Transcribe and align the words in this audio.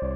Всем 0.00 0.10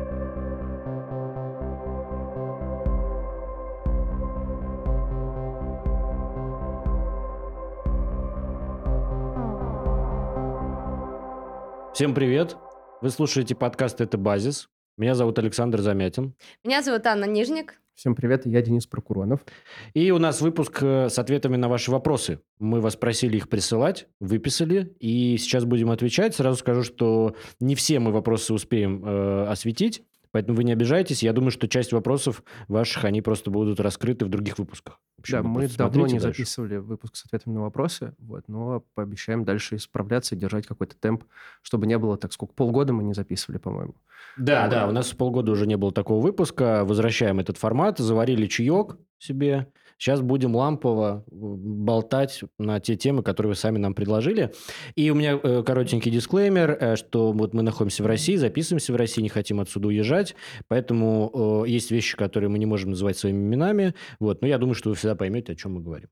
привет! 12.15 12.57
Вы 13.01 13.11
слушаете 13.11 13.55
подкаст 13.55 14.01
«Это 14.01 14.17
базис». 14.17 14.69
Меня 14.97 15.15
зовут 15.15 15.39
Александр 15.39 15.81
Замятин. 15.81 16.35
Меня 16.65 16.81
зовут 16.83 17.07
Анна 17.07 17.25
Нижник. 17.25 17.82
Всем 17.95 18.15
привет, 18.15 18.47
я 18.47 18.63
Денис 18.63 18.87
Прокуронов. 18.87 19.45
И 19.93 20.11
у 20.11 20.19
нас 20.19 20.41
выпуск 20.41 20.83
э, 20.83 21.09
с 21.11 21.19
ответами 21.19 21.57
на 21.57 21.69
ваши 21.69 21.91
вопросы. 21.91 22.41
Мы 22.59 22.81
вас 22.81 22.97
просили 22.97 23.37
их 23.37 23.51
присылать, 23.51 24.09
выписали, 24.19 24.97
и 24.99 25.37
сейчас 25.37 25.67
будем 25.67 25.91
отвечать. 25.91 26.35
Сразу 26.35 26.57
скажу, 26.57 26.83
что 26.83 27.37
не 27.61 27.75
все 27.75 27.99
мы 27.99 28.11
вопросы 28.11 28.55
успеем 28.55 29.05
э, 29.05 29.45
осветить, 29.45 30.03
Поэтому 30.33 30.57
вы 30.57 30.65
не 30.65 30.73
обижайтесь. 30.73 31.23
Я 31.23 31.33
думаю, 31.33 31.51
что 31.51 31.69
часть 31.69 31.93
вопросов 31.93 32.43
ваших, 32.67 33.05
они 33.05 33.23
просто 33.23 33.51
будут 33.51 33.79
раскрыты 33.81 34.25
в 34.25 34.29
других 34.29 34.59
выпусках. 34.59 34.99
Общем, 35.19 35.43
да, 35.43 35.49
мы 35.49 35.69
давно 35.69 36.07
не 36.07 36.19
дальше. 36.19 36.39
записывали 36.39 36.77
выпуск 36.79 37.17
с 37.17 37.27
ответами 37.27 37.55
на 37.55 37.61
вопросы, 37.61 38.15
вот, 38.19 38.49
но 38.49 38.85
пообещаем 38.95 39.45
дальше 39.45 39.77
исправляться 39.77 40.35
и 40.35 40.39
держать 40.39 40.67
какой-то 40.67 40.97
темп, 40.97 41.25
чтобы 41.63 41.87
не 41.87 41.97
было 41.97 42.17
так, 42.17 42.33
сколько, 42.33 42.55
полгода 42.55 42.93
мы 42.93 43.05
не 43.05 43.15
записывали, 43.15 43.59
по-моему. 43.59 43.95
Да, 44.37 44.67
да, 44.69 44.89
у 44.89 44.93
нас 44.93 45.13
полгода 45.13 45.53
уже 45.53 45.67
не 45.67 45.77
было 45.77 45.93
такого 45.93 46.21
выпуска. 46.21 46.85
Возвращаем 46.85 47.39
этот 47.39 47.59
формат, 47.59 47.99
заварили 47.99 48.47
чаек 48.47 48.97
себе, 49.19 49.69
Сейчас 50.03 50.21
будем 50.21 50.57
лампово 50.57 51.25
э, 51.31 51.31
болтать 51.31 52.41
на 52.59 52.81
те 52.81 52.97
темы, 52.97 53.23
которые 53.23 53.51
вы 53.51 53.55
сами 53.55 53.79
нам 53.79 53.95
предложили. 53.95 54.53
И 54.97 55.09
у 55.11 55.15
меня 55.15 55.39
э, 55.41 55.63
коротенький 55.65 56.11
дисклеймер, 56.11 56.71
э, 56.73 56.97
что 56.97 57.31
вот 57.31 57.55
мы 57.55 57.63
находимся 57.63 58.03
в 58.03 58.07
России, 58.07 58.35
записываемся 58.35 58.93
в 58.93 58.97
России, 58.97 59.23
не 59.23 59.29
хотим 59.29 59.61
отсюда 59.61 59.87
уезжать, 59.87 60.35
поэтому 60.67 61.65
есть 61.69 61.93
вещи, 61.93 62.17
которые 62.17 62.51
мы 62.51 62.59
не 62.59 62.67
можем 62.67 62.91
называть 62.91 63.17
своими 63.17 63.45
именами. 63.45 63.95
Вот, 64.19 64.43
но 64.43 64.49
я 64.49 64.59
думаю, 64.59 64.75
что 64.75 64.89
вы 64.89 64.97
всегда 64.97 65.15
поймете, 65.15 65.53
о 65.53 65.55
чем 65.55 65.75
мы 65.75 65.81
говорим. 65.81 66.09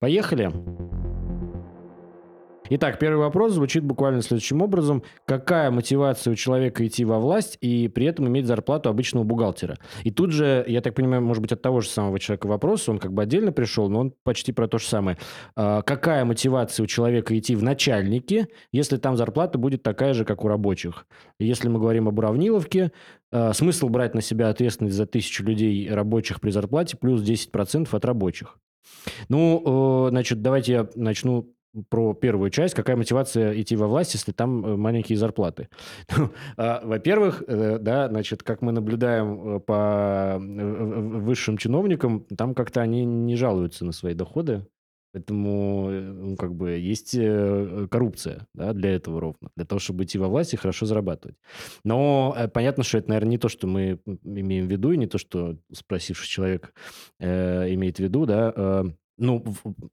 Поехали. 0.00 0.50
Итак, 2.72 3.00
первый 3.00 3.18
вопрос 3.18 3.54
звучит 3.54 3.82
буквально 3.82 4.22
следующим 4.22 4.62
образом. 4.62 5.02
Какая 5.26 5.72
мотивация 5.72 6.30
у 6.30 6.36
человека 6.36 6.86
идти 6.86 7.04
во 7.04 7.18
власть 7.18 7.58
и 7.60 7.88
при 7.88 8.06
этом 8.06 8.28
иметь 8.28 8.46
зарплату 8.46 8.88
обычного 8.88 9.24
бухгалтера? 9.24 9.76
И 10.04 10.12
тут 10.12 10.30
же, 10.30 10.64
я 10.68 10.80
так 10.80 10.94
понимаю, 10.94 11.20
может 11.20 11.42
быть, 11.42 11.50
от 11.50 11.60
того 11.60 11.80
же 11.80 11.88
самого 11.88 12.20
человека 12.20 12.46
вопрос, 12.46 12.88
он 12.88 13.00
как 13.00 13.12
бы 13.12 13.22
отдельно 13.22 13.50
пришел, 13.50 13.88
но 13.88 13.98
он 13.98 14.14
почти 14.22 14.52
про 14.52 14.68
то 14.68 14.78
же 14.78 14.86
самое. 14.86 15.18
А, 15.56 15.82
какая 15.82 16.24
мотивация 16.24 16.84
у 16.84 16.86
человека 16.86 17.36
идти 17.36 17.56
в 17.56 17.62
начальники, 17.64 18.46
если 18.70 18.98
там 18.98 19.16
зарплата 19.16 19.58
будет 19.58 19.82
такая 19.82 20.14
же, 20.14 20.24
как 20.24 20.44
у 20.44 20.48
рабочих? 20.48 21.06
Если 21.40 21.66
мы 21.66 21.80
говорим 21.80 22.06
об 22.06 22.20
уравниловке, 22.20 22.92
а, 23.32 23.52
смысл 23.52 23.88
брать 23.88 24.14
на 24.14 24.20
себя 24.20 24.48
ответственность 24.48 24.94
за 24.94 25.06
тысячу 25.06 25.42
людей 25.42 25.92
рабочих 25.92 26.40
при 26.40 26.50
зарплате 26.50 26.96
плюс 26.96 27.20
10% 27.20 27.92
от 27.92 28.04
рабочих. 28.04 28.58
Ну, 29.28 30.06
э, 30.06 30.10
значит, 30.10 30.40
давайте 30.40 30.72
я 30.72 30.88
начну 30.94 31.52
про 31.88 32.14
первую 32.14 32.50
часть. 32.50 32.74
Какая 32.74 32.96
мотивация 32.96 33.58
идти 33.60 33.76
во 33.76 33.86
власть, 33.86 34.14
если 34.14 34.32
там 34.32 34.64
э, 34.64 34.76
маленькие 34.76 35.18
зарплаты? 35.18 35.68
Ну, 36.20 36.30
а, 36.56 36.82
во-первых, 36.84 37.42
э, 37.46 37.78
да, 37.78 38.08
значит, 38.08 38.42
как 38.42 38.62
мы 38.62 38.72
наблюдаем 38.72 39.56
э, 39.56 39.60
по 39.60 40.38
высшим 40.38 41.56
чиновникам, 41.56 42.24
там 42.36 42.54
как-то 42.54 42.82
они 42.82 43.04
не 43.04 43.36
жалуются 43.36 43.84
на 43.84 43.92
свои 43.92 44.14
доходы. 44.14 44.66
Поэтому, 45.12 45.90
ну, 45.90 46.36
как 46.36 46.54
бы, 46.54 46.70
есть 46.70 47.16
коррупция, 47.90 48.46
да, 48.54 48.72
для 48.72 48.90
этого 48.94 49.20
ровно. 49.20 49.50
Для 49.56 49.64
того, 49.64 49.80
чтобы 49.80 50.04
идти 50.04 50.18
во 50.18 50.28
власть 50.28 50.54
и 50.54 50.56
хорошо 50.56 50.86
зарабатывать. 50.86 51.36
Но 51.84 52.36
понятно, 52.54 52.84
что 52.84 52.98
это, 52.98 53.08
наверное, 53.08 53.30
не 53.30 53.38
то, 53.38 53.48
что 53.48 53.66
мы 53.66 53.98
имеем 54.22 54.68
в 54.68 54.70
виду, 54.70 54.92
и 54.92 54.96
не 54.96 55.08
то, 55.08 55.18
что 55.18 55.56
спросивший 55.72 56.28
человек 56.28 56.72
э, 57.18 57.74
имеет 57.74 57.96
в 57.96 58.00
виду, 58.00 58.24
да. 58.24 58.84
Ну, 59.20 59.44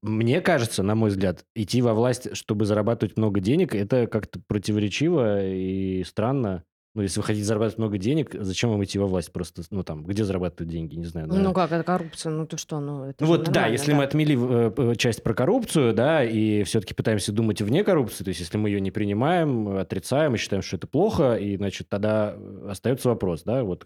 мне 0.01 0.39
кажется, 0.39 0.83
на 0.83 0.95
мой 0.95 1.09
взгляд, 1.09 1.43
идти 1.53 1.81
во 1.81 1.93
власть, 1.93 2.35
чтобы 2.35 2.65
зарабатывать 2.65 3.17
много 3.17 3.41
денег, 3.41 3.75
это 3.75 4.07
как-то 4.07 4.39
противоречиво 4.47 5.45
и 5.45 6.03
странно. 6.05 6.63
Ну, 6.95 7.03
если 7.03 7.19
вы 7.19 7.25
хотите 7.25 7.45
зарабатывать 7.45 7.77
много 7.77 7.97
денег, 7.99 8.33
зачем 8.33 8.71
вам 8.71 8.83
идти 8.83 8.97
во 8.97 9.05
власть 9.05 9.31
просто? 9.31 9.61
Ну, 9.69 9.83
там, 9.83 10.03
где 10.03 10.23
зарабатывать 10.23 10.71
деньги, 10.71 10.95
не 10.95 11.05
знаю. 11.05 11.27
Да? 11.27 11.35
Ну, 11.35 11.53
как, 11.53 11.71
это 11.71 11.83
коррупция, 11.83 12.31
ну, 12.31 12.47
ты 12.47 12.57
что, 12.57 12.79
ну, 12.79 13.03
это 13.03 13.23
Ну, 13.23 13.27
вот, 13.27 13.51
да, 13.51 13.67
если 13.67 13.91
да. 13.91 13.97
мы 13.97 14.03
отмели 14.03 14.35
э, 14.35 14.95
часть 14.95 15.21
про 15.21 15.35
коррупцию, 15.35 15.93
да, 15.93 16.23
и 16.23 16.63
все-таки 16.63 16.95
пытаемся 16.95 17.31
думать 17.31 17.61
вне 17.61 17.83
коррупции, 17.83 18.23
то 18.23 18.29
есть 18.29 18.39
если 18.39 18.57
мы 18.57 18.69
ее 18.69 18.81
не 18.81 18.89
принимаем, 18.89 19.77
отрицаем 19.77 20.33
и 20.33 20.37
считаем, 20.39 20.63
что 20.63 20.77
это 20.77 20.87
плохо, 20.87 21.35
и, 21.35 21.55
значит, 21.57 21.87
тогда 21.87 22.35
остается 22.67 23.09
вопрос, 23.09 23.43
да, 23.43 23.63
вот, 23.63 23.85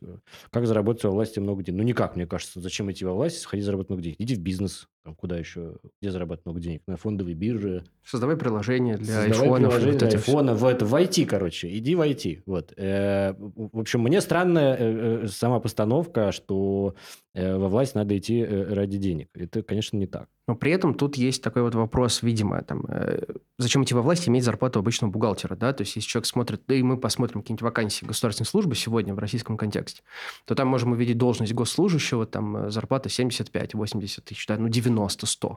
как 0.49 0.65
заработать 0.65 1.03
во 1.03 1.11
власти 1.11 1.39
много 1.39 1.63
денег? 1.63 1.79
Ну, 1.79 1.83
никак, 1.83 2.15
мне 2.15 2.25
кажется, 2.25 2.61
зачем 2.61 2.89
идти 2.93 3.03
во 3.03 3.11
власть, 3.11 3.39
сходить 3.41 3.65
заработать 3.65 3.89
много 3.89 4.03
денег? 4.03 4.15
Иди 4.19 4.35
в 4.35 4.39
бизнес, 4.39 4.87
там, 5.03 5.15
куда 5.15 5.37
еще, 5.37 5.77
где 5.99 6.11
зарабатывать 6.11 6.45
много 6.45 6.59
денег? 6.59 6.83
На 6.87 6.95
фондовой 6.95 7.33
бирже. 7.33 7.83
Создавай 8.05 8.37
приложение 8.37 8.97
для 8.97 9.05
Создавай 9.21 9.31
айфонов. 9.31 9.69
приложение 9.71 9.99
для 9.99 10.07
айфона, 10.09 10.53
в, 10.53 10.65
это, 10.65 10.85
в 10.85 10.93
IT, 10.93 11.25
короче, 11.25 11.75
иди 11.75 11.95
в 11.95 12.01
IT. 12.01 12.43
Вот. 12.45 12.73
Э, 12.77 13.33
в 13.37 13.79
общем, 13.79 14.01
мне 14.01 14.21
странная 14.21 14.75
э, 14.75 15.23
э, 15.23 15.27
сама 15.27 15.59
постановка, 15.59 16.31
что 16.31 16.95
во 17.33 17.69
власть 17.69 17.95
надо 17.95 18.17
идти 18.17 18.43
ради 18.43 18.97
денег. 18.97 19.29
Это, 19.33 19.63
конечно, 19.63 19.97
не 19.97 20.07
так. 20.07 20.27
Но 20.47 20.55
при 20.55 20.73
этом 20.73 20.95
тут 20.95 21.15
есть 21.15 21.41
такой 21.41 21.61
вот 21.61 21.75
вопрос, 21.75 22.23
видимо, 22.23 22.61
там, 22.63 22.83
э, 22.89 23.23
зачем 23.57 23.83
идти 23.83 23.93
во 23.93 24.01
власть 24.01 24.27
иметь 24.27 24.43
зарплату 24.43 24.79
обычного 24.79 25.09
бухгалтера, 25.09 25.55
да, 25.55 25.71
то 25.71 25.83
есть 25.83 25.95
если 25.95 26.09
человек 26.09 26.25
смотрит, 26.25 26.63
да 26.67 26.75
и 26.75 26.81
мы 26.81 26.97
посмотрим 26.97 27.41
какие-нибудь 27.41 27.61
вакансии 27.61 28.03
государственной 28.03 28.47
службы 28.47 28.75
сегодня 28.75 29.13
в 29.13 29.19
российском 29.19 29.55
контексте, 29.55 30.01
то 30.43 30.53
там 30.55 30.67
можем 30.67 30.91
увидеть 30.91 31.17
должность 31.17 31.53
госслужащего, 31.53 32.25
там 32.25 32.69
зарплата 32.69 33.07
75-80 33.07 34.21
тысяч, 34.25 34.45
да, 34.47 34.57
ну 34.57 34.67
90-100. 34.67 35.55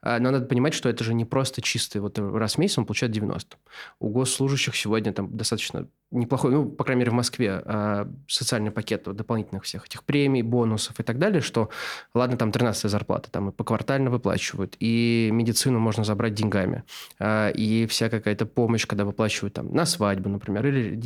А, 0.00 0.18
но 0.18 0.30
надо 0.30 0.46
понимать, 0.46 0.74
что 0.74 0.88
это 0.88 1.04
же 1.04 1.14
не 1.14 1.24
просто 1.24 1.62
чистый, 1.62 2.00
вот 2.00 2.18
раз 2.18 2.54
в 2.54 2.58
месяц 2.58 2.78
он 2.78 2.86
получает 2.86 3.12
90. 3.12 3.58
У 4.00 4.08
госслужащих 4.08 4.74
сегодня 4.74 5.12
там 5.12 5.36
достаточно 5.36 5.86
неплохой, 6.10 6.52
ну, 6.52 6.68
по 6.68 6.84
крайней 6.84 7.00
мере, 7.00 7.10
в 7.10 7.14
Москве, 7.14 7.62
а, 7.64 8.08
социальный 8.28 8.70
пакет 8.70 9.04
дополнительных 9.04 9.64
всех 9.64 9.86
этих 9.86 10.04
премий, 10.04 10.42
бонусов 10.42 10.98
и 10.98 11.02
так 11.02 11.11
далее, 11.18 11.40
что, 11.40 11.70
ладно, 12.14 12.36
там 12.36 12.52
13 12.52 12.90
зарплата, 12.90 13.30
там 13.30 13.50
и 13.50 13.52
по 13.52 13.64
квартально 13.64 14.10
выплачивать, 14.10 14.32
выплачивают, 14.32 14.76
и 14.80 15.30
медицину 15.32 15.78
можно 15.78 16.04
забрать 16.04 16.34
деньгами, 16.34 16.82
а, 17.18 17.48
и 17.50 17.86
вся 17.86 18.08
какая-то 18.08 18.46
помощь, 18.46 18.86
когда 18.86 19.04
выплачивают 19.04 19.54
там 19.54 19.72
на 19.74 19.86
свадьбу, 19.86 20.28
например, 20.28 20.66
или 20.66 21.00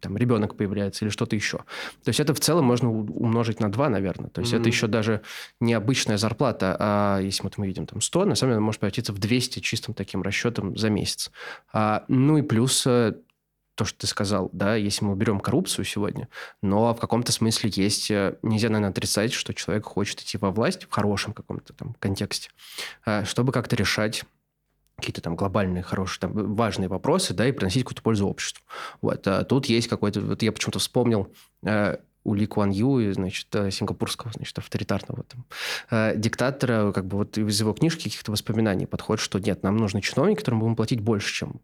там 0.00 0.16
ребенок 0.16 0.56
появляется, 0.56 1.04
или 1.04 1.10
что-то 1.10 1.36
еще. 1.36 1.58
То 2.04 2.08
есть 2.08 2.20
это 2.20 2.34
в 2.34 2.40
целом 2.40 2.64
можно 2.64 2.90
умножить 2.90 3.60
на 3.60 3.70
2, 3.70 3.88
наверное. 3.88 4.30
То 4.30 4.40
есть 4.40 4.52
mm-hmm. 4.52 4.60
это 4.60 4.68
еще 4.68 4.86
даже 4.86 5.20
не 5.60 5.74
обычная 5.74 6.18
зарплата, 6.18 6.76
а 6.78 7.20
если 7.20 7.42
вот 7.42 7.58
мы 7.58 7.66
видим 7.66 7.86
там 7.86 8.00
100, 8.00 8.24
на 8.24 8.34
самом 8.34 8.52
деле 8.52 8.60
может 8.60 8.80
превратиться 8.80 9.12
в 9.12 9.18
200 9.18 9.60
чистым 9.60 9.94
таким 9.94 10.22
расчетом 10.22 10.76
за 10.76 10.90
месяц. 10.90 11.30
А, 11.72 12.04
ну 12.08 12.38
и 12.38 12.42
плюс 12.42 12.86
э, 12.86 13.14
то, 13.76 13.84
что 13.84 14.00
ты 14.00 14.06
сказал, 14.06 14.50
да, 14.52 14.74
если 14.74 15.04
мы 15.04 15.14
берем 15.14 15.38
коррупцию 15.38 15.84
сегодня, 15.84 16.28
но 16.62 16.94
в 16.94 16.98
каком-то 16.98 17.30
смысле 17.30 17.70
есть, 17.74 18.10
э, 18.10 18.36
нельзя, 18.42 18.68
наверное, 18.68 18.90
отрицать, 18.90 19.32
что 19.32 19.54
человек 19.54 19.84
хочет 19.84 20.20
идти 20.22 20.38
во 20.38 20.50
власть 20.50 20.84
в 20.84 20.90
хорошем 20.90 21.32
каком-то 21.32 21.72
там 21.74 21.94
контексте, 21.98 22.50
э, 23.04 23.24
чтобы 23.24 23.52
как-то 23.52 23.76
решать 23.76 24.24
какие-то 24.96 25.20
там 25.20 25.36
глобальные, 25.36 25.82
хорошие, 25.82 26.22
там, 26.22 26.54
важные 26.54 26.88
вопросы, 26.88 27.34
да, 27.34 27.46
и 27.46 27.52
приносить 27.52 27.82
какую-то 27.82 28.02
пользу 28.02 28.26
обществу. 28.26 28.64
Вот. 29.02 29.26
А 29.28 29.44
тут 29.44 29.66
есть 29.66 29.88
какой-то... 29.88 30.22
Вот 30.22 30.42
я 30.42 30.52
почему-то 30.52 30.78
вспомнил 30.78 31.30
э, 31.62 31.98
у 32.24 32.34
Ли 32.34 32.46
Куан 32.46 32.70
Ю, 32.70 33.12
значит, 33.12 33.48
сингапурского, 33.52 34.32
значит, 34.32 34.56
авторитарного 34.58 35.24
там, 35.24 35.44
э, 35.90 36.16
диктатора, 36.16 36.92
как 36.92 37.06
бы 37.06 37.18
вот 37.18 37.36
из 37.36 37.60
его 37.60 37.74
книжки 37.74 38.04
каких-то 38.04 38.32
воспоминаний 38.32 38.86
подходит, 38.86 39.22
что 39.22 39.38
нет, 39.38 39.62
нам 39.62 39.76
нужны 39.76 40.00
чиновники, 40.00 40.38
которым 40.38 40.60
будем 40.60 40.76
платить 40.76 41.00
больше, 41.00 41.34
чем 41.34 41.60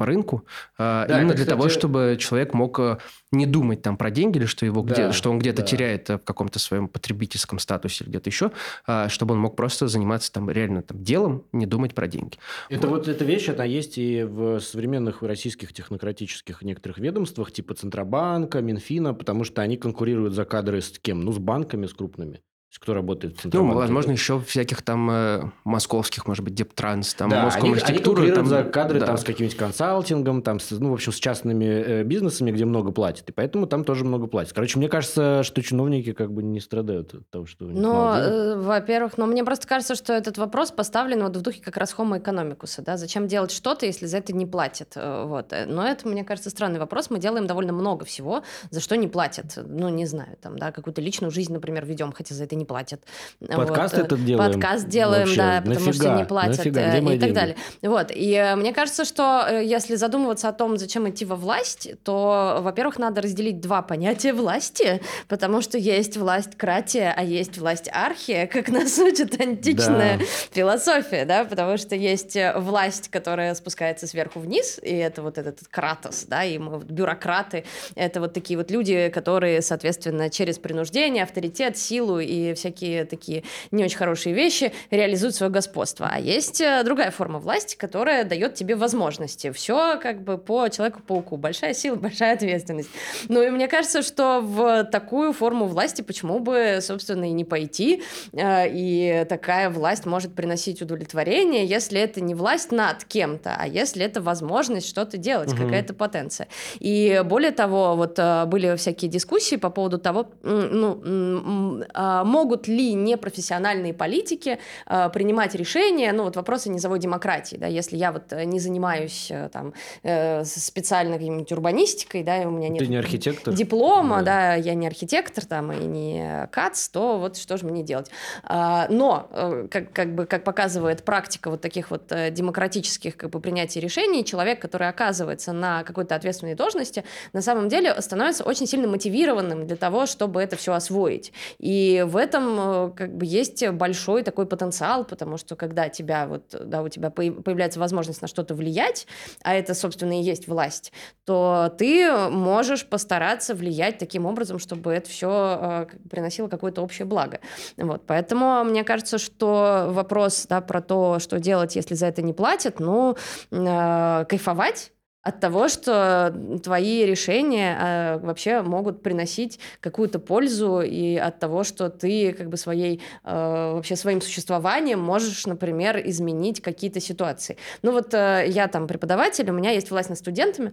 по 0.00 0.06
рынку, 0.06 0.46
а, 0.78 1.06
да, 1.06 1.18
именно 1.18 1.34
для 1.34 1.44
кстати... 1.44 1.50
того, 1.50 1.68
чтобы 1.68 2.16
человек 2.18 2.54
мог 2.54 2.80
э, 2.80 2.96
не 3.32 3.44
думать 3.44 3.82
там 3.82 3.98
про 3.98 4.10
деньги 4.10 4.38
или 4.38 4.46
что, 4.46 4.64
его 4.64 4.80
да, 4.80 4.94
где, 4.94 5.12
что 5.12 5.30
он 5.30 5.38
где-то 5.38 5.60
да. 5.60 5.68
теряет 5.68 6.08
э, 6.08 6.16
в 6.16 6.24
каком-то 6.24 6.58
своем 6.58 6.88
потребительском 6.88 7.58
статусе 7.58 8.04
или 8.04 8.08
где-то 8.08 8.30
еще, 8.30 8.50
а, 8.86 9.10
чтобы 9.10 9.34
он 9.34 9.40
мог 9.40 9.56
просто 9.56 9.88
заниматься 9.88 10.32
там 10.32 10.48
реально 10.48 10.80
там 10.80 11.04
делом, 11.04 11.44
не 11.52 11.66
думать 11.66 11.94
про 11.94 12.08
деньги. 12.08 12.38
Это 12.70 12.88
вот, 12.88 13.00
вот 13.00 13.08
эта 13.08 13.26
вещь, 13.26 13.50
она 13.50 13.64
есть 13.64 13.98
и 13.98 14.22
в 14.22 14.58
современных 14.60 15.22
российских 15.22 15.74
технократических 15.74 16.62
некоторых 16.62 16.96
ведомствах, 16.96 17.52
типа 17.52 17.74
Центробанка, 17.74 18.62
Минфина, 18.62 19.12
потому 19.12 19.44
что 19.44 19.60
они 19.60 19.76
конкурируют 19.76 20.32
за 20.32 20.46
кадры 20.46 20.80
с 20.80 20.98
кем? 20.98 21.20
Ну, 21.20 21.32
с 21.32 21.38
банками, 21.38 21.84
с 21.84 21.92
крупными. 21.92 22.40
Есть 22.70 22.78
кто 22.78 22.94
работает 22.94 23.34
в 23.34 23.36
Ну, 23.36 23.42
Центробанке? 23.42 23.78
возможно, 23.78 24.12
еще 24.12 24.40
всяких 24.40 24.82
там 24.82 25.10
э, 25.10 25.42
московских, 25.64 26.26
может 26.26 26.44
быть, 26.44 26.54
Дептранс, 26.54 27.14
там, 27.14 27.28
Да, 27.30 27.48
они, 27.48 27.72
они 27.74 27.98
конкурируют 27.98 28.34
там, 28.36 28.46
за 28.46 28.62
кадры 28.62 29.00
да. 29.00 29.06
там 29.06 29.18
с 29.18 29.24
каким-нибудь 29.24 29.56
консалтингом, 29.58 30.42
там, 30.42 30.60
с, 30.60 30.70
ну, 30.70 30.90
в 30.90 30.94
общем, 30.94 31.10
с 31.12 31.16
частными 31.16 31.64
э, 31.64 32.02
бизнесами, 32.04 32.52
где 32.52 32.64
много 32.64 32.92
платят. 32.92 33.28
И 33.28 33.32
поэтому 33.32 33.66
там 33.66 33.82
тоже 33.82 34.04
много 34.04 34.28
платят. 34.28 34.52
Короче, 34.52 34.78
мне 34.78 34.88
кажется, 34.88 35.42
что 35.42 35.62
чиновники 35.62 36.12
как 36.12 36.32
бы 36.32 36.42
не 36.44 36.60
страдают 36.60 37.12
от 37.14 37.28
того, 37.30 37.46
что 37.46 37.64
у 37.64 37.70
них 37.70 37.82
Но, 37.82 38.14
денег. 38.14 38.28
э, 38.30 38.56
во-первых, 38.60 39.18
но 39.18 39.26
мне 39.26 39.42
просто 39.44 39.66
кажется, 39.66 39.96
что 39.96 40.12
этот 40.12 40.38
вопрос 40.38 40.70
поставлен 40.70 41.22
вот 41.24 41.36
в 41.36 41.42
духе 41.42 41.60
как 41.60 41.76
раз 41.76 41.92
homo 41.98 42.22
economicus, 42.22 42.80
да, 42.84 42.96
зачем 42.96 43.26
делать 43.26 43.50
что-то, 43.50 43.84
если 43.86 44.06
за 44.06 44.18
это 44.18 44.32
не 44.32 44.46
платят, 44.46 44.92
э, 44.94 45.24
вот. 45.24 45.52
Но 45.66 45.84
это, 45.84 46.06
мне 46.06 46.22
кажется, 46.22 46.50
странный 46.50 46.78
вопрос, 46.78 47.10
мы 47.10 47.18
делаем 47.18 47.48
довольно 47.48 47.72
много 47.72 48.04
всего, 48.04 48.44
за 48.70 48.80
что 48.80 48.96
не 48.96 49.08
платят, 49.08 49.58
ну, 49.66 49.88
не 49.88 50.06
знаю, 50.06 50.36
там, 50.40 50.56
да, 50.56 50.70
какую-то 50.70 51.00
личную 51.00 51.32
жизнь, 51.32 51.52
например, 51.52 51.84
ведем, 51.84 52.12
хотя 52.12 52.34
за 52.36 52.44
это 52.44 52.59
не 52.60 52.64
платят. 52.64 53.02
Подкаст 53.40 53.94
Вот, 53.94 54.02
э, 54.02 54.04
этот 54.06 54.24
делаем? 54.24 54.52
Подкаст 54.52 54.88
делаем, 54.88 55.22
Вообще, 55.26 55.36
да, 55.36 55.60
потому 55.62 55.86
нафига? 55.86 55.92
что 55.92 56.14
не 56.18 56.24
платят 56.24 56.58
Нафига? 56.58 56.80
э, 56.80 56.88
Где 56.90 56.98
и 56.98 57.00
мои 57.00 57.14
так 57.18 57.20
деньги? 57.24 57.34
далее. 57.34 57.56
Вот, 57.82 58.10
и 58.14 58.32
э, 58.34 58.54
мне 58.56 58.72
кажется, 58.72 59.04
что 59.04 59.46
э, 59.48 59.64
если 59.64 59.96
задумываться 59.96 60.48
о 60.48 60.52
том, 60.52 60.76
зачем 60.76 61.08
идти 61.10 61.24
во 61.24 61.36
власть, 61.36 61.88
то, 62.04 62.58
во-первых, 62.60 62.98
надо 62.98 63.22
разделить 63.22 63.60
два 63.60 63.82
понятия 63.82 64.32
власти, 64.34 65.00
потому 65.28 65.62
что 65.62 65.78
есть 65.78 66.16
власть 66.16 66.56
кратия, 66.56 67.12
а 67.16 67.24
есть 67.24 67.58
власть 67.58 67.88
архия, 67.92 68.46
как 68.46 68.68
нас 68.68 68.98
учит 68.98 69.40
античная 69.40 70.18
Да. 70.18 70.24
философия, 70.52 71.24
да, 71.24 71.44
потому 71.44 71.76
что 71.78 71.96
есть 71.96 72.36
э, 72.36 72.52
власть, 72.58 73.08
которая 73.08 73.54
спускается 73.54 74.06
сверху 74.06 74.40
вниз, 74.40 74.78
и 74.82 74.94
это 74.94 75.22
вот 75.22 75.38
этот 75.38 75.60
кратос, 75.68 76.24
да, 76.28 76.44
и 76.44 76.58
мы, 76.58 76.78
бюрократы, 76.80 77.64
это 77.94 78.20
вот 78.20 78.34
такие 78.34 78.58
вот 78.58 78.70
люди, 78.70 79.08
которые, 79.08 79.62
соответственно, 79.62 80.28
через 80.30 80.58
принуждение, 80.58 81.22
авторитет, 81.22 81.76
силу 81.78 82.18
и 82.20 82.49
всякие 82.54 83.04
такие 83.04 83.44
не 83.70 83.84
очень 83.84 83.96
хорошие 83.98 84.34
вещи 84.34 84.72
реализуют 84.90 85.34
свое 85.34 85.50
господство. 85.52 86.08
А 86.10 86.18
есть 86.20 86.60
э, 86.60 86.82
другая 86.84 87.10
форма 87.10 87.38
власти, 87.38 87.76
которая 87.76 88.24
дает 88.24 88.54
тебе 88.54 88.74
возможности. 88.76 89.50
Все 89.52 89.98
как 89.98 90.22
бы 90.22 90.38
по 90.38 90.68
Человеку-пауку. 90.68 91.36
Большая 91.36 91.74
сила, 91.74 91.96
большая 91.96 92.34
ответственность. 92.34 92.90
Ну 93.28 93.42
и 93.42 93.50
мне 93.50 93.68
кажется, 93.68 94.02
что 94.02 94.40
в 94.40 94.84
такую 94.84 95.32
форму 95.32 95.66
власти 95.66 96.02
почему 96.02 96.38
бы, 96.40 96.78
собственно, 96.80 97.24
и 97.24 97.32
не 97.32 97.44
пойти. 97.44 98.02
Э, 98.32 98.66
И 98.70 99.24
такая 99.28 99.70
власть 99.70 100.06
может 100.06 100.34
приносить 100.34 100.82
удовлетворение, 100.82 101.64
если 101.66 102.00
это 102.00 102.20
не 102.20 102.34
власть 102.34 102.72
над 102.72 103.04
кем-то, 103.04 103.54
а 103.58 103.66
если 103.66 104.04
это 104.04 104.20
возможность 104.20 104.88
что-то 104.88 105.16
делать, 105.16 105.52
Мгм. 105.52 105.64
какая-то 105.64 105.94
потенция. 105.94 106.48
И 106.78 107.22
более 107.24 107.50
того, 107.50 107.96
вот 107.96 108.18
э, 108.18 108.44
были 108.46 108.76
всякие 108.76 109.10
дискуссии 109.10 109.56
по 109.56 109.70
поводу 109.70 109.98
того, 109.98 110.26
ну, 110.42 111.82
а, 111.94 112.24
могут 112.40 112.68
ли 112.68 112.94
непрофессиональные 112.94 113.92
политики 113.92 114.58
э, 114.86 115.10
принимать 115.12 115.54
решения, 115.54 116.12
ну 116.12 116.24
вот 116.24 116.36
вопросы 116.36 116.70
низовой 116.70 116.98
демократии, 116.98 117.56
да, 117.56 117.66
если 117.66 117.98
я 117.98 118.12
вот 118.12 118.32
э, 118.32 118.44
не 118.44 118.58
занимаюсь 118.58 119.30
э, 119.30 119.50
там 119.52 119.74
э, 120.02 120.44
специально 120.44 121.12
какой-нибудь 121.18 121.52
урбанистикой, 121.52 122.22
да, 122.22 122.42
и 122.42 122.46
у 122.46 122.50
меня 122.50 122.68
нет 122.70 122.78
Ты 122.78 122.86
не 122.86 122.96
архитектор? 122.96 123.52
диплома, 123.52 124.18
Да. 124.22 124.24
да. 124.24 124.54
я 124.54 124.74
не 124.74 124.86
архитектор 124.86 125.44
там 125.44 125.70
и 125.72 125.84
не 125.84 126.48
КАЦ, 126.50 126.88
то 126.88 127.18
вот 127.18 127.36
что 127.36 127.58
же 127.58 127.66
мне 127.66 127.82
делать? 127.82 128.10
А, 128.44 128.86
но, 128.88 129.28
э, 129.32 129.66
как, 129.70 129.92
как 129.92 130.14
бы, 130.14 130.24
как 130.24 130.44
показывает 130.44 131.02
практика 131.04 131.50
вот 131.50 131.60
таких 131.60 131.90
вот 131.90 132.10
демократических 132.30 133.16
как 133.16 133.30
бы, 133.30 133.40
принятий 133.40 133.80
решений, 133.80 134.24
человек, 134.24 134.62
который 134.62 134.88
оказывается 134.88 135.52
на 135.52 135.84
какой-то 135.84 136.14
ответственной 136.14 136.54
должности, 136.54 137.04
на 137.34 137.42
самом 137.42 137.68
деле 137.68 138.00
становится 138.00 138.44
очень 138.44 138.66
сильно 138.66 138.88
мотивированным 138.88 139.66
для 139.66 139.76
того, 139.76 140.06
чтобы 140.06 140.40
это 140.40 140.56
все 140.56 140.72
освоить. 140.72 141.32
И 141.58 142.02
в 142.06 142.16
этом 142.30 142.58
э, 142.58 142.90
как 142.96 143.16
бы 143.16 143.26
есть 143.26 143.66
большой 143.68 144.22
такой 144.22 144.46
потенциал, 144.46 145.04
потому 145.04 145.36
что 145.36 145.56
когда 145.56 145.88
тебя 145.88 146.26
вот, 146.26 146.54
да, 146.64 146.82
у 146.82 146.88
тебя 146.88 147.10
появ- 147.10 147.42
появляется 147.42 147.80
возможность 147.80 148.22
на 148.22 148.28
что-то 148.28 148.54
влиять, 148.54 149.06
а 149.42 149.54
это, 149.54 149.74
собственно, 149.74 150.18
и 150.18 150.22
есть 150.22 150.48
власть, 150.48 150.92
то 151.24 151.74
ты 151.76 152.10
можешь 152.30 152.86
постараться 152.86 153.54
влиять 153.54 153.98
таким 153.98 154.26
образом, 154.26 154.58
чтобы 154.58 154.92
это 154.92 155.10
все 155.10 155.88
приносило 156.08 156.48
какое-то 156.48 156.82
общее 156.82 157.06
благо. 157.06 157.40
Вот, 157.76 158.06
поэтому 158.06 158.64
мне 158.64 158.84
кажется, 158.84 159.18
что 159.18 159.86
вопрос 159.88 160.46
да, 160.48 160.60
про 160.60 160.80
то, 160.80 161.18
что 161.18 161.38
делать, 161.40 161.76
если 161.76 161.94
за 161.94 162.06
это 162.06 162.22
не 162.22 162.32
платят, 162.32 162.80
ну, 162.80 163.16
э, 163.50 164.24
кайфовать 164.28 164.92
от 165.22 165.40
того, 165.40 165.68
что 165.68 166.34
твои 166.62 167.04
решения 167.04 167.76
э, 167.78 168.18
вообще 168.18 168.62
могут 168.62 169.02
приносить 169.02 169.60
какую-то 169.80 170.18
пользу 170.18 170.80
и 170.80 171.16
от 171.16 171.38
того, 171.38 171.62
что 171.62 171.90
ты 171.90 172.32
как 172.32 172.48
бы 172.48 172.56
своей 172.56 173.02
э, 173.24 173.72
вообще 173.74 173.96
своим 173.96 174.22
существованием 174.22 175.00
можешь, 175.00 175.46
например, 175.46 176.00
изменить 176.06 176.62
какие-то 176.62 177.00
ситуации. 177.00 177.58
Ну 177.82 177.92
вот 177.92 178.14
э, 178.14 178.44
я 178.48 178.66
там 178.68 178.86
преподаватель, 178.86 179.50
у 179.50 179.52
меня 179.52 179.70
есть 179.72 179.90
власть 179.90 180.08
над 180.08 180.18
студентами. 180.18 180.72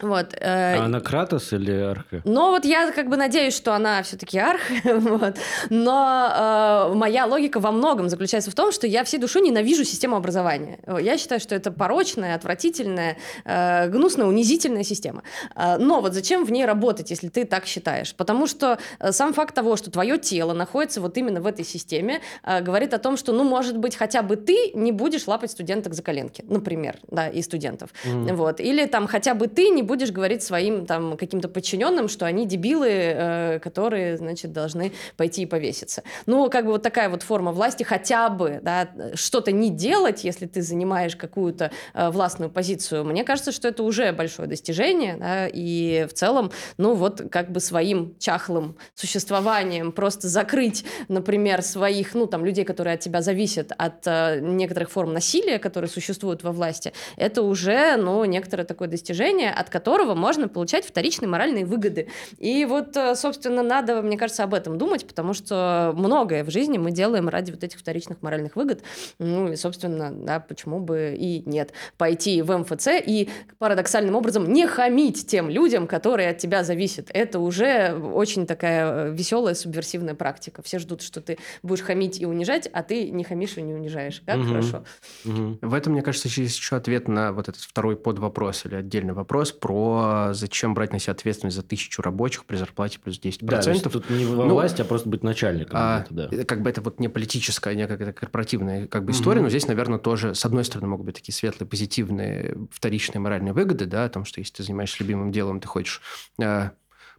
Вот. 0.00 0.34
э, 0.40 0.76
А 0.76 0.84
она 0.86 0.98
Кратос 1.00 1.52
или 1.52 1.70
Арха? 1.72 2.20
но 2.24 2.50
вот 2.50 2.64
я 2.64 2.90
как 2.90 3.08
бы 3.08 3.16
надеюсь, 3.16 3.54
что 3.54 3.74
она 3.74 4.02
все-таки 4.02 4.38
арх, 4.38 4.60
вот. 4.84 5.36
но 5.70 6.88
э, 6.90 6.94
моя 6.94 7.26
логика 7.26 7.60
во 7.60 7.70
многом 7.70 8.08
заключается 8.08 8.50
в 8.50 8.54
том, 8.54 8.72
что 8.72 8.86
я 8.88 9.04
всей 9.04 9.18
душой 9.18 9.42
ненавижу 9.42 9.84
систему 9.84 10.16
образования. 10.16 10.80
Э, 10.86 10.98
Я 11.00 11.16
считаю, 11.16 11.40
что 11.40 11.54
это 11.54 11.70
порочная, 11.70 12.34
отвратительная, 12.34 13.18
э, 13.44 13.88
гнусная, 13.88 14.26
унизительная 14.26 14.82
система. 14.82 15.22
Э, 15.54 15.76
но 15.78 16.00
вот 16.00 16.12
зачем 16.14 16.44
в 16.44 16.50
ней 16.50 16.64
работать, 16.64 17.10
если 17.10 17.28
ты 17.28 17.44
так 17.44 17.66
считаешь? 17.66 18.14
Потому 18.16 18.48
что 18.48 18.78
э, 18.98 19.12
сам 19.12 19.32
факт 19.32 19.54
того, 19.54 19.76
что 19.76 19.92
твое 19.92 20.18
тело 20.18 20.54
находится 20.54 21.00
вот 21.00 21.16
именно 21.18 21.40
в 21.40 21.46
этой 21.46 21.64
системе, 21.64 22.20
э, 22.42 22.60
говорит 22.62 22.94
о 22.94 22.98
том, 22.98 23.16
что, 23.16 23.32
ну, 23.32 23.44
может 23.44 23.78
быть, 23.78 23.94
хотя 23.94 24.22
бы 24.22 24.34
ты 24.34 24.72
не 24.74 24.90
будешь 24.90 25.28
лапать 25.28 25.52
студенток 25.52 25.94
за 25.94 26.02
коленки, 26.02 26.44
например, 26.48 26.96
да, 27.08 27.28
и 27.28 27.42
студентов. 27.42 27.90
Мгм. 28.04 28.34
Вот. 28.36 28.58
Или 28.58 28.86
там 28.86 29.06
хотя 29.06 29.34
бы 29.34 29.46
ты 29.46 29.68
не 29.68 29.83
будешь 29.84 30.10
говорить 30.10 30.42
своим 30.42 30.86
там 30.86 31.16
каким-то 31.16 31.48
подчиненным, 31.48 32.08
что 32.08 32.26
они 32.26 32.46
дебилы, 32.46 32.88
э, 32.90 33.58
которые, 33.60 34.16
значит, 34.16 34.52
должны 34.52 34.92
пойти 35.16 35.42
и 35.42 35.46
повеситься. 35.46 36.02
Ну, 36.26 36.50
как 36.50 36.64
бы 36.64 36.72
вот 36.72 36.82
такая 36.82 37.08
вот 37.08 37.22
форма 37.22 37.52
власти, 37.52 37.82
хотя 37.82 38.28
бы, 38.28 38.60
да, 38.62 38.88
что-то 39.14 39.52
не 39.52 39.70
делать, 39.70 40.24
если 40.24 40.46
ты 40.46 40.62
занимаешь 40.62 41.16
какую-то 41.16 41.70
э, 41.94 42.10
властную 42.10 42.50
позицию, 42.50 43.04
мне 43.04 43.24
кажется, 43.24 43.52
что 43.52 43.68
это 43.68 43.82
уже 43.82 44.12
большое 44.12 44.48
достижение, 44.48 45.16
да, 45.16 45.48
и 45.48 46.06
в 46.08 46.12
целом, 46.14 46.50
ну, 46.76 46.94
вот 46.94 47.22
как 47.30 47.50
бы 47.50 47.60
своим 47.60 48.16
чахлым 48.18 48.76
существованием 48.94 49.92
просто 49.92 50.28
закрыть, 50.28 50.84
например, 51.08 51.62
своих, 51.62 52.14
ну, 52.14 52.26
там, 52.26 52.44
людей, 52.44 52.64
которые 52.64 52.94
от 52.94 53.00
тебя 53.00 53.22
зависят 53.22 53.72
от 53.76 54.06
э, 54.06 54.40
некоторых 54.40 54.90
форм 54.90 55.12
насилия, 55.12 55.58
которые 55.58 55.90
существуют 55.90 56.42
во 56.42 56.52
власти, 56.52 56.92
это 57.16 57.42
уже, 57.42 57.96
ну, 57.96 58.24
некоторое 58.24 58.64
такое 58.64 58.88
достижение, 58.88 59.50
от 59.50 59.70
которого 59.74 60.14
можно 60.14 60.46
получать 60.46 60.86
вторичные 60.86 61.28
моральные 61.28 61.66
выгоды. 61.66 62.06
И 62.38 62.64
вот, 62.64 62.96
э, 62.96 63.16
собственно, 63.16 63.64
надо, 63.64 64.02
мне 64.02 64.16
кажется, 64.16 64.44
об 64.44 64.54
этом 64.54 64.78
думать, 64.78 65.04
потому 65.04 65.34
что 65.34 65.92
многое 65.96 66.44
в 66.44 66.50
жизни 66.50 66.78
мы 66.78 66.92
делаем 66.92 67.28
ради 67.28 67.50
вот 67.50 67.64
этих 67.64 67.80
вторичных 67.80 68.22
моральных 68.22 68.54
выгод. 68.54 68.84
Ну, 69.18 69.50
и, 69.50 69.56
собственно, 69.56 70.12
да, 70.12 70.38
почему 70.38 70.78
бы 70.78 71.16
и 71.18 71.42
нет. 71.44 71.72
Пойти 71.98 72.40
в 72.42 72.56
МФЦ 72.56 72.86
и 73.04 73.28
парадоксальным 73.58 74.14
образом 74.14 74.48
не 74.52 74.68
хамить 74.68 75.26
тем 75.26 75.50
людям, 75.50 75.88
которые 75.88 76.28
от 76.30 76.38
тебя 76.38 76.62
зависят. 76.62 77.10
Это 77.12 77.40
уже 77.40 77.94
очень 78.14 78.46
такая 78.46 79.10
веселая, 79.10 79.54
субверсивная 79.54 80.14
практика. 80.14 80.62
Все 80.62 80.78
ждут, 80.78 81.02
что 81.02 81.20
ты 81.20 81.36
будешь 81.64 81.82
хамить 81.82 82.20
и 82.20 82.26
унижать, 82.26 82.68
а 82.72 82.84
ты 82.84 83.10
не 83.10 83.24
хамишь 83.24 83.56
и 83.56 83.62
не 83.62 83.74
унижаешь. 83.74 84.22
Как 84.24 84.36
Мгм. 84.36 84.48
хорошо. 84.48 84.84
Мгм. 85.24 85.58
В 85.62 85.74
этом, 85.74 85.94
мне 85.94 86.02
кажется, 86.02 86.28
есть 86.28 86.56
еще 86.58 86.76
ответ 86.76 87.08
на 87.08 87.32
вот 87.32 87.48
этот 87.48 87.60
второй 87.62 87.96
подвопрос 87.96 88.66
или 88.66 88.76
отдельный 88.76 89.14
вопрос 89.14 89.50
про 89.64 90.34
зачем 90.34 90.74
брать 90.74 90.92
на 90.92 90.98
себя 90.98 91.12
ответственность 91.12 91.56
за 91.56 91.62
тысячу 91.62 92.02
рабочих 92.02 92.44
при 92.44 92.56
зарплате 92.56 92.98
плюс 93.00 93.18
10%. 93.18 93.38
Да, 93.40 93.62
то 93.62 93.70
есть 93.70 93.82
тут 93.90 94.10
не 94.10 94.26
во 94.26 94.44
Ну, 94.44 94.52
власти, 94.52 94.82
а 94.82 94.84
просто 94.84 95.08
быть 95.08 95.22
начальником. 95.22 95.78
А, 95.80 96.04
да. 96.10 96.28
как 96.44 96.60
бы 96.60 96.68
это 96.68 96.82
вот 96.82 97.00
не 97.00 97.08
политическая, 97.08 97.74
не 97.74 97.86
какая-то 97.86 98.12
корпоративная 98.12 98.86
как 98.88 99.06
бы 99.06 99.12
история, 99.12 99.40
но 99.40 99.48
здесь, 99.48 99.66
наверное, 99.66 99.98
тоже, 99.98 100.34
с 100.34 100.44
одной 100.44 100.66
стороны, 100.66 100.88
могут 100.88 101.06
быть 101.06 101.14
такие 101.14 101.34
светлые, 101.34 101.66
позитивные, 101.66 102.58
вторичные 102.70 103.22
моральные 103.22 103.54
выгоды, 103.54 103.86
да, 103.86 104.04
о 104.04 104.10
том, 104.10 104.26
что 104.26 104.38
если 104.38 104.52
ты 104.52 104.64
занимаешься 104.64 105.02
любимым 105.02 105.32
делом, 105.32 105.60
ты 105.60 105.66
хочешь 105.66 106.02
э, 106.38 106.68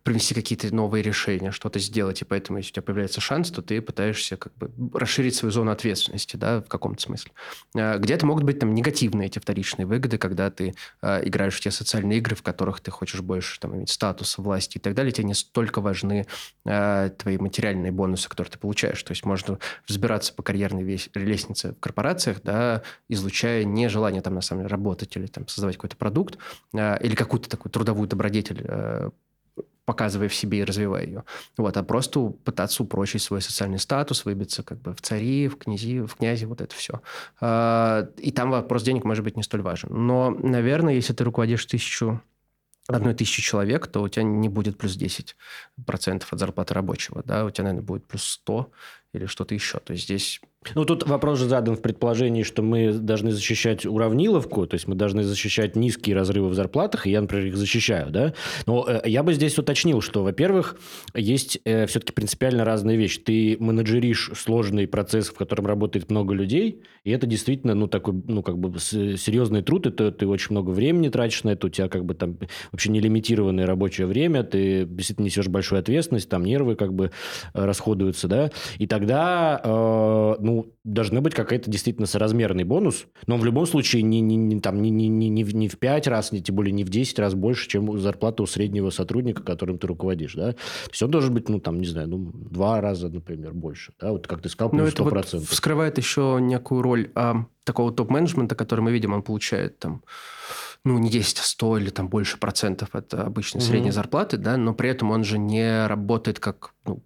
привнести 0.06 0.36
какие-то 0.36 0.74
новые 0.74 1.02
решения, 1.02 1.50
что-то 1.50 1.80
сделать, 1.80 2.22
и 2.22 2.26
поэтому, 2.26 2.60
если 2.60 2.70
у 2.70 2.74
тебя 2.74 2.84
появляется 2.84 3.22
шанс, 3.22 3.50
то 3.50 3.64
ты 3.64 3.82
пытаешься 3.82 4.38
как 4.38 4.54
бы 4.56 4.72
расширить 4.94 5.34
свою 5.34 5.52
зону 5.52 5.72
ответственности, 5.72 6.36
да, 6.38 6.62
в 6.62 6.68
каком-то 6.68 7.02
смысле. 7.02 7.32
Э, 7.74 7.98
Где-то 7.98 8.28
могут 8.28 8.44
быть 8.44 8.60
там 8.60 8.76
негативные 8.76 9.26
эти 9.30 9.40
вторичные 9.40 9.88
выгоды, 9.88 10.20
когда 10.20 10.52
ты 10.52 10.76
э, 11.02 11.28
играешь 11.28 11.56
в 11.56 11.60
те 11.60 11.72
социальные 11.72 12.20
игры, 12.20 12.36
в 12.36 12.44
которых 12.44 12.82
ты 12.82 12.92
хочешь 12.92 13.22
больше 13.22 13.60
там 13.60 13.76
иметь 13.76 13.90
статус, 13.90 14.38
власти 14.38 14.78
и 14.78 14.80
так 14.80 14.94
далее, 14.94 15.12
тебе 15.12 15.26
не 15.26 15.34
столько 15.34 15.82
важны 15.82 16.28
э, 16.66 17.10
твои 17.18 17.40
материальные 17.40 17.92
бонусы, 17.92 18.30
которые 18.30 18.52
ты 18.52 18.60
получаешь. 18.60 19.02
То 19.02 19.12
есть 19.12 19.26
можно 19.26 19.58
взбираться 19.88 20.36
по 20.36 20.44
карьерной 20.44 20.84
весь- 20.84 21.10
лестнице 21.16 21.72
в 21.72 21.80
корпорациях, 21.80 22.44
да, 22.44 22.84
излучая 23.10 23.64
не 23.64 23.90
желание 23.90 24.22
там 24.22 24.36
на 24.36 24.42
самом 24.42 24.62
деле 24.62 24.70
работать 24.72 25.18
или 25.18 25.26
там 25.26 25.48
создавать 25.48 25.78
какой-то 25.78 25.98
продукт 25.98 26.38
э, 26.76 27.04
или 27.04 27.16
какую-то 27.16 27.50
такую 27.50 27.72
трудовую 27.72 28.08
добродетель 28.08 28.62
э, 28.64 29.10
показывая 29.86 30.28
в 30.28 30.36
себе 30.36 30.60
и 30.60 30.64
развивая 30.64 31.06
ее. 31.06 31.24
Вот, 31.58 31.78
а 31.78 31.84
просто 31.84 32.20
пытаться 32.44 32.84
упрочить 32.84 33.22
свой 33.22 33.42
социальный 33.42 33.80
статус, 33.80 34.26
выбиться 34.26 34.64
как 34.64 34.82
бы 34.82 34.94
в 34.94 35.02
цари, 35.02 35.48
в 35.48 35.58
князи, 35.58 36.02
в 36.02 36.16
князи, 36.16 36.46
вот 36.46 36.62
это 36.62 36.76
все. 36.76 37.02
А, 37.40 38.10
и 38.18 38.32
там 38.32 38.52
вопрос 38.52 38.84
денег 38.84 39.04
может 39.04 39.24
быть 39.24 39.38
не 39.38 39.44
столь 39.44 39.62
важен. 39.62 39.90
Но, 39.92 40.32
наверное, 40.32 40.96
если 40.96 41.14
ты 41.14 41.24
руководишь 41.24 41.66
тысячу 41.66 42.22
одной 42.88 43.16
тысячи 43.16 43.42
человек, 43.42 43.88
то 43.88 44.02
у 44.02 44.08
тебя 44.08 44.24
не 44.24 44.50
будет 44.50 44.78
плюс 44.78 44.96
10% 44.96 45.36
от 46.30 46.40
зарплаты 46.40 46.74
рабочего, 46.74 47.24
да, 47.26 47.46
у 47.46 47.50
тебя, 47.50 47.66
наверное, 47.66 47.86
будет 47.86 48.06
плюс 48.06 48.24
100 48.24 48.72
или 49.14 49.26
что-то 49.26 49.56
еще. 49.56 49.80
То 49.80 49.94
есть 49.94 50.06
здесь 50.06 50.42
ну, 50.74 50.86
тут 50.86 51.08
вопрос 51.08 51.40
же 51.40 51.46
задан 51.46 51.76
в 51.76 51.82
предположении, 51.82 52.44
что 52.44 52.62
мы 52.62 52.94
должны 52.94 53.32
защищать 53.32 53.86
уравниловку, 53.86 54.66
то 54.66 54.76
есть 54.76 54.88
мы 54.88 54.96
должны 54.96 55.24
защищать 55.24 55.76
низкие 55.76 56.16
разрывы 56.16 56.50
в 56.50 56.54
зарплатах, 56.56 57.08
и 57.08 57.12
я, 57.12 57.22
например, 57.22 57.48
их 57.48 57.58
защищаю, 57.58 58.10
да? 58.10 58.34
Но 58.66 58.86
э, 58.88 59.02
я 59.06 59.24
бы 59.24 59.34
здесь 59.34 59.58
уточнил, 59.58 60.02
что, 60.02 60.24
во-первых, 60.24 60.78
есть 61.14 61.60
э, 61.66 61.86
все-таки 61.86 62.14
принципиально 62.14 62.66
разные 62.66 62.98
вещи. 62.98 63.20
Ты 63.20 63.58
менеджеришь 63.60 64.32
сложный 64.36 64.88
процесс, 64.88 65.28
в 65.28 65.34
котором 65.34 65.68
работает 65.68 66.10
много 66.10 66.34
людей, 66.34 66.82
и 67.04 67.12
это 67.12 67.28
действительно, 67.28 67.76
ну, 67.76 67.88
такой, 67.88 68.16
ну, 68.28 68.42
как 68.42 68.58
бы 68.58 68.80
серьезный 68.80 69.62
труд, 69.62 69.86
это 69.86 70.12
ты 70.12 70.28
очень 70.28 70.52
много 70.52 70.72
времени 70.72 71.10
тратишь 71.10 71.44
на 71.44 71.50
это, 71.50 71.68
у 71.68 71.70
тебя 71.70 71.88
как 71.88 72.06
бы 72.06 72.16
там 72.16 72.38
вообще 72.72 72.90
нелимитированное 72.90 73.66
рабочее 73.66 74.08
время, 74.08 74.44
ты 74.44 74.86
действительно 74.86 75.26
несешь 75.26 75.48
большую 75.48 75.80
ответственность, 75.80 76.30
там 76.30 76.44
нервы 76.44 76.76
как 76.76 76.94
бы 76.94 77.12
э, 77.54 77.66
расходуются, 77.66 78.28
да? 78.28 78.52
И 78.78 78.88
тогда, 78.88 79.62
э, 79.64 80.36
ну, 80.40 80.55
должны 80.84 81.22
быть 81.22 81.34
какая-то 81.34 81.70
действительно 81.70 82.08
соразмерный 82.08 82.64
бонус, 82.64 83.06
но 83.28 83.38
в 83.38 83.46
любом 83.46 83.66
случае 83.66 84.02
не, 84.04 84.22
не, 84.22 84.36
не, 84.36 84.60
там, 84.60 84.82
не, 84.82 84.90
не, 84.90 85.08
не, 85.08 85.30
не 85.30 85.68
в 85.68 85.78
5 85.78 86.08
раз, 86.08 86.32
не, 86.32 86.42
тем 86.42 86.56
более 86.56 86.72
не 86.72 86.84
в 86.84 86.90
10 86.90 87.20
раз 87.20 87.34
больше, 87.34 87.68
чем 87.68 88.00
зарплата 88.00 88.44
у 88.44 88.46
среднего 88.46 88.90
сотрудника, 88.90 89.44
которым 89.44 89.78
ты 89.78 89.88
руководишь, 89.88 90.36
да? 90.36 90.54
То 90.54 90.92
есть 90.92 91.04
он 91.04 91.12
должен 91.12 91.34
быть, 91.34 91.50
ну, 91.50 91.60
там, 91.60 91.80
не 91.80 91.88
знаю, 91.88 92.08
ну, 92.08 92.32
два 92.34 92.82
раза, 92.82 93.10
например, 93.10 93.54
больше, 93.54 93.94
да? 94.00 94.12
Вот 94.12 94.28
как 94.28 94.42
ты 94.42 94.50
сказал, 94.50 94.72
плюс 94.72 94.94
100%. 94.94 95.04
Но 95.04 95.20
это 95.20 95.38
вот 95.38 95.48
вскрывает 95.48 95.98
еще 95.98 96.40
некую 96.42 96.82
роль 96.82 97.12
а, 97.16 97.46
такого 97.64 97.92
топ-менеджмента, 97.92 98.56
который 98.56 98.82
мы 98.82 98.92
видим, 98.92 99.14
он 99.14 99.24
получает 99.24 99.80
там 99.80 100.04
ну, 100.86 101.00
не 101.00 101.10
10, 101.10 101.40
а 101.40 101.44
100 101.44 101.78
или 101.80 101.90
там 101.90 102.08
больше 102.08 102.38
процентов 102.38 102.90
от 102.94 103.14
обычной 103.14 103.60
mm-hmm. 103.60 103.64
средней 103.64 103.92
зарплаты, 103.92 104.38
да, 104.38 104.56
но 104.56 104.74
при 104.74 104.90
этом 104.90 105.12
он 105.12 105.24
же 105.24 105.40
не 105.40 105.88
работает 105.88 106.40
как 106.40 106.74
ну, 106.86 107.02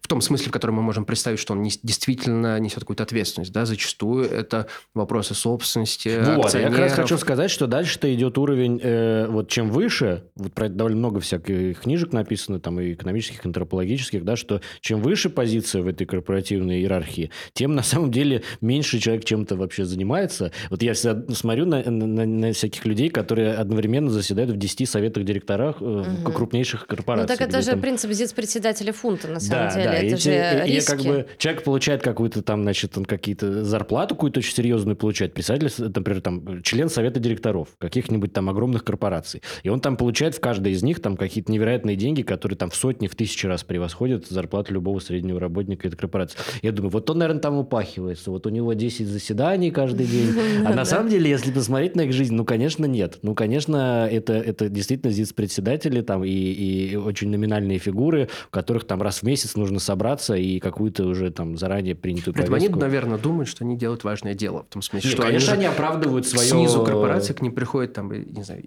в 0.00 0.08
том 0.08 0.20
смысле, 0.20 0.48
в 0.48 0.50
котором 0.50 0.76
мы 0.76 0.82
можем 0.82 1.04
представить, 1.04 1.38
что 1.38 1.52
он 1.52 1.62
не, 1.62 1.70
действительно 1.82 2.58
несет 2.58 2.80
какую-то 2.80 3.02
ответственность. 3.02 3.52
Да? 3.52 3.64
Зачастую 3.64 4.24
это 4.24 4.66
вопросы 4.94 5.34
собственности, 5.34 6.08
Вот, 6.36 6.54
я 6.54 6.68
как 6.68 6.78
раз 6.78 6.92
хочу 6.92 7.18
сказать, 7.18 7.50
что 7.50 7.66
дальше-то 7.66 8.12
идет 8.14 8.38
уровень, 8.38 8.80
э, 8.82 9.26
вот 9.28 9.48
чем 9.48 9.70
выше, 9.70 10.24
вот 10.36 10.52
про 10.52 10.66
это 10.66 10.74
довольно 10.74 10.98
много 10.98 11.20
всяких 11.20 11.80
книжек 11.80 12.12
написано, 12.12 12.60
там 12.60 12.80
и 12.80 12.92
экономических, 12.92 13.44
и 13.44 13.48
антропологических, 13.48 14.24
да, 14.24 14.36
что 14.36 14.60
чем 14.80 15.00
выше 15.00 15.30
позиция 15.30 15.82
в 15.82 15.88
этой 15.88 16.06
корпоративной 16.06 16.80
иерархии, 16.80 17.30
тем 17.52 17.74
на 17.74 17.82
самом 17.82 18.10
деле 18.10 18.42
меньше 18.60 18.98
человек 18.98 19.24
чем-то 19.24 19.56
вообще 19.56 19.84
занимается. 19.84 20.52
Вот 20.70 20.82
я 20.82 20.94
всегда 20.94 21.34
смотрю 21.34 21.66
на, 21.66 21.82
на, 21.82 22.26
на 22.26 22.52
всяких 22.52 22.84
людей, 22.84 23.08
которые 23.08 23.54
одновременно 23.54 24.10
заседают 24.10 24.50
в 24.50 24.56
10 24.56 24.88
советах 24.88 25.24
директорах 25.24 25.80
угу. 25.80 26.04
крупнейших 26.32 26.86
корпораций. 26.86 27.32
Ну 27.32 27.38
так 27.38 27.48
это 27.48 27.62
же 27.62 27.72
там... 27.72 27.80
принцип 27.80 28.10
председателя 28.34 28.92
фунта, 28.92 29.28
на 29.28 29.40
самом 29.40 29.68
да, 29.68 29.69
деле. 29.74 29.90
Да, 29.90 29.94
это 29.94 30.14
и, 30.14 30.18
же 30.18 30.72
и, 30.72 30.78
и, 30.78 30.80
как 30.80 31.00
бы 31.00 31.26
человек 31.38 31.64
получает 31.64 32.02
какую-то 32.02 32.42
там, 32.42 32.62
значит, 32.62 32.96
он 32.96 33.04
какие-то 33.04 33.64
зарплату 33.64 34.14
какую-то 34.14 34.40
очень 34.40 34.54
серьезную 34.54 34.96
получает, 34.96 35.34
представитель, 35.34 35.70
например, 35.78 36.20
там, 36.20 36.62
член 36.62 36.88
совета 36.88 37.20
директоров 37.20 37.68
каких-нибудь 37.78 38.32
там 38.32 38.48
огромных 38.48 38.84
корпораций. 38.84 39.42
И 39.62 39.68
он 39.68 39.80
там 39.80 39.96
получает 39.96 40.34
в 40.34 40.40
каждой 40.40 40.72
из 40.72 40.82
них 40.82 41.00
там 41.00 41.16
какие-то 41.16 41.50
невероятные 41.52 41.96
деньги, 41.96 42.22
которые 42.22 42.56
там 42.56 42.70
в 42.70 42.74
сотни, 42.74 43.06
в 43.06 43.14
тысячи 43.14 43.46
раз 43.46 43.64
превосходят 43.64 44.26
зарплату 44.28 44.74
любого 44.74 44.98
среднего 45.00 45.40
работника 45.40 45.88
этой 45.88 45.96
корпорации. 45.96 46.38
Я 46.62 46.72
думаю, 46.72 46.90
вот 46.90 47.08
он, 47.10 47.18
наверное, 47.18 47.40
там 47.40 47.58
упахивается, 47.58 48.30
вот 48.30 48.46
у 48.46 48.50
него 48.50 48.72
10 48.72 49.06
заседаний 49.06 49.70
каждый 49.70 50.06
день. 50.06 50.30
А 50.64 50.74
на 50.74 50.84
самом 50.84 51.08
деле, 51.08 51.30
если 51.30 51.50
посмотреть 51.50 51.96
на 51.96 52.02
их 52.02 52.12
жизнь, 52.12 52.34
ну, 52.34 52.44
конечно, 52.44 52.84
нет. 52.84 53.18
Ну, 53.22 53.34
конечно, 53.34 54.08
это, 54.10 54.34
это 54.34 54.68
действительно 54.68 55.12
ЗИЦ-председатели 55.12 56.00
там 56.02 56.24
и, 56.24 56.30
и 56.30 56.96
очень 56.96 57.30
номинальные 57.30 57.78
фигуры, 57.78 58.28
у 58.48 58.50
которых 58.50 58.84
там 58.84 59.02
раз 59.02 59.18
в 59.18 59.22
месяц 59.24 59.56
нужно 59.60 59.78
собраться 59.78 60.34
и 60.34 60.58
какую-то 60.58 61.04
уже 61.04 61.30
там 61.30 61.56
заранее 61.56 61.94
принятую 61.94 62.34
При 62.34 62.46
повестку. 62.46 62.72
Они, 62.72 62.80
наверное, 62.80 63.18
думают, 63.18 63.48
что 63.48 63.64
они 63.64 63.76
делают 63.76 64.04
важное 64.04 64.34
дело. 64.34 64.64
В 64.64 64.72
том 64.72 64.82
смысле, 64.82 65.08
Нет, 65.08 65.16
что 65.16 65.26
конечно, 65.26 65.52
они, 65.52 65.66
они 65.66 65.72
оправдывают 65.72 66.26
свое... 66.26 66.48
Снизу 66.48 66.84
корпорации 66.84 67.32
к 67.32 67.42
ним 67.42 67.52
приходят 67.52 67.92
там, 67.92 68.12
не 68.12 68.42
знаю, 68.42 68.62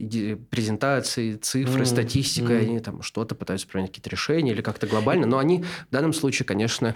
презентации, 0.49 1.35
цифры, 1.35 1.81
mm-hmm. 1.81 1.85
статистика, 1.85 2.53
mm-hmm. 2.53 2.61
они 2.61 2.79
там 2.79 3.01
что-то 3.01 3.35
пытаются 3.35 3.67
принять 3.67 3.89
какие-то 3.89 4.09
решения 4.09 4.51
или 4.51 4.61
как-то 4.61 4.87
глобально, 4.87 5.27
но 5.27 5.37
они 5.37 5.63
в 5.63 5.91
данном 5.91 6.13
случае, 6.13 6.45
конечно, 6.45 6.95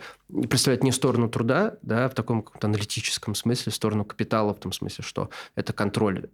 представляют 0.50 0.84
не 0.84 0.92
сторону 0.92 1.30
труда, 1.30 1.76
да, 1.82 2.08
в 2.08 2.14
таком 2.14 2.42
каком-то 2.42 2.68
аналитическом 2.68 3.36
смысле, 3.36 3.72
сторону 3.72 4.06
капитала, 4.06 4.54
в 4.54 4.60
том 4.60 4.72
смысле, 4.72 5.04
что 5.04 5.30
это 5.56 5.74
контроль 5.74 6.30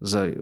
за 0.00 0.34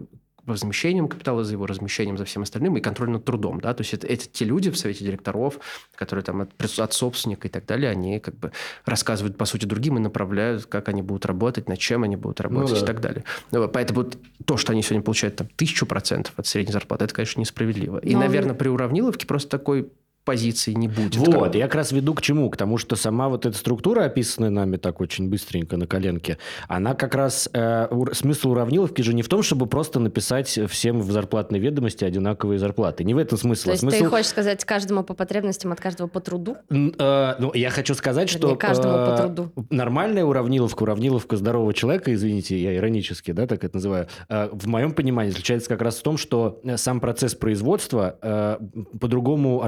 размещением 0.53 1.07
капитала, 1.07 1.43
за 1.43 1.53
его 1.53 1.65
размещением, 1.65 2.17
за 2.17 2.25
всем 2.25 2.43
остальным 2.43 2.77
и 2.77 2.81
контроль 2.81 3.09
над 3.09 3.25
трудом. 3.25 3.59
Да? 3.61 3.73
То 3.73 3.81
есть 3.81 3.93
это, 3.93 4.07
это 4.07 4.27
те 4.27 4.45
люди 4.45 4.69
в 4.69 4.77
совете 4.77 5.05
директоров, 5.05 5.59
которые 5.95 6.23
там 6.23 6.41
от, 6.41 6.79
от 6.79 6.93
собственника 6.93 7.47
и 7.47 7.51
так 7.51 7.65
далее, 7.65 7.91
они 7.91 8.19
как 8.19 8.35
бы 8.35 8.51
рассказывают, 8.85 9.37
по 9.37 9.45
сути, 9.45 9.65
другим 9.65 9.97
и 9.97 9.99
направляют, 9.99 10.65
как 10.65 10.89
они 10.89 11.01
будут 11.01 11.25
работать, 11.25 11.67
над 11.67 11.79
чем 11.79 12.03
они 12.03 12.15
будут 12.15 12.41
работать 12.41 12.71
ну, 12.71 12.75
да. 12.77 12.83
и 12.83 12.85
так 12.85 13.01
далее. 13.01 13.23
Ну, 13.51 13.67
поэтому 13.67 14.09
то, 14.45 14.57
что 14.57 14.71
они 14.71 14.81
сегодня 14.81 15.03
получают 15.03 15.35
там 15.35 15.47
тысячу 15.55 15.85
процентов 15.85 16.33
от 16.37 16.47
средней 16.47 16.73
зарплаты, 16.73 17.05
это, 17.05 17.13
конечно, 17.13 17.39
несправедливо. 17.39 17.99
И, 17.99 18.13
Но... 18.13 18.21
наверное, 18.21 18.55
при 18.55 18.69
уравниловке 18.69 19.27
просто 19.27 19.49
такой 19.49 19.89
позиции 20.27 20.73
не 20.73 20.89
будет. 20.89 21.15
Вот, 21.15 21.55
я 21.55 21.67
как 21.67 21.75
раз 21.75 21.93
веду 21.93 22.13
к 22.13 22.21
чему? 22.21 22.49
К 22.49 22.57
тому, 22.57 22.77
что 22.77 22.97
сама 22.97 23.29
вот 23.29 23.45
эта 23.45 23.57
структура, 23.57 24.03
описанная 24.03 24.49
нами 24.49 24.75
так 24.75 24.99
очень 24.99 25.29
быстренько 25.29 25.77
на 25.77 25.87
коленке, 25.87 26.37
она 26.67 26.95
как 26.95 27.15
раз... 27.15 27.49
Э, 27.53 27.87
смысл 28.11 28.51
уравниловки 28.51 29.01
же 29.01 29.13
не 29.13 29.21
в 29.21 29.29
том, 29.29 29.41
чтобы 29.41 29.67
просто 29.67 30.01
написать 30.01 30.59
всем 30.69 30.99
в 30.99 31.09
зарплатной 31.09 31.59
ведомости 31.59 32.03
одинаковые 32.03 32.59
зарплаты. 32.59 33.05
Не 33.05 33.13
в 33.13 33.19
этом 33.19 33.37
смысл. 33.37 33.65
То 33.65 33.71
есть 33.71 33.81
смысл... 33.81 33.97
ты 33.99 34.05
хочешь 34.09 34.27
сказать 34.27 34.65
каждому 34.65 35.05
по 35.05 35.13
потребностям, 35.13 35.71
от 35.71 35.79
каждого 35.79 36.07
по 36.09 36.19
труду? 36.19 36.57
Э, 36.69 37.35
ну, 37.39 37.53
я 37.53 37.69
хочу 37.69 37.93
сказать, 37.93 38.29
Вернее, 38.33 38.49
что... 38.49 38.55
каждому 38.57 38.97
э, 38.97 39.05
по 39.05 39.17
труду. 39.17 39.51
Нормальная 39.69 40.25
уравниловка, 40.25 40.83
уравниловка 40.83 41.37
здорового 41.37 41.73
человека, 41.73 42.13
извините, 42.13 42.61
я 42.61 42.75
иронически, 42.75 43.31
да, 43.31 43.47
так 43.47 43.63
это 43.63 43.77
называю, 43.77 44.07
э, 44.27 44.49
в 44.51 44.67
моем 44.67 44.91
понимании 44.91 45.31
заключается 45.31 45.69
как 45.69 45.81
раз 45.81 45.95
в 45.95 46.03
том, 46.03 46.17
что 46.17 46.59
сам 46.75 46.99
процесс 46.99 47.33
производства 47.33 48.17
э, 48.21 48.57
по-другому 48.99 49.63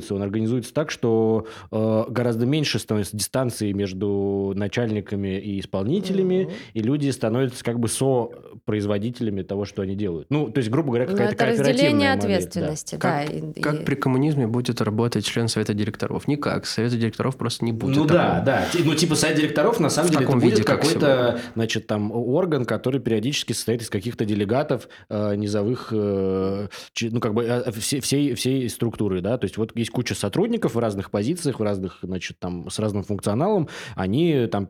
организуется. 0.00 0.14
Он 0.14 0.22
организуется 0.22 0.72
так, 0.72 0.90
что 0.90 1.46
э, 1.70 2.04
гораздо 2.08 2.46
меньше 2.46 2.78
становится 2.78 3.16
дистанции 3.16 3.72
между 3.72 4.52
начальниками 4.56 5.38
и 5.38 5.60
исполнителями, 5.60 6.34
mm-hmm. 6.34 6.54
и 6.74 6.82
люди 6.82 7.10
становятся 7.10 7.64
как 7.64 7.78
бы 7.78 7.88
со-производителями 7.88 9.42
того, 9.42 9.64
что 9.64 9.82
они 9.82 9.94
делают. 9.94 10.28
Ну, 10.30 10.50
то 10.50 10.58
есть, 10.58 10.70
грубо 10.70 10.88
говоря, 10.88 11.06
ну, 11.06 11.12
какая-то 11.12 11.44
это 11.44 11.46
разделение 11.46 12.12
ответственности, 12.12 12.96
да. 12.96 13.00
да 13.00 13.26
как, 13.26 13.34
и, 13.34 13.60
как 13.60 13.80
и... 13.80 13.84
при 13.84 13.94
коммунизме 13.94 14.46
будет 14.46 14.80
работать 14.80 15.24
член 15.24 15.48
совета 15.48 15.74
директоров? 15.74 16.28
Никак. 16.28 16.66
Совета 16.66 16.96
директоров 16.96 17.36
просто 17.36 17.64
не 17.64 17.72
будет. 17.72 17.96
Ну 17.96 18.04
да, 18.04 18.42
да. 18.44 18.66
Ну, 18.84 18.94
типа 18.94 19.14
совет 19.14 19.36
директоров, 19.36 19.80
на 19.80 19.90
самом 19.90 20.08
в 20.08 20.12
деле, 20.12 20.24
это 20.24 20.36
будет 20.36 20.64
какой-то, 20.64 21.40
значит, 21.54 21.86
там, 21.86 22.12
орган, 22.12 22.64
который 22.64 23.00
периодически 23.00 23.52
состоит 23.52 23.82
из 23.82 23.90
каких-то 23.90 24.24
делегатов 24.24 24.88
э, 25.08 25.34
низовых, 25.36 25.88
э, 25.92 26.68
ну, 27.00 27.20
как 27.20 27.34
бы, 27.34 27.44
э, 27.44 27.72
всей, 27.72 28.00
всей, 28.00 28.34
всей 28.34 28.68
структуры, 28.68 29.20
да, 29.20 29.38
то 29.38 29.44
есть 29.44 29.56
вот 29.56 29.72
есть 29.76 29.89
куча 29.92 30.14
сотрудников 30.14 30.74
в 30.74 30.78
разных 30.78 31.10
позициях, 31.10 31.60
в 31.60 31.62
разных, 31.62 31.98
значит, 32.02 32.38
там, 32.38 32.70
с 32.70 32.78
разным 32.78 33.02
функционалом, 33.02 33.68
они 33.94 34.46
там 34.46 34.66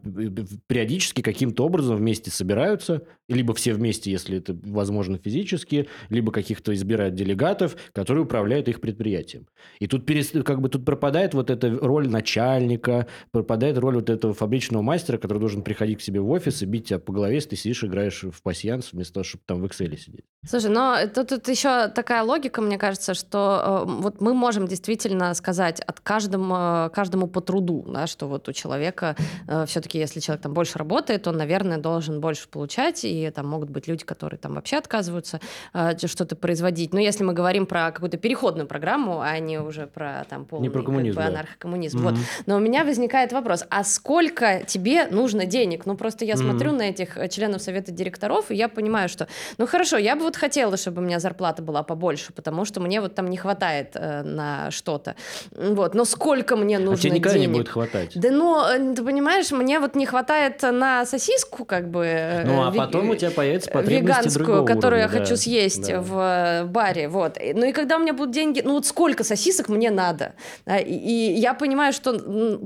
периодически 0.66 1.22
каким-то 1.22 1.64
образом 1.64 1.96
вместе 1.96 2.30
собираются, 2.30 3.02
либо 3.28 3.54
все 3.54 3.72
вместе, 3.72 4.10
если 4.10 4.38
это 4.38 4.56
возможно 4.64 5.18
физически, 5.18 5.88
либо 6.08 6.32
каких-то 6.32 6.74
избирают 6.74 7.14
делегатов, 7.14 7.76
которые 7.92 8.24
управляют 8.24 8.68
их 8.68 8.80
предприятием. 8.80 9.46
И 9.78 9.86
тут 9.86 10.04
как 10.44 10.60
бы 10.60 10.68
тут 10.68 10.84
пропадает 10.84 11.34
вот 11.34 11.50
эта 11.50 11.70
роль 11.70 12.08
начальника, 12.08 13.06
пропадает 13.30 13.78
роль 13.78 13.96
вот 13.96 14.10
этого 14.10 14.34
фабричного 14.34 14.82
мастера, 14.82 15.18
который 15.18 15.38
должен 15.38 15.62
приходить 15.62 15.98
к 15.98 16.02
себе 16.02 16.20
в 16.20 16.30
офис 16.30 16.62
и 16.62 16.66
бить 16.66 16.88
тебя 16.88 16.98
по 16.98 17.12
голове, 17.12 17.36
если 17.36 17.50
ты 17.50 17.56
сидишь, 17.56 17.84
играешь 17.84 18.24
в 18.24 18.42
пассианс, 18.42 18.92
вместо 18.92 19.14
того, 19.14 19.24
чтобы 19.24 19.44
там 19.46 19.60
в 19.60 19.64
Excel 19.64 19.96
сидеть. 19.96 20.24
Слушай, 20.48 20.70
но 20.70 20.96
тут, 21.14 21.28
тут 21.28 21.48
еще 21.48 21.88
такая 21.88 22.22
логика, 22.22 22.60
мне 22.60 22.78
кажется, 22.78 23.14
что 23.14 23.84
э, 23.86 23.90
вот 24.02 24.20
мы 24.20 24.34
можем 24.34 24.66
действительно 24.66 25.09
обязательно 25.10 25.34
сказать 25.34 25.80
от 25.80 26.00
каждому, 26.00 26.90
каждому 26.90 27.26
по 27.26 27.40
труду, 27.40 27.84
да, 27.88 28.06
что 28.06 28.26
вот 28.26 28.48
у 28.48 28.52
человека 28.52 29.16
э, 29.48 29.64
все-таки, 29.66 29.98
если 29.98 30.20
человек 30.20 30.42
там 30.42 30.54
больше 30.54 30.78
работает, 30.78 31.26
он, 31.26 31.36
наверное, 31.36 31.78
должен 31.78 32.20
больше 32.20 32.48
получать, 32.48 33.04
и 33.04 33.30
там 33.30 33.46
могут 33.48 33.70
быть 33.70 33.88
люди, 33.88 34.04
которые 34.04 34.38
там 34.38 34.54
вообще 34.54 34.76
отказываются 34.76 35.40
э, 35.74 35.96
что-то 36.06 36.36
производить. 36.36 36.92
Но 36.92 37.00
если 37.00 37.24
мы 37.24 37.32
говорим 37.32 37.66
про 37.66 37.90
какую-то 37.90 38.18
переходную 38.18 38.66
программу, 38.66 39.20
а 39.20 39.38
не 39.38 39.58
уже 39.58 39.86
про 39.86 40.24
там 40.28 40.44
полный 40.44 40.64
не 40.64 40.70
про 40.70 40.82
коммунизм, 40.82 41.16
как 41.16 41.26
бы, 41.26 41.32
да. 41.32 41.38
анархокоммунизм. 41.38 41.98
Мгм. 41.98 42.08
Вот. 42.08 42.18
Но 42.46 42.56
у 42.56 42.60
меня 42.60 42.84
возникает 42.84 43.32
вопрос, 43.32 43.64
а 43.70 43.84
сколько 43.84 44.62
тебе 44.66 45.06
нужно 45.06 45.46
денег? 45.46 45.86
Ну, 45.86 45.96
просто 45.96 46.24
я 46.24 46.36
Мгм. 46.36 46.44
смотрю 46.44 46.72
на 46.72 46.82
этих 46.82 47.16
э, 47.16 47.28
членов 47.28 47.62
совета 47.62 47.92
директоров, 47.92 48.50
и 48.50 48.54
я 48.54 48.68
понимаю, 48.68 49.08
что, 49.08 49.26
ну, 49.58 49.66
хорошо, 49.66 49.96
я 49.96 50.16
бы 50.16 50.22
вот 50.22 50.36
хотела, 50.36 50.76
чтобы 50.76 51.02
у 51.02 51.04
меня 51.04 51.18
зарплата 51.18 51.62
была 51.62 51.82
побольше, 51.82 52.32
потому 52.32 52.64
что 52.64 52.80
мне 52.80 53.00
вот 53.00 53.14
там 53.14 53.28
не 53.28 53.36
хватает 53.36 53.90
э, 53.94 54.22
на 54.22 54.70
что-то. 54.70 54.99
Вот, 55.52 55.94
но 55.94 56.04
сколько 56.04 56.56
мне 56.56 56.78
нужно 56.78 56.94
а 56.94 56.98
тебе 56.98 57.10
никогда 57.12 57.38
денег? 57.38 57.48
не 57.48 57.54
будет 57.54 57.68
хватать. 57.68 58.12
Да 58.14 58.30
ну, 58.30 58.62
э, 58.64 58.94
ты 58.94 59.02
понимаешь, 59.04 59.50
мне 59.50 59.78
вот 59.80 59.94
не 59.94 60.06
хватает 60.06 60.62
на 60.62 61.06
сосиску, 61.06 61.64
как 61.64 61.90
бы. 61.90 62.04
э, 62.06 62.44
Ну, 62.46 62.66
а 62.66 62.70
ви- 62.70 62.78
потом 62.78 63.10
у 63.10 63.14
тебя 63.14 63.30
появятся 63.30 63.70
потребности 63.70 64.18
веганскую, 64.18 64.44
другого 64.46 64.66
которую 64.66 65.00
уровня, 65.02 65.02
я 65.02 65.08
да. 65.08 65.18
хочу 65.18 65.36
съесть 65.36 65.88
Да. 65.88 66.00
в 66.00 66.18
э, 66.18 66.64
баре, 66.64 67.08
вот. 67.08 67.38
Ну 67.54 67.66
и 67.66 67.72
когда 67.72 67.96
у 67.96 68.00
меня 68.00 68.12
будут 68.12 68.32
деньги, 68.34 68.62
ну 68.64 68.74
вот 68.74 68.86
сколько 68.86 69.24
сосисок 69.24 69.68
мне 69.68 69.90
надо? 69.90 70.34
Да, 70.66 70.78
И, 70.78 70.92
и 70.94 71.32
я 71.38 71.54
понимаю, 71.54 71.92
что 71.92 72.18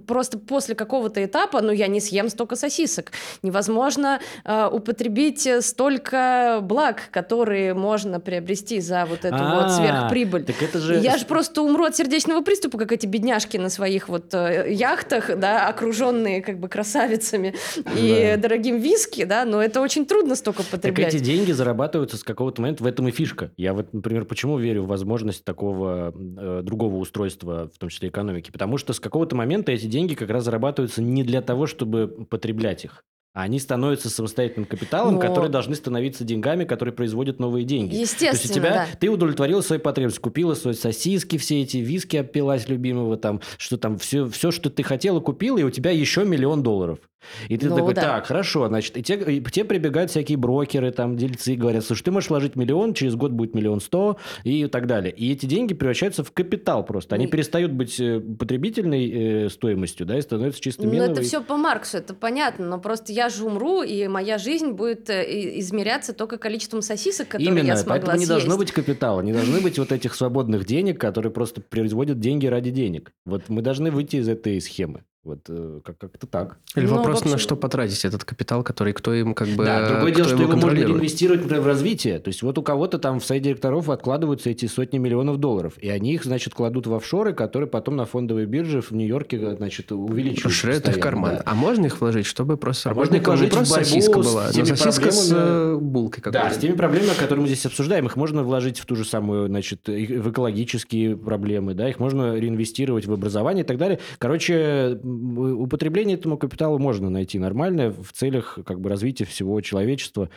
просто 0.07 0.39
после 0.39 0.75
какого-то 0.75 1.25
этапа, 1.25 1.61
ну 1.61 1.73
я 1.73 1.87
не 1.87 2.01
съем 2.01 2.29
столько 2.29 2.57
сосисок. 2.57 3.13
Невозможно 3.43 4.21
э, 4.45 4.69
употребить 4.73 5.49
столько 5.65 6.59
благ, 6.63 7.03
которые 7.11 7.75
можно 7.75 8.21
приобрести 8.21 8.81
за 8.81 9.05
вот 9.07 9.25
эту 9.25 9.37
вот 9.37 9.65
А, 9.65 9.69
сверхприбыль. 9.69 10.45
Так 10.45 10.63
это 10.63 10.79
же... 10.79 10.97
Я 10.97 11.19
же 11.19 11.27
просто 11.27 11.63
умру 11.63 11.85
от 11.85 11.95
сердечного 11.97 12.14
приступа, 12.45 12.79
как 12.79 12.93
эти 12.93 13.07
бедняжки 13.07 13.57
на 13.57 13.69
своих 13.69 14.09
вот 14.09 14.33
э, 14.35 14.73
яхтах, 14.73 15.37
да, 15.39 15.69
окруженные 15.69 16.43
как 16.43 16.59
бы 16.59 16.69
красавицами 16.69 17.55
и 17.97 18.31
Да. 18.35 18.37
дорогим 18.37 18.79
виски, 18.79 19.25
да, 19.25 19.45
но 19.45 19.63
это 19.63 19.81
очень 19.81 20.07
трудно 20.07 20.37
столько 20.37 20.63
Так 20.63 20.71
потреблять. 20.71 21.15
эти 21.15 21.23
деньги 21.23 21.53
зарабатываются 21.53 22.17
с 22.17 22.25
какого-то 22.25 22.63
момента, 22.63 22.85
в 22.85 22.87
этом 22.87 23.09
и 23.09 23.11
фишка. 23.11 23.51
Я 23.57 23.73
вот, 23.75 23.93
например, 23.93 24.25
почему 24.25 24.59
верю 24.59 24.83
в 24.85 24.87
возможность 24.87 25.45
такого 25.45 26.13
э, 26.15 26.61
другого 26.63 26.97
устройства, 26.97 27.71
в 27.75 27.79
том 27.79 27.89
числе 27.89 28.09
экономики? 28.09 28.51
Потому 28.51 28.79
что 28.79 28.93
с 28.93 29.01
какого-то 29.01 29.37
момента 29.37 29.73
эти 29.73 29.87
деньги 29.87 30.15
как 30.15 30.31
раз 30.31 30.45
зарабатываются 30.45 31.03
не 31.03 31.25
для 31.25 31.43
того, 31.43 31.67
чтобы 31.67 32.09
потреблять 32.29 32.85
их, 32.85 33.05
они 33.35 33.59
становятся 33.59 34.09
самостоятельным 34.09 34.65
капиталом, 34.65 35.15
Но- 35.15 35.21
которые 35.21 35.51
должны 35.51 35.75
становиться 35.75 36.23
деньгами, 36.23 36.65
которые 36.65 36.95
производят 36.95 37.41
новые 37.41 37.65
деньги. 37.65 37.91
То 37.91 37.97
есть 37.97 38.23
у 38.23 38.25
Естественно, 38.27 38.55
тебя, 38.55 38.71
да. 38.71 38.87
ты 38.99 39.09
удовлетворила 39.09 39.61
свои 39.61 39.81
потребности, 39.81 40.21
купила 40.21 40.55
свои 40.55 40.75
сосиски, 40.75 41.37
все 41.37 41.61
эти 41.63 41.79
виски 41.79 42.17
опилась 42.17 42.69
любимого, 42.69 43.17
там, 43.17 43.41
что 43.59 43.77
там, 43.77 43.99
все, 43.99 44.29
все, 44.29 44.53
что 44.53 44.71
ты 44.71 44.85
хотела, 44.85 45.19
купила, 45.19 45.59
и 45.59 45.65
у 45.65 45.71
тебя 45.71 45.91
еще 45.91 46.25
миллион 46.25 46.63
долларов. 46.63 47.01
И 47.49 47.57
ты 47.57 47.69
Ну 47.69 47.77
такой, 47.77 47.95
да. 47.95 48.01
так, 48.03 48.27
хорошо, 48.27 48.69
значит, 48.69 48.97
и 48.97 49.03
те, 49.03 49.15
и 49.15 49.41
те 49.43 49.65
прибегают 49.65 50.11
всякие 50.11 50.39
брокеры, 50.39 50.91
там, 50.93 51.17
дельцы, 51.17 51.55
говорят, 51.55 51.85
слушай, 51.85 52.03
ты 52.03 52.11
можешь 52.11 52.31
вложить 52.31 52.57
миллион, 52.57 52.95
через 52.95 53.15
год 53.17 53.33
будет 53.33 53.55
миллион 53.55 53.81
сто 53.81 54.17
и 54.45 54.67
так 54.67 54.87
далее. 54.87 55.13
И 55.13 55.33
эти 55.33 55.47
деньги 55.47 55.75
превращаются 55.75 56.23
в 56.25 56.33
капитал 56.33 56.85
просто. 56.85 57.15
Они 57.15 57.25
Ну 57.25 57.29
и- 57.29 57.33
перестают 57.33 57.73
быть 57.73 57.99
э, 58.01 58.21
потребительной 58.21 59.45
э, 59.47 59.49
стоимостью, 59.51 60.07
да, 60.07 60.19
и 60.19 60.21
становятся 60.23 60.61
чисто 60.61 60.85
Ну, 60.85 60.91
миновой. 60.93 61.13
это 61.13 61.23
все 61.23 61.43
по 61.43 61.57
Марксу, 61.57 61.99
это 61.99 62.15
понятно, 62.15 62.67
но 62.67 62.79
просто 62.79 63.13
я 63.13 63.29
же 63.29 63.45
умру, 63.45 63.83
и 63.83 64.07
моя 64.09 64.39
жизнь 64.39 64.71
будет 64.73 65.11
э, 65.11 65.59
измеряться 65.59 66.13
только 66.13 66.39
количеством 66.39 66.83
сосисок, 66.83 67.29
которые 67.29 67.49
Именно, 67.51 67.67
я 67.69 67.77
смогла 67.77 67.93
поэтому 67.95 68.13
не 68.13 68.19
съесть. 68.27 68.29
должно 68.31 68.57
быть 68.59 68.73
капитала, 68.73 69.21
не 69.21 69.33
должны 69.33 69.61
быть 69.61 69.79
вот 69.79 69.93
этих 69.93 70.15
свободных 70.15 70.65
денег, 70.65 71.01
которые 71.01 71.33
просто 71.33 71.61
производят 71.61 72.21
деньги 72.21 72.47
ради 72.47 72.71
денег. 72.71 73.13
Вот 73.25 73.49
мы 73.49 73.63
должны 73.63 73.91
выйти 73.91 74.17
из 74.17 74.29
этой 74.29 74.61
схемы. 74.61 75.03
Вот 75.25 75.39
э, 75.49 75.81
как- 75.83 75.97
как-то 75.97 76.27
так. 76.27 76.59
Или 76.77 76.85
Ну, 76.87 76.97
вопрос, 76.97 77.19
в 77.19 77.21
общем- 77.23 77.33
на 77.33 77.39
что 77.39 77.57
потратить 77.57 78.05
этот 78.05 78.25
капитал, 78.25 78.63
который 78.63 78.93
кто 78.93 79.15
им 79.15 79.33
как 79.33 79.49
бы... 79.49 79.65
Да, 79.65 79.89
другое 79.89 80.13
дело, 80.13 80.29
что 80.29 80.37
его 80.43 80.55
можно 80.57 80.79
инвестировать, 80.79 81.41
например, 81.43 81.63
в 81.63 81.67
развитие. 81.67 82.19
То 82.19 82.29
есть 82.29 82.43
вот 82.43 82.59
у 82.59 82.63
кого-то 82.63 82.99
там 82.99 83.21
в 83.21 83.25
совете 83.25 83.45
директоров 83.47 83.89
откладываются 83.89 84.51
эти 84.51 84.67
сотни 84.67 84.99
миллионов 84.99 85.39
долларов. 85.39 85.75
И 85.81 85.89
они 85.89 86.13
их, 86.13 86.25
значит, 86.25 86.53
кладут 86.53 86.87
в 86.87 86.95
офшоры, 86.95 87.33
которые 87.33 87.71
потом 87.71 87.97
на 87.97 88.05
фондовой 88.05 88.45
бирже 88.45 88.83
в 88.83 88.91
Нью-Йорке, 88.93 89.57
значит, 89.57 89.93
увеличивают. 89.93 90.45
Расширяют 90.45 90.85
их 90.89 90.95
постоянно, 90.97 91.03
карман. 91.23 91.37
да. 91.37 91.43
А 91.47 91.55
можно 91.55 91.87
их 91.87 92.01
вложить, 92.03 92.27
чтобы 92.27 92.59
просто... 92.59 92.91
А 92.91 92.95
можно 92.95 93.17
их 93.17 93.25
вложить 93.27 93.45
не 93.45 93.51
в 93.51 93.55
просто 93.55 93.75
борьбу 93.77 93.89
сосиска 93.89 94.23
с 94.23 94.27
была, 94.27 94.51
теми 94.51 94.69
но 94.69 94.77
сосиска 94.77 95.11
с 95.11 95.29
проблемами- 95.31 95.75
э, 95.75 95.79
булкой 95.79 96.23
Да, 96.25 96.31
какой-то. 96.33 96.55
с 96.55 96.59
теми 96.59 96.77
проблемами, 96.77 97.15
которые 97.19 97.41
мы 97.43 97.47
здесь 97.49 97.65
обсуждаем, 97.65 98.05
их 98.07 98.17
можно 98.17 98.43
вложить 98.43 98.79
в 98.79 98.85
ту 98.85 98.95
же 98.95 99.07
самую, 99.07 99.47
значит, 99.49 99.89
в 99.89 100.31
экологические 100.31 101.17
проблемы, 101.17 101.73
да, 101.73 101.89
их 101.89 101.99
можно 101.99 102.37
реинвестировать 102.37 103.07
в 103.07 103.13
образование 103.15 103.65
и 103.65 103.67
так 103.67 103.79
далее. 103.79 104.01
Короче, 104.19 104.99
употребление 105.15 106.17
этому 106.17 106.37
капиталу 106.39 106.79
можно 106.79 107.11
найти 107.11 107.39
нормальное 107.39 107.91
в 107.91 108.13
целях 108.13 108.59
как 108.65 108.81
бы 108.81 108.89
развития 108.91 109.25
всего 109.25 109.61
человечества 109.61 110.29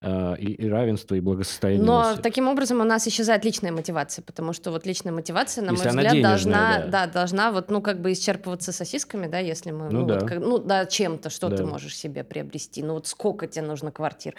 э, 0.00 0.34
и, 0.38 0.52
и 0.52 0.68
равенства, 0.68 1.14
и 1.14 1.20
благосостояния. 1.20 1.82
Но 1.84 2.16
таким 2.16 2.48
образом 2.48 2.80
у 2.80 2.84
нас 2.84 3.06
исчезает 3.06 3.44
личная 3.44 3.72
мотивация, 3.72 4.22
потому 4.22 4.52
что 4.52 4.70
вот 4.70 4.86
личная 4.86 5.12
мотивация, 5.12 5.62
на 5.64 5.70
Если 5.72 5.84
мой 5.84 5.96
взгляд, 5.96 6.12
денежная, 6.12 6.30
должна, 6.30 6.78
да. 6.78 7.06
да. 7.06 7.12
должна 7.12 7.52
вот, 7.52 7.70
ну, 7.70 7.80
как 7.82 8.00
бы 8.00 8.12
исчерпываться 8.12 8.72
сосисками, 8.72 9.26
да, 9.26 9.38
если 9.38 9.70
мы, 9.70 9.90
Ну 9.90 10.00
ну, 10.00 10.06
да. 10.06 10.14
вот 10.20 10.28
как- 10.28 10.38
ну, 10.40 10.58
да, 10.58 10.86
чем-то, 10.86 11.30
что 11.30 11.48
Да. 11.48 11.56
ты 11.58 11.64
можешь 11.64 11.96
себе 11.96 12.24
приобрести, 12.24 12.82
ну, 12.82 12.94
вот 12.94 13.06
сколько 13.06 13.46
тебе 13.46 13.64
нужно 13.64 13.90
квартир, 13.90 14.34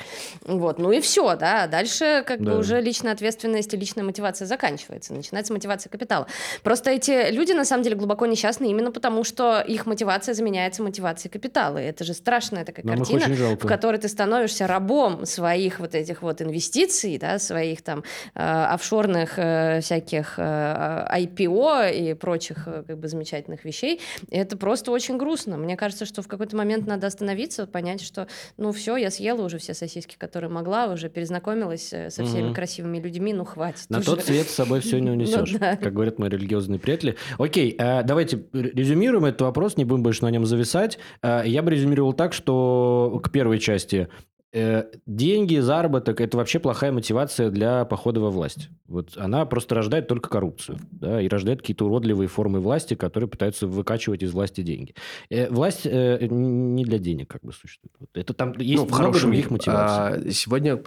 вот, 0.46 0.80
ну 0.80 0.92
и 0.92 1.02
все, 1.02 1.36
да, 1.36 1.68
дальше 1.68 2.24
как 2.26 2.44
Да. 2.44 2.52
бы 2.52 2.58
уже 2.60 2.82
личная 2.82 3.14
ответственность 3.14 3.74
и 3.74 3.78
личная 3.78 4.04
мотивация 4.04 4.46
заканчивается, 4.46 5.14
начинается 5.14 5.54
мотивация 5.54 5.90
капитала. 5.90 6.28
Просто 6.64 6.92
эти 6.92 7.32
люди, 7.32 7.52
на 7.52 7.66
самом 7.66 7.84
деле, 7.84 7.96
глубоко 7.96 8.26
несчастны 8.26 8.70
именно 8.70 8.92
потому, 8.92 9.24
что 9.24 9.62
их 9.62 9.81
мотивация 9.86 10.34
заменяется 10.34 10.84
мотивацией 10.84 11.32
капитала, 11.32 11.78
и 11.78 11.86
это 11.86 12.04
же 12.04 12.14
страшная 12.14 12.66
такая 12.66 12.86
Нам 12.86 13.02
их 13.02 13.08
картина, 13.08 13.56
в 13.56 13.66
которой 13.68 13.98
ты 13.98 14.08
становишься 14.08 14.68
рабом 14.68 15.26
своих 15.26 15.80
вот 15.80 15.96
этих 15.96 16.22
вот 16.22 16.42
инвестиций, 16.42 17.18
да, 17.18 17.40
своих 17.40 17.82
там 17.82 18.04
э, 18.36 18.40
офшорных 18.42 19.34
э, 19.38 19.82
всяких 19.82 20.36
э, 20.38 21.08
IPO 21.18 21.94
и 21.94 22.14
прочих 22.14 22.68
э, 22.68 22.84
как 22.88 22.98
бы 22.98 23.08
замечательных 23.08 23.66
вещей. 23.66 24.00
И 24.30 24.38
это 24.38 24.58
просто 24.58 24.92
очень 24.92 25.18
грустно. 25.18 25.58
Мне 25.58 25.78
кажется, 25.78 26.06
что 26.06 26.22
в 26.22 26.28
какой-то 26.28 26.56
момент 26.56 26.88
надо 26.88 27.08
остановиться, 27.08 27.66
понять, 27.68 28.02
что 28.02 28.28
ну 28.58 28.72
все, 28.72 28.98
я 28.98 29.12
съела 29.12 29.42
уже 29.44 29.58
все 29.58 29.74
сосиски, 29.74 30.16
которые 30.18 30.50
могла, 30.50 30.88
уже 30.88 31.10
перезнакомилась 31.10 31.94
э, 31.94 32.10
со 32.10 32.24
всеми 32.26 32.42
Мгм. 32.42 32.54
красивыми 32.56 33.00
людьми, 33.00 33.34
ну 33.34 33.46
хватит. 33.46 33.86
На 33.90 34.00
уже. 34.00 34.08
тот 34.08 34.24
свет 34.26 34.48
с 34.48 34.54
собой 34.56 34.80
все 34.80 35.00
не 35.00 35.08
Ну 35.12 35.14
унесешь, 35.14 35.52
да. 35.60 35.76
как 35.76 35.94
говорят 35.94 36.18
мои 36.20 36.30
религиозные 36.30 36.80
приятели. 36.80 37.16
Окей, 37.38 37.76
э, 37.78 38.04
давайте 38.04 38.44
резюмируем 38.54 39.26
этот 39.26 39.42
вопрос, 39.42 39.71
не 39.78 39.86
будем 39.86 40.04
больше 40.04 40.24
на 40.24 40.30
нем 40.30 40.46
зависать. 40.46 41.00
Э, 41.22 41.44
Я 41.46 41.62
бы 41.62 41.72
резюмировал 41.72 42.14
так, 42.14 42.34
что 42.34 43.20
к 43.24 43.30
первой 43.32 43.60
части 43.60 44.08
э, 44.54 44.84
деньги, 45.06 45.58
заработок– 45.60 46.20
это 46.22 46.38
вообще 46.38 46.60
плохая 46.60 46.92
мотивация 46.92 47.50
для 47.50 47.86
похода 47.86 48.20
во 48.20 48.30
власть. 48.30 48.70
Вот 48.88 49.16
она 49.16 49.46
просто 49.46 49.76
рождает 49.76 50.08
только 50.08 50.30
коррупцию, 50.30 50.78
да, 50.92 51.22
и 51.22 51.28
рождает 51.30 51.62
какие-то 51.62 51.86
уродливые 51.86 52.28
формы 52.28 52.60
власти, 52.60 52.96
которые 52.96 53.30
пытаются 53.30 53.66
выкачивать 53.68 54.24
из 54.24 54.34
власти 54.34 54.62
деньги. 54.62 54.94
Э, 55.30 55.50
Власть 55.50 55.86
не 55.86 56.84
для 56.84 57.00
денег 57.00 57.30
как 57.30 57.42
бы 57.44 57.54
существует. 57.54 58.10
Это 58.14 58.34
там 58.34 58.54
есть 58.60 58.76
Ну, 58.76 58.86
в 58.86 58.90
много 58.90 59.04
хорошем 59.04 59.30
других 59.30 59.52
мотиваций. 59.52 60.30
А, 60.30 60.32
сегодня 60.32 60.78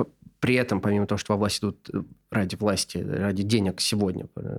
при 0.45 0.57
этом, 0.57 0.83
помимо 0.83 1.07
того, 1.07 1.19
что 1.19 1.33
во 1.33 1.39
власть 1.39 1.61
идут 1.61 1.89
э, 1.91 2.03
ради 2.31 2.55
власти, 2.57 2.99
ради 2.99 3.43
денег 3.43 3.81
сегодня, 3.81 4.27
э, 4.37 4.59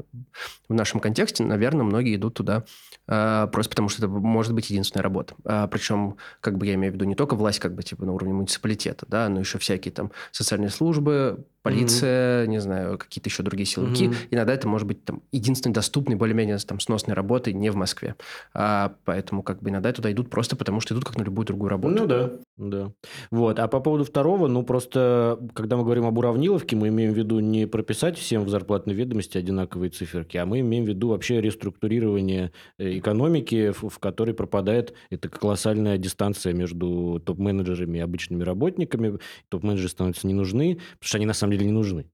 в 0.67 0.73
нашем 0.73 0.99
контексте, 0.99 1.43
наверное, 1.43 1.83
многие 1.83 2.15
идут 2.15 2.33
туда 2.33 2.63
э, 3.07 3.47
просто 3.51 3.69
потому, 3.69 3.89
что 3.89 4.03
это 4.03 4.07
может 4.07 4.55
быть 4.55 4.71
единственная 4.71 5.03
работа. 5.03 5.35
Причем, 5.43 6.17
как 6.41 6.57
бы 6.57 6.65
я 6.65 6.73
имею 6.73 6.91
в 6.91 6.95
виду, 6.95 7.05
не 7.05 7.13
только 7.13 7.35
власть 7.35 7.59
как 7.59 7.75
бы 7.75 7.83
типа 7.83 8.03
на 8.03 8.13
уровне 8.13 8.33
муниципалитета, 8.33 9.05
да, 9.07 9.29
но 9.29 9.39
еще 9.39 9.59
всякие 9.59 9.91
там 9.91 10.11
социальные 10.31 10.71
службы, 10.71 11.45
полиция, 11.65 12.45
не 12.45 12.61
знаю, 12.61 12.99
какие-то 12.99 13.27
еще 13.27 13.41
другие 13.41 13.65
силовики. 13.65 14.07
Мгм. 14.07 14.15
Иногда 14.29 14.53
это 14.53 14.67
может 14.67 14.87
быть 14.87 15.03
там 15.03 15.23
единственной 15.31 15.73
доступной, 15.73 16.15
более-менее 16.15 16.59
там 16.59 16.79
сносной 16.79 17.15
работой 17.15 17.53
не 17.53 17.71
в 17.71 17.75
Москве. 17.75 18.15
А, 18.53 18.93
поэтому 19.03 19.41
как 19.41 19.63
бы 19.63 19.71
иногда 19.71 19.91
туда 19.91 20.11
идут 20.11 20.29
просто 20.29 20.55
потому, 20.55 20.79
что 20.79 20.93
идут 20.93 21.05
как 21.05 21.17
на 21.17 21.23
любую 21.23 21.47
другую 21.47 21.69
работу. 21.69 21.95
Ну 21.95 22.05
да, 22.05 22.31
да. 22.57 22.91
Вот. 23.31 23.57
А 23.57 23.67
по 23.67 23.79
поводу 23.79 24.03
второго, 24.03 24.47
ну 24.47 24.61
просто, 24.61 25.39
когда 25.55 25.75
мы 25.75 25.83
говорим 25.83 26.05
об 26.05 26.15
уравниловке, 26.19 26.75
мы 26.75 26.89
имеем 26.89 27.13
в 27.13 27.17
виду 27.17 27.39
не 27.39 27.65
прописать 27.65 28.15
всем 28.19 28.43
в 28.43 28.49
зарплатной 28.49 28.93
ведомости 28.93 29.39
одинаковые 29.39 29.89
циферки, 29.89 30.37
а 30.37 30.45
мы 30.45 30.59
имеем 30.59 30.85
в 30.85 30.87
виду 30.87 31.07
вообще 31.07 31.41
реструктурирование 31.41 32.51
э, 32.77 32.99
экономики, 32.99 33.71
в, 33.71 33.89
в 33.89 33.97
которой 33.97 34.35
пропадает 34.35 34.93
эта 35.09 35.29
колоссальная 35.29 35.97
дистанция 35.97 36.53
между 36.53 37.19
топ-менеджерами 37.25 37.97
и 37.97 38.01
обычными 38.01 38.43
работниками. 38.43 39.17
Топ-менеджеры 39.49 39.89
становятся 39.89 40.27
не 40.27 40.35
нужны, 40.35 40.75
потому 40.75 41.07
что 41.07 41.17
они 41.17 41.25
на 41.25 41.33
самом 41.33 41.53
деле 41.53 41.54
не 41.63 41.71
нужны. 41.71 42.11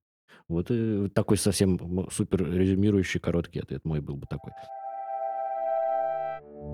Вот 0.47 0.67
э, 0.69 1.09
такой 1.13 1.37
совсем 1.37 2.07
супер 2.11 2.51
резюмирующий 2.51 3.19
короткий 3.19 3.59
ответ 3.59 3.85
мой 3.85 4.01
был 4.01 4.17
бы 4.17 4.27
такой. 4.27 4.51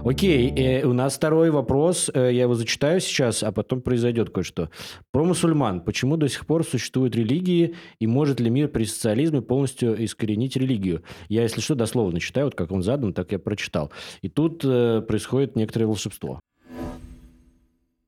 Окей, 0.04 0.54
э, 0.56 0.86
у 0.86 0.94
нас 0.94 1.16
второй 1.16 1.50
вопрос, 1.50 2.10
э, 2.14 2.32
я 2.34 2.44
его 2.44 2.54
зачитаю 2.54 3.00
сейчас, 3.00 3.44
а 3.44 3.52
потом 3.52 3.82
произойдет 3.82 4.30
кое-что. 4.30 4.70
Про 5.12 5.26
мусульман. 5.26 5.82
Почему 5.82 6.18
до 6.18 6.30
сих 6.30 6.46
пор 6.46 6.64
существуют 6.64 7.16
религии, 7.16 7.76
и 8.00 8.08
может 8.08 8.40
ли 8.40 8.50
мир 8.50 8.68
при 8.68 8.86
социализме 8.86 9.42
полностью 9.42 10.04
искоренить 10.04 10.56
религию? 10.56 11.04
Я, 11.30 11.44
если 11.44 11.62
что, 11.62 11.76
дословно 11.76 12.20
читаю, 12.20 12.48
вот 12.48 12.56
как 12.56 12.72
он 12.72 12.84
задан, 12.84 13.14
так 13.14 13.32
я 13.32 13.40
прочитал. 13.40 13.92
И 14.22 14.30
тут 14.30 14.64
э, 14.64 15.02
происходит 15.02 15.56
некоторое 15.56 15.88
волшебство. 15.88 16.40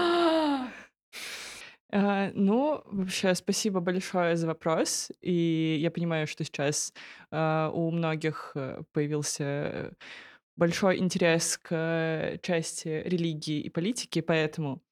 А, 1.97 2.33
ну, 2.35 2.83
вообще, 2.87 3.37
спасибо 3.37 3.79
большое 3.79 4.35
за 4.35 4.49
вопрос. 4.49 5.13
И 5.21 5.79
я 5.81 5.93
понимаю, 5.93 6.27
что 6.27 6.43
сейчас 6.43 6.93
а, 7.31 7.71
у 7.73 7.93
многих 7.93 8.51
э, 8.57 8.83
появился 8.93 9.95
большой 10.57 10.99
интерес 10.99 11.57
к 11.57 12.41
части 12.43 12.89
религии 13.07 13.61
и 13.61 13.71
политики, 13.71 14.21
поэтому 14.23 14.83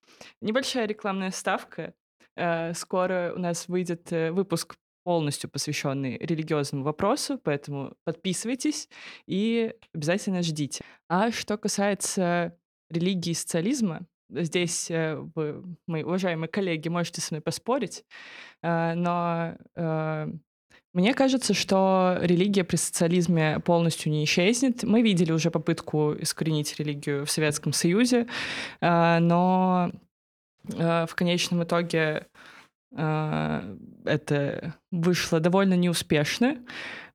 небольшая 0.40 0.86
рекламная 0.86 1.32
ставка. 1.32 1.92
А, 2.36 2.72
скоро 2.72 3.32
у 3.34 3.40
нас 3.40 3.66
выйдет 3.66 4.12
э, 4.12 4.30
выпуск 4.30 4.76
полностью 5.02 5.50
посвященный 5.50 6.18
религиозному 6.18 6.84
вопросу, 6.84 7.36
поэтому 7.42 7.96
подписывайтесь 8.04 8.88
и 9.26 9.74
обязательно 9.92 10.42
ждите. 10.42 10.84
А 11.08 11.32
что 11.32 11.58
касается 11.58 12.56
религии 12.90 13.30
и 13.30 13.34
социализма, 13.34 14.06
здесь 14.34 14.90
э, 14.90 15.16
вы, 15.34 15.62
мои 15.86 16.02
уважаемые 16.02 16.48
коллеги, 16.48 16.88
можете 16.88 17.20
со 17.20 17.34
мной 17.34 17.42
поспорить, 17.42 18.04
э, 18.62 18.94
но 18.94 19.54
э, 19.76 20.28
мне 20.94 21.14
кажется, 21.14 21.54
что 21.54 22.18
религия 22.20 22.64
при 22.64 22.76
социализме 22.76 23.60
полностью 23.60 24.12
не 24.12 24.24
исчезнет. 24.24 24.82
Мы 24.82 25.02
видели 25.02 25.32
уже 25.32 25.50
попытку 25.50 26.14
искоренить 26.18 26.78
религию 26.78 27.24
в 27.24 27.30
Советском 27.30 27.72
Союзе, 27.72 28.26
но 28.82 29.90
в 30.64 31.08
конечном 31.14 31.64
итоге 31.64 32.26
это 32.90 34.74
вышло 34.90 35.40
довольно 35.40 35.74
неуспешно. 35.74 36.58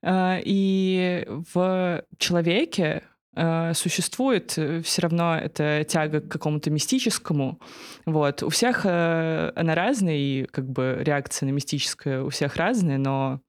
И 0.04 1.28
в 1.28 2.04
человеке 2.18 3.04
э, 3.38 3.74
существует 3.74 4.58
э, 4.58 4.82
все 4.82 5.02
равно 5.04 5.38
эта 5.38 5.86
тяга 5.88 6.22
к 6.22 6.30
какому-то 6.30 6.70
мистическому. 6.72 7.60
Вот. 8.06 8.44
У 8.44 8.50
всех 8.50 8.82
э, 8.86 9.52
она 9.56 9.76
разная, 9.76 10.16
и 10.16 10.46
как 10.46 10.70
бы 10.70 10.98
реакция 11.02 11.48
на 11.48 11.52
мистическое 11.52 12.24
у 12.24 12.30
всех 12.30 12.56
разная, 12.56 12.98
но 12.98 13.40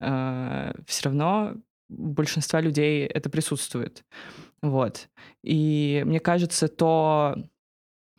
э, 0.00 0.72
все 0.86 1.04
равно 1.04 1.54
у 1.88 2.08
большинства 2.08 2.60
людей 2.60 3.06
это 3.06 3.28
присутствует. 3.28 4.04
Вот. 4.62 5.08
И 5.42 6.02
мне 6.06 6.20
кажется, 6.20 6.68
то 6.68 7.36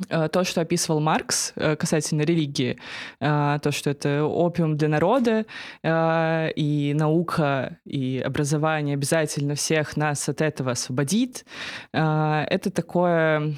то, 0.07 0.43
что 0.43 0.61
описывал 0.61 0.99
Маркс 0.99 1.53
э, 1.55 1.75
касательно 1.75 2.21
религии, 2.21 2.77
э, 3.19 3.59
то, 3.61 3.71
что 3.71 3.89
это 3.89 4.23
опиум 4.25 4.77
для 4.77 4.89
народа, 4.89 5.45
и 5.83 6.93
наука, 6.95 7.79
и 7.85 8.21
образование 8.23 8.93
обязательно 8.93 9.55
всех 9.55 9.97
нас 9.97 10.29
от 10.29 10.41
этого 10.41 10.71
освободит, 10.71 11.45
это 11.91 12.71
такое 12.71 13.55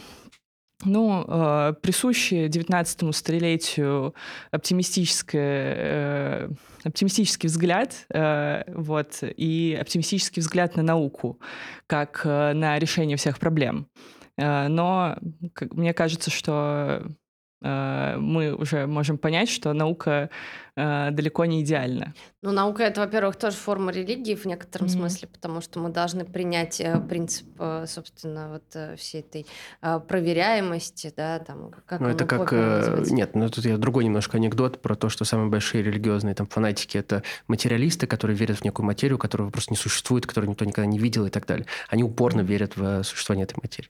ну, 0.86 1.76
присущее 1.82 2.48
19 2.48 3.16
столетию 3.16 4.14
оптимистическое, 4.52 6.50
оптимистический 6.84 7.48
взгляд, 7.48 8.08
вот, 8.68 9.24
и 9.24 9.78
оптимистический 9.80 10.42
взгляд 10.42 10.76
на 10.76 10.84
науку, 10.84 11.40
как 11.88 12.24
на 12.26 12.80
решение 12.80 13.18
всех 13.18 13.40
проблем. 13.40 13.88
Э, 14.40 14.68
но 14.68 15.18
мне 15.72 15.94
кажется, 15.94 16.32
что 16.32 17.04
мы 17.62 18.56
уже 18.58 18.88
можем 18.88 19.18
понять, 19.18 19.50
что 19.50 19.74
наука 19.74 20.30
э, 20.80 21.12
далеко 21.12 21.46
не 21.46 21.62
идеальна. 21.62 22.14
Ну, 22.42 22.52
наука 22.52 22.84
это, 22.84 23.02
во-первых, 23.02 23.36
тоже 23.36 23.58
форма 23.58 23.92
религии 23.92 24.36
в 24.36 24.46
некотором 24.46 24.88
mm-hmm. 24.88 24.92
смысле, 24.92 25.28
потому 25.28 25.62
что 25.62 25.80
мы 25.80 25.90
должны 25.90 26.24
принять 26.24 26.80
э, 26.80 27.00
принцип, 27.02 27.48
э, 27.60 27.86
собственно, 27.88 28.50
вот 28.50 28.64
э, 28.76 28.96
всей 28.96 29.22
этой 29.22 29.46
э, 29.82 30.00
проверяемости, 30.00 31.14
да, 31.16 31.40
там, 31.40 31.72
как 31.86 32.00
Ну, 32.00 32.08
это 32.08 32.26
как... 32.26 32.54
Э, 32.54 33.04
нет, 33.10 33.36
ну, 33.36 33.50
тут 33.50 33.66
я 33.66 33.78
другой 33.78 34.06
немножко 34.06 34.38
анекдот 34.38 34.82
про 34.82 34.96
то, 34.96 35.10
что 35.10 35.26
самые 35.26 35.50
большие 35.50 35.84
религиозные 35.84 36.36
там 36.36 36.48
фанатики— 36.48 36.98
это 37.00 37.24
материалисты, 37.48 38.08
которые 38.08 38.38
верят 38.38 38.60
в 38.60 38.64
некую 38.64 38.86
материю, 38.86 39.18
которая 39.18 39.50
просто 39.50 39.74
не 39.74 39.78
существует, 39.78 40.26
которую 40.26 40.50
никто 40.50 40.64
никогда 40.64 40.86
не 40.86 41.00
видел 41.00 41.26
и 41.26 41.30
так 41.30 41.46
далее. 41.46 41.66
Они 41.90 42.04
упорно 42.04 42.42
верят 42.42 42.78
в 42.78 43.04
существование 43.04 43.44
этой 43.44 43.58
материи. 43.62 43.90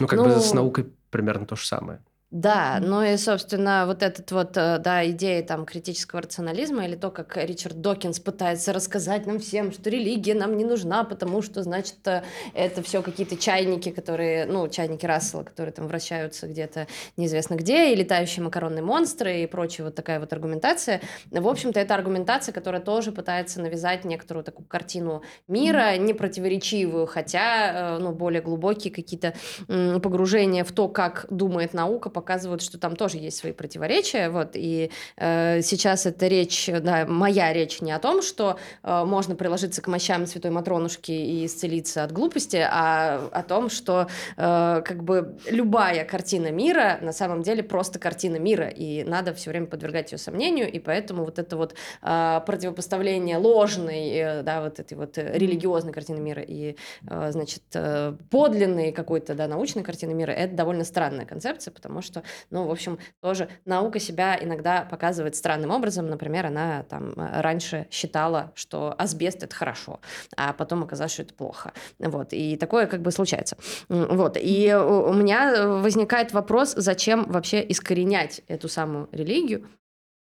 Ну, 0.00 0.06
как 0.06 0.18
ну... 0.18 0.24
бы 0.24 0.40
с 0.40 0.54
наукой 0.54 0.86
примерно 1.10 1.44
то 1.44 1.56
же 1.56 1.66
самое. 1.66 2.00
Да, 2.32 2.78
ну 2.80 3.02
и, 3.02 3.18
собственно, 3.18 3.84
вот 3.86 4.02
этот 4.02 4.32
вот, 4.32 4.56
э, 4.56 4.78
да, 4.78 5.06
идея 5.10 5.42
там 5.42 5.66
критического 5.66 6.22
рационализма 6.22 6.86
или 6.86 6.96
то, 6.96 7.10
как 7.10 7.36
Ричард 7.36 7.82
Докинс 7.82 8.20
пытается 8.20 8.72
рассказать 8.72 9.26
нам 9.26 9.38
всем, 9.38 9.70
что 9.70 9.90
религия 9.90 10.32
нам 10.32 10.56
не 10.56 10.64
нужна, 10.64 11.04
потому 11.04 11.42
что, 11.42 11.62
значит, 11.62 11.96
э, 12.06 12.22
это 12.54 12.82
все 12.82 13.02
какие-то 13.02 13.36
чайники, 13.36 13.90
которые, 13.90 14.46
ну, 14.46 14.66
чайники 14.68 15.04
Рассела, 15.04 15.42
которые 15.42 15.74
там 15.74 15.88
вращаются 15.88 16.46
где-то 16.46 16.86
неизвестно 17.18 17.56
где, 17.56 17.92
и 17.92 17.94
летающие 17.94 18.42
макаронные 18.42 18.82
монстры 18.82 19.42
и 19.42 19.46
прочая 19.46 19.88
вот 19.88 19.94
такая 19.94 20.18
вот 20.18 20.32
аргументация. 20.32 21.02
В 21.30 21.46
общем-то, 21.46 21.80
это 21.80 21.94
аргументация, 21.94 22.54
которая 22.54 22.80
тоже 22.80 23.12
пытается 23.12 23.60
навязать 23.60 24.06
некоторую 24.06 24.42
такую 24.42 24.66
картину 24.66 25.22
мира, 25.48 25.98
не 25.98 26.14
противоречивую, 26.14 27.06
хотя, 27.06 27.96
э, 27.96 27.98
ну, 27.98 28.12
более 28.12 28.40
глубокие 28.40 28.90
какие-то 28.90 29.34
погружения 29.68 30.64
в 30.64 30.72
то, 30.72 30.88
как 30.88 31.26
думает 31.28 31.74
наука, 31.74 32.08
показывают, 32.22 32.62
что 32.62 32.78
там 32.78 32.94
тоже 32.94 33.18
есть 33.18 33.36
свои 33.36 33.52
противоречия. 33.52 34.30
Вот, 34.30 34.50
и 34.54 34.90
э, 35.16 35.60
сейчас 35.62 36.06
эта 36.06 36.28
речь, 36.28 36.70
да, 36.72 37.04
моя 37.06 37.52
речь 37.52 37.80
не 37.80 37.90
о 37.90 37.98
том, 37.98 38.22
что 38.22 38.58
э, 38.84 39.04
можно 39.04 39.34
приложиться 39.34 39.82
к 39.82 39.88
мощам 39.88 40.26
Святой 40.26 40.52
Матронушки 40.52 41.10
и 41.10 41.46
исцелиться 41.46 42.04
от 42.04 42.12
глупости, 42.12 42.56
а 42.56 43.28
о 43.32 43.42
том, 43.42 43.70
что 43.70 44.06
э, 44.36 44.82
как 44.84 45.02
бы 45.02 45.36
любая 45.50 46.04
картина 46.04 46.52
мира 46.52 46.98
на 47.02 47.12
самом 47.12 47.42
деле 47.42 47.64
просто 47.64 47.98
картина 47.98 48.36
мира, 48.36 48.68
и 48.68 49.02
надо 49.02 49.34
все 49.34 49.50
время 49.50 49.66
подвергать 49.66 50.12
ее 50.12 50.18
сомнению, 50.18 50.70
и 50.70 50.78
поэтому 50.78 51.24
вот 51.24 51.40
это 51.40 51.56
вот 51.56 51.74
э, 52.02 52.40
противопоставление 52.46 53.38
ложной, 53.38 54.10
э, 54.10 54.42
да, 54.42 54.62
вот 54.62 54.78
этой 54.78 54.94
вот 54.94 55.18
религиозной 55.18 55.92
картины 55.92 56.20
мира 56.20 56.42
и, 56.42 56.76
э, 57.10 57.32
значит, 57.32 57.62
э, 57.74 58.14
подлинной 58.30 58.92
какой-то, 58.92 59.34
да, 59.34 59.48
научной 59.48 59.82
картины 59.82 60.14
мира, 60.14 60.30
это 60.30 60.54
довольно 60.54 60.84
странная 60.84 61.26
концепция, 61.26 61.72
потому 61.72 62.02
что 62.02 62.11
что, 62.12 62.22
ну, 62.50 62.66
в 62.66 62.70
общем, 62.70 62.98
тоже 63.20 63.48
наука 63.64 63.98
себя 63.98 64.38
иногда 64.40 64.82
показывает 64.82 65.34
странным 65.36 65.70
образом. 65.70 66.08
Например, 66.08 66.46
она 66.46 66.84
там 66.84 67.12
э, 67.16 67.40
раньше 67.40 67.86
считала, 67.90 68.52
что 68.54 68.94
асбест— 68.98 69.42
это 69.44 69.54
хорошо, 69.54 70.00
а 70.36 70.52
потом 70.52 70.84
оказалось, 70.84 71.12
что 71.12 71.22
это 71.22 71.34
плохо. 71.34 71.72
Вот, 71.98 72.32
и 72.32 72.56
такое 72.56 72.86
как 72.86 73.00
бы 73.02 73.10
случается. 73.10 73.56
Вот, 73.88 74.36
и 74.38 74.72
у 74.74 75.12
меня 75.12 75.66
возникает 75.66 76.32
вопрос, 76.32 76.74
зачем 76.76 77.24
вообще 77.24 77.64
искоренять 77.68 78.42
эту 78.48 78.68
самую 78.68 79.08
религию, 79.12 79.66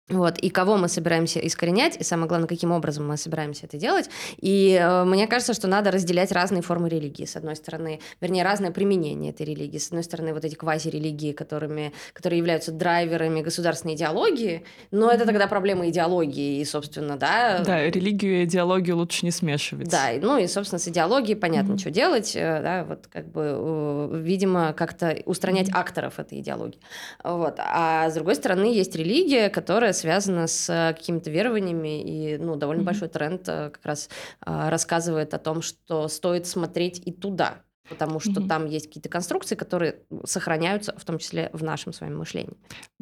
вот, 0.09 0.39
и 0.39 0.49
кого 0.49 0.77
мы 0.79 0.89
собираемся 0.89 1.39
искоренять, 1.39 1.97
и 1.97 2.03
самое 2.03 2.29
главное, 2.29 2.49
каким 2.49 2.73
образом 2.73 3.07
мы 3.07 3.19
собираемся 3.19 3.67
это 3.67 3.77
делать. 3.77 4.09
И 4.39 4.79
э, 4.81 5.05
мне 5.05 5.27
кажется, 5.27 5.53
что 5.53 5.69
надо 5.69 5.91
разделять 5.91 6.33
разные 6.33 6.63
формы 6.63 6.89
религии. 6.89 7.27
С 7.27 7.37
одной 7.37 7.57
стороны, 7.57 8.01
вернее, 8.21 8.43
разное 8.43 8.71
применение 8.71 9.33
этой 9.33 9.45
религии. 9.45 9.77
С 9.77 9.89
одной 9.89 10.05
стороны, 10.05 10.33
вот 10.33 10.45
эти 10.47 10.55
квази-религии, 10.55 11.33
которыми, 11.33 11.93
которые 12.15 12.39
являются 12.39 12.73
драйверами 12.73 13.43
государственной 13.43 13.97
идеологии, 13.97 14.65
но 14.91 15.11
это 15.11 15.27
тогда 15.27 15.47
проблема 15.47 15.89
идеологии, 15.91 16.61
и, 16.61 16.65
собственно, 16.65 17.19
да... 17.19 17.59
Да, 17.59 17.85
религию 17.85 18.41
и 18.41 18.45
идеологию 18.45 18.97
лучше 18.97 19.27
не 19.27 19.31
смешивать. 19.31 19.91
Да, 19.91 20.09
ну 20.21 20.39
и, 20.39 20.47
собственно, 20.47 20.79
с 20.79 20.89
идеологией 20.89 21.37
понятно, 21.37 21.73
mm-hmm. 21.73 21.79
что 21.79 21.91
делать, 21.91 22.33
э, 22.35 22.63
да, 22.63 22.85
вот 22.85 23.09
как 23.09 23.31
бы, 23.31 23.43
э, 23.45 24.11
видимо, 24.23 24.73
как-то 24.73 25.19
устранять 25.27 25.69
акторов 25.71 26.19
этой 26.19 26.41
идеологии. 26.41 26.81
Вот. 27.23 27.57
А 27.59 28.09
с 28.09 28.15
другой 28.15 28.37
стороны, 28.37 28.73
есть 28.73 28.97
религия, 28.97 29.51
которая 29.51 29.93
связано 29.99 30.47
с 30.47 30.69
э, 30.71 30.95
какими-то 30.95 31.31
верованиями, 31.31 32.03
и 32.03 32.39
ну, 32.39 32.57
довольно 32.57 32.83
mm-hmm. 32.83 32.85
большой 32.85 33.09
тренд 33.09 33.49
э, 33.49 33.71
как 33.71 33.85
раз 33.85 34.09
а, 34.41 34.71
рассказывает 34.71 35.35
о 35.35 35.39
том, 35.39 35.63
что 35.63 36.09
стоит 36.09 36.47
смотреть 36.47 37.03
и 37.05 37.13
туда, 37.13 37.63
потому 37.89 38.21
что 38.21 38.41
mm-hmm. 38.41 38.49
там 38.49 38.67
есть 38.67 38.87
какие-то 38.87 39.09
конструкции, 39.09 39.55
которые 39.55 40.01
сохраняются, 40.25 40.95
в 40.97 41.05
том 41.05 41.19
числе 41.19 41.51
в 41.53 41.63
нашем 41.63 41.93
с 41.93 42.01
вами 42.01 42.15
мышлении. 42.15 42.57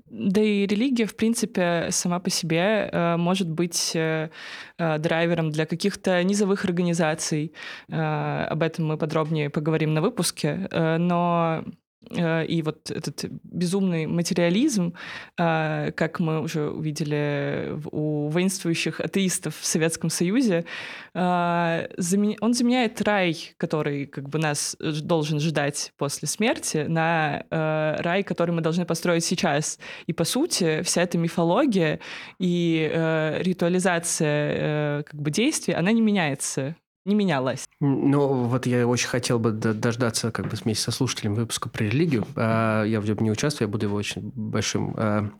Да 0.08 0.40
и 0.40 0.66
религия, 0.66 1.06
в 1.06 1.16
принципе, 1.16 1.88
сама 1.90 2.20
по 2.20 2.30
себе 2.30 2.88
э, 2.92 3.16
может 3.16 3.50
быть 3.50 3.92
э, 3.94 4.30
э, 4.78 4.98
драйвером 4.98 5.50
для 5.50 5.66
каких-то 5.66 6.22
низовых 6.22 6.64
организаций. 6.64 7.52
Об 7.88 8.62
этом 8.62 8.86
мы 8.86 8.96
подробнее 8.96 9.50
поговорим 9.50 9.94
на 9.94 10.00
выпуске. 10.00 10.68
Но 10.70 11.64
и 12.10 12.62
вот 12.62 12.90
этот 12.90 13.24
безумный 13.42 14.06
материализм, 14.06 14.94
э, 15.38 15.92
как 15.92 16.20
мы 16.20 16.40
уже 16.40 16.70
увидели 16.70 17.78
у 17.90 18.28
воинствующих 18.28 19.00
атеистов 19.00 19.58
в 19.58 19.66
Советском 19.66 20.10
Союзе, 20.10 20.64
э, 21.14 21.88
он 22.40 22.54
заменяет 22.54 23.00
рай, 23.02 23.36
который 23.56 24.06
как 24.06 24.28
бы 24.28 24.38
нас 24.38 24.76
должен 24.80 25.40
ждать 25.40 25.92
после 25.96 26.28
смерти, 26.28 26.86
на 26.88 27.44
рай, 27.50 28.22
который 28.22 28.52
мы 28.52 28.60
должны 28.60 28.84
построить 28.84 29.24
сейчас. 29.24 29.78
И 30.06 30.12
по 30.12 30.24
сути 30.24 30.82
вся 30.82 31.02
эта 31.02 31.18
мифология 31.18 32.00
и 32.38 32.90
ритуализация 33.40 35.02
как 35.02 35.20
бы 35.20 35.30
действий, 35.30 35.74
она 35.74 35.92
не 35.92 36.00
меняется 36.00 36.76
не 37.06 37.14
менялась. 37.14 37.68
Ну, 37.80 38.44
вот 38.44 38.66
я 38.66 38.86
очень 38.86 39.08
хотел 39.08 39.38
бы 39.38 39.52
дождаться 39.52 40.32
как 40.32 40.48
бы 40.48 40.56
вместе 40.56 40.84
со 40.84 40.90
слушателем 40.90 41.34
выпуска 41.34 41.68
про 41.68 41.84
религию. 41.84 42.26
А, 42.34 42.84
я 42.84 43.00
в 43.00 43.06
нем 43.06 43.18
не 43.20 43.30
участвую, 43.30 43.68
я 43.68 43.72
буду 43.72 43.86
его 43.86 43.96
очень 43.96 44.32
большим... 44.34 44.94
А, 44.96 45.30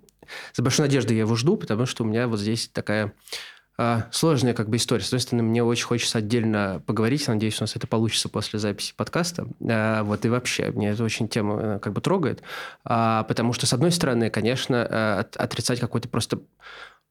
с 0.52 0.60
большой 0.60 0.86
надеждой 0.86 1.14
я 1.14 1.20
его 1.20 1.36
жду, 1.36 1.56
потому 1.56 1.86
что 1.86 2.04
у 2.04 2.06
меня 2.06 2.28
вот 2.28 2.40
здесь 2.40 2.68
такая 2.68 3.12
а, 3.78 4.06
сложная 4.12 4.54
как 4.54 4.68
бы 4.68 4.76
история. 4.76 5.02
С 5.02 5.08
одной 5.08 5.20
стороны, 5.20 5.42
мне 5.42 5.62
очень 5.62 5.86
хочется 5.86 6.18
отдельно 6.18 6.82
поговорить, 6.86 7.26
надеюсь, 7.26 7.60
у 7.60 7.64
нас 7.64 7.74
это 7.74 7.86
получится 7.86 8.28
после 8.28 8.58
записи 8.58 8.94
подкаста. 8.96 9.48
Вот 9.58 10.24
и 10.24 10.28
вообще, 10.28 10.70
мне 10.70 10.90
эта 10.90 11.02
очень 11.04 11.28
тема 11.28 11.60
э, 11.60 11.78
как 11.80 11.92
бы 11.92 12.00
трогает, 12.00 12.42
потому 12.84 13.52
что, 13.52 13.66
с 13.66 13.72
одной 13.72 13.92
стороны, 13.92 14.30
конечно, 14.30 14.76
э, 14.76 15.24
отрицать 15.36 15.80
какой-то 15.80 16.08
просто 16.08 16.40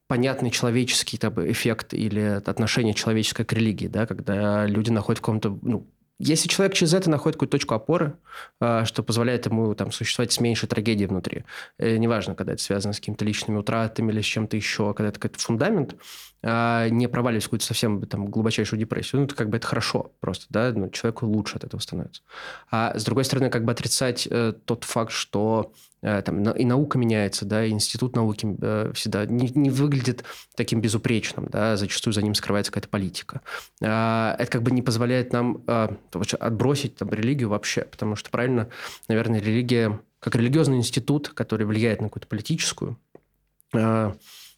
понятный 0.08 0.50
человеческий 0.50 1.18
там, 1.18 1.34
эффект 1.50 1.94
или 1.94 2.40
отношение 2.44 2.94
человеческое 2.94 3.44
к 3.44 3.52
религии, 3.52 3.88
да, 3.88 4.06
когда 4.06 4.66
люди 4.66 4.90
находят 4.90 5.18
в 5.18 5.22
каком-то 5.22 5.58
ну, 5.62 5.86
если 6.18 6.48
человек 6.48 6.74
через 6.74 6.94
это 6.94 7.10
находит 7.10 7.36
какую-то 7.36 7.58
точку 7.58 7.74
опоры, 7.74 8.14
а, 8.58 8.86
что 8.86 9.02
позволяет 9.02 9.44
ему 9.46 9.74
там, 9.74 9.92
существовать 9.92 10.32
с 10.32 10.40
меньшей 10.40 10.66
трагедией 10.66 11.08
внутри, 11.08 11.44
э, 11.78 11.98
неважно, 11.98 12.34
когда 12.34 12.54
это 12.54 12.62
связано 12.62 12.94
с 12.94 13.00
какими-то 13.00 13.24
личными 13.24 13.58
утратами 13.58 14.12
или 14.12 14.22
с 14.22 14.24
чем-то 14.24 14.56
еще, 14.56 14.94
когда 14.94 15.10
это 15.10 15.20
какой-то 15.20 15.38
фундамент, 15.38 15.96
а, 16.42 16.88
не 16.88 17.06
проваливаясь 17.06 17.44
в 17.44 17.46
какую-то 17.48 17.66
совсем 17.66 18.00
там, 18.06 18.26
глубочайшую 18.26 18.80
депрессию, 18.80 19.20
ну, 19.20 19.26
это 19.26 19.34
как 19.34 19.50
бы 19.50 19.58
это 19.58 19.66
хорошо 19.66 20.12
просто, 20.20 20.46
да, 20.48 20.72
ну, 20.74 20.88
человеку 20.88 21.26
лучше 21.26 21.56
от 21.56 21.64
этого 21.64 21.80
становится. 21.80 22.22
А 22.70 22.98
с 22.98 23.04
другой 23.04 23.24
стороны, 23.24 23.50
как 23.50 23.64
бы 23.64 23.72
отрицать 23.72 24.26
э, 24.30 24.54
тот 24.64 24.84
факт, 24.84 25.12
что 25.12 25.74
Э, 25.95 25.95
там, 26.06 26.50
и 26.52 26.64
наука 26.64 26.98
меняется, 26.98 27.44
да, 27.44 27.64
и 27.64 27.70
институт 27.70 28.14
науки 28.14 28.46
э, 28.62 28.92
всегда 28.94 29.26
не, 29.26 29.50
не 29.50 29.70
выглядит 29.70 30.22
таким 30.54 30.80
безупречным, 30.80 31.48
да, 31.50 31.76
зачастую 31.76 32.14
за 32.14 32.22
ним 32.22 32.34
скрывается 32.34 32.70
какая-то 32.70 32.88
политика. 32.88 33.40
А, 33.82 34.36
это 34.38 34.52
как 34.52 34.62
бы 34.62 34.70
не 34.70 34.82
позволяет 34.82 35.32
нам 35.32 35.64
а, 35.66 35.96
отбросить 36.38 36.94
там, 36.94 37.10
религию 37.10 37.48
вообще, 37.48 37.82
потому 37.82 38.14
что, 38.14 38.30
правильно, 38.30 38.68
наверное, 39.08 39.40
религия, 39.40 40.00
как 40.20 40.36
религиозный 40.36 40.76
институт, 40.76 41.30
который 41.30 41.66
влияет 41.66 42.00
на 42.00 42.06
какую-то 42.08 42.28
политическую, 42.28 42.98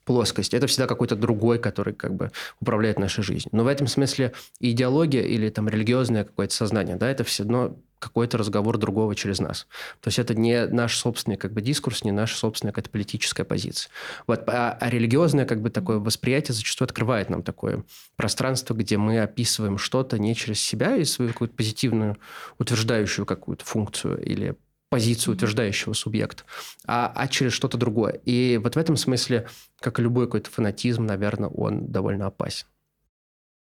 плоскость. 0.04 0.54
Это 0.54 0.66
всегда 0.66 0.86
какой-то 0.86 1.16
другой, 1.16 1.58
который 1.58 1.92
как 1.92 2.14
бы 2.14 2.30
управляет 2.60 2.98
нашей 2.98 3.22
жизнью. 3.22 3.50
Но 3.52 3.64
в 3.64 3.66
этом 3.66 3.86
смысле 3.86 4.32
идеология 4.58 5.22
или 5.22 5.50
там 5.50 5.68
религиозное 5.68 6.24
какое-то 6.24 6.54
сознание, 6.54 6.96
да, 6.96 7.10
это 7.10 7.24
все 7.24 7.42
равно 7.42 7.76
какой-то 7.98 8.38
разговор 8.38 8.78
другого 8.78 9.14
через 9.14 9.40
нас. 9.40 9.66
То 10.00 10.08
есть 10.08 10.18
это 10.18 10.34
не 10.34 10.66
наш 10.66 10.96
собственный 10.96 11.36
как 11.36 11.52
бы 11.52 11.60
дискурс, 11.60 12.04
не 12.04 12.12
наша 12.12 12.36
собственная 12.36 12.72
какая-то 12.72 12.90
политическая 12.90 13.44
позиция. 13.44 13.90
Вот. 14.26 14.48
А, 14.48 14.76
а 14.80 14.90
религиозное 14.90 15.44
как 15.44 15.62
бы 15.62 15.70
такое 15.70 15.98
восприятие 15.98 16.54
зачастую 16.54 16.86
открывает 16.86 17.30
нам 17.30 17.42
такое 17.42 17.84
пространство, 18.16 18.74
где 18.74 18.96
мы 18.96 19.20
описываем 19.20 19.78
что-то 19.78 20.18
не 20.18 20.34
через 20.34 20.60
себя 20.60 20.96
и 20.96 21.04
свою 21.04 21.32
какую-то 21.32 21.54
позитивную, 21.54 22.16
утверждающую 22.58 23.26
какую-то 23.26 23.64
функцию 23.64 24.22
или 24.22 24.56
позицию 24.88 25.34
утверждающего 25.34 25.92
субъекта, 25.92 26.44
а, 26.86 27.12
а 27.14 27.28
через 27.28 27.52
что-то 27.52 27.76
другое. 27.76 28.20
И 28.24 28.58
вот 28.62 28.74
в 28.74 28.78
этом 28.78 28.96
смысле, 28.96 29.48
как 29.80 29.98
и 29.98 30.02
любой 30.02 30.26
какой-то 30.26 30.50
фанатизм, 30.50 31.04
наверное, 31.04 31.50
он 31.50 31.88
довольно 31.88 32.26
опасен. 32.26 32.66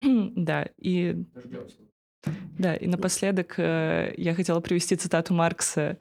Да, 0.02 0.68
и... 0.78 1.24
Да, 2.58 2.74
и 2.74 2.86
напоследок 2.86 3.54
э, 3.58 4.14
я 4.16 4.34
хотела 4.34 4.60
привести 4.60 4.96
цитату 4.96 5.34
Маркса, 5.34 5.98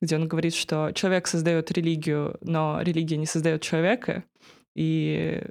где 0.00 0.16
он 0.16 0.28
говорит, 0.28 0.54
что 0.54 0.92
человек 0.92 1.26
создает 1.26 1.70
религию, 1.72 2.36
но 2.40 2.80
религия 2.80 3.16
не 3.16 3.26
создает 3.26 3.62
человека. 3.62 4.24
И 4.74 5.42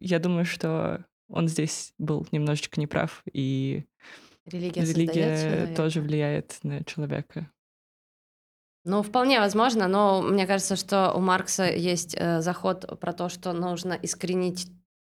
я 0.00 0.18
думаю, 0.18 0.44
что 0.44 1.04
он 1.28 1.48
здесь 1.48 1.94
был 1.98 2.26
немножечко 2.30 2.80
неправ, 2.80 3.22
и 3.32 3.84
религия, 4.46 4.82
религия 4.82 5.74
тоже 5.74 6.00
влияет 6.00 6.58
на 6.62 6.84
человека. 6.84 7.50
Ну, 8.84 9.02
вполне 9.02 9.38
возможно, 9.38 9.86
но 9.86 10.22
мне 10.22 10.46
кажется, 10.46 10.74
что 10.74 11.12
у 11.14 11.20
Маркса 11.20 11.64
есть 11.64 12.16
э, 12.18 12.40
заход 12.40 12.98
про 12.98 13.12
то, 13.12 13.28
что 13.28 13.52
нужно 13.52 13.92
искоренить 13.92 14.66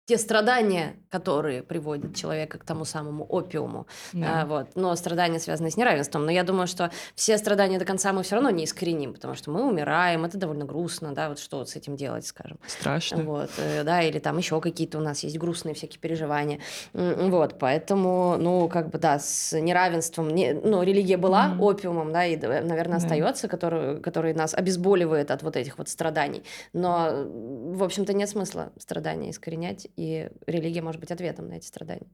те 0.07 0.19
страдания, 0.19 0.95
которые 1.11 1.65
приводят 1.65 2.15
человека 2.15 2.59
к 2.59 2.65
тому 2.65 2.85
самому 2.85 3.25
опиуму. 3.25 3.89
Да. 4.13 4.43
А, 4.43 4.47
вот. 4.47 4.69
Но 4.77 4.95
страдания 4.95 5.41
связаны 5.41 5.69
с 5.71 5.77
неравенством. 5.77 6.25
Но 6.25 6.31
я 6.31 6.45
думаю, 6.45 6.69
что 6.69 6.93
все 7.17 7.37
страдания 7.39 7.79
до 7.79 7.85
конца 7.85 8.13
мы 8.13 8.23
все 8.23 8.37
равно 8.37 8.51
не 8.51 8.65
искореним, 8.65 9.15
потому 9.15 9.35
что 9.35 9.51
мы 9.51 9.69
умираем, 9.69 10.25
это 10.25 10.39
довольно 10.39 10.65
грустно, 10.65 11.13
да, 11.13 11.29
вот 11.29 11.41
что 11.41 11.59
вот 11.59 11.71
с 11.71 11.77
этим 11.77 11.97
делать, 11.97 12.25
скажем. 12.25 12.59
Страшно. 12.69 13.25
Вот, 13.25 13.51
э, 13.59 13.83
да, 13.83 14.01
или 14.03 14.21
там 14.21 14.39
еще 14.39 14.61
какие-то 14.61 14.99
у 14.99 15.01
нас 15.01 15.25
есть 15.25 15.39
грустные 15.39 15.75
всякие 15.75 15.99
переживания. 15.99 16.61
Вот, 16.93 17.59
поэтому, 17.59 18.37
ну, 18.39 18.69
как 18.69 18.91
бы, 18.91 18.99
да, 18.99 19.19
с 19.19 19.59
неравенством, 19.59 20.31
не, 20.31 20.53
ну, 20.53 20.83
религия 20.85 21.17
была 21.17 21.49
mm-hmm. 21.49 21.61
опиумом, 21.61 22.13
да, 22.13 22.25
и, 22.25 22.37
наверное, 22.37 22.99
остается, 22.99 23.49
который, 23.49 24.01
который 24.01 24.35
нас 24.35 24.55
обезболивает 24.55 25.33
от 25.33 25.43
вот 25.43 25.57
этих 25.57 25.79
вот 25.79 25.89
страданий. 25.89 26.45
Но, 26.73 27.25
в 27.73 27.83
общем-то, 27.83 28.13
нет 28.13 28.29
смысла 28.29 28.71
страдания 28.79 29.31
искоренять 29.31 29.89
и 29.97 30.31
религия 30.47 30.83
может 30.83 31.01
быть 31.01 31.11
ответом 31.11 31.49
на 31.49 31.55
эти 31.55 31.67
страдания. 31.67 32.09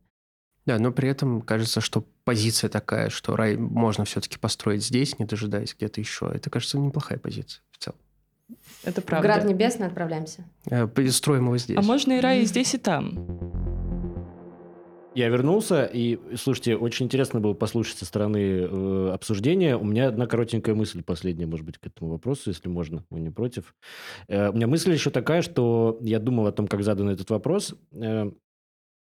Да, 0.65 0.79
но 0.79 0.93
при 0.93 1.09
этом 1.09 1.43
кажется, 1.43 1.81
что 1.81 2.05
позиция 2.25 2.71
такая, 2.71 3.11
что 3.11 3.35
рай 3.35 3.57
можно 3.57 4.05
все-таки 4.05 4.39
построить 4.39 4.85
здесь, 4.85 5.19
не 5.19 5.25
дожидаясь 5.25 5.75
где-то 5.75 6.01
еще. 6.01 6.31
Это, 6.33 6.51
кажется, 6.51 6.79
неплохая 6.79 7.19
позиция 7.19 7.63
в 7.73 7.79
целом. 7.79 7.99
Это 8.85 9.03
правда. 9.03 9.29
В 9.29 9.31
Град 9.31 9.45
Небесный 9.45 9.87
отправляемся. 9.89 10.45
Э, 10.67 10.87
строим 11.11 11.47
его 11.47 11.59
здесь. 11.59 11.77
А 11.77 11.83
можно 11.83 12.13
и 12.13 12.21
рай 12.21 12.43
и 12.43 12.45
здесь, 12.45 12.75
и 12.75 12.79
там. 12.79 13.92
Я 15.15 15.29
вернулся, 15.29 15.85
и, 15.85 16.19
слушайте, 16.37 16.75
очень 16.75 17.07
интересно 17.07 17.39
было 17.39 17.53
послушать 17.53 17.99
со 17.99 18.07
стороны 18.07 18.39
э, 18.39 19.11
обсуждения. 19.13 19.77
У 19.77 19.85
меня 19.85 20.09
одна 20.09 20.27
коротенькая 20.27 20.75
мысль 20.75 21.03
последняя, 21.03 21.47
может 21.47 21.67
быть, 21.67 21.77
к 21.77 21.87
этому 21.87 22.13
вопросу, 22.13 22.49
если 22.49 22.69
можно, 22.69 23.05
вы 23.11 23.21
не 23.21 23.29
против. 23.29 23.75
Э, 24.29 24.49
у 24.49 24.55
меня 24.55 24.67
мысль 24.67 24.91
еще 24.91 25.11
такая, 25.11 25.43
что 25.43 25.99
я 26.01 26.19
думал 26.19 26.47
о 26.47 26.53
том, 26.53 26.67
как 26.67 26.83
задан 26.83 27.11
этот 27.11 27.29
вопрос. 27.29 27.75
Э, 27.93 28.31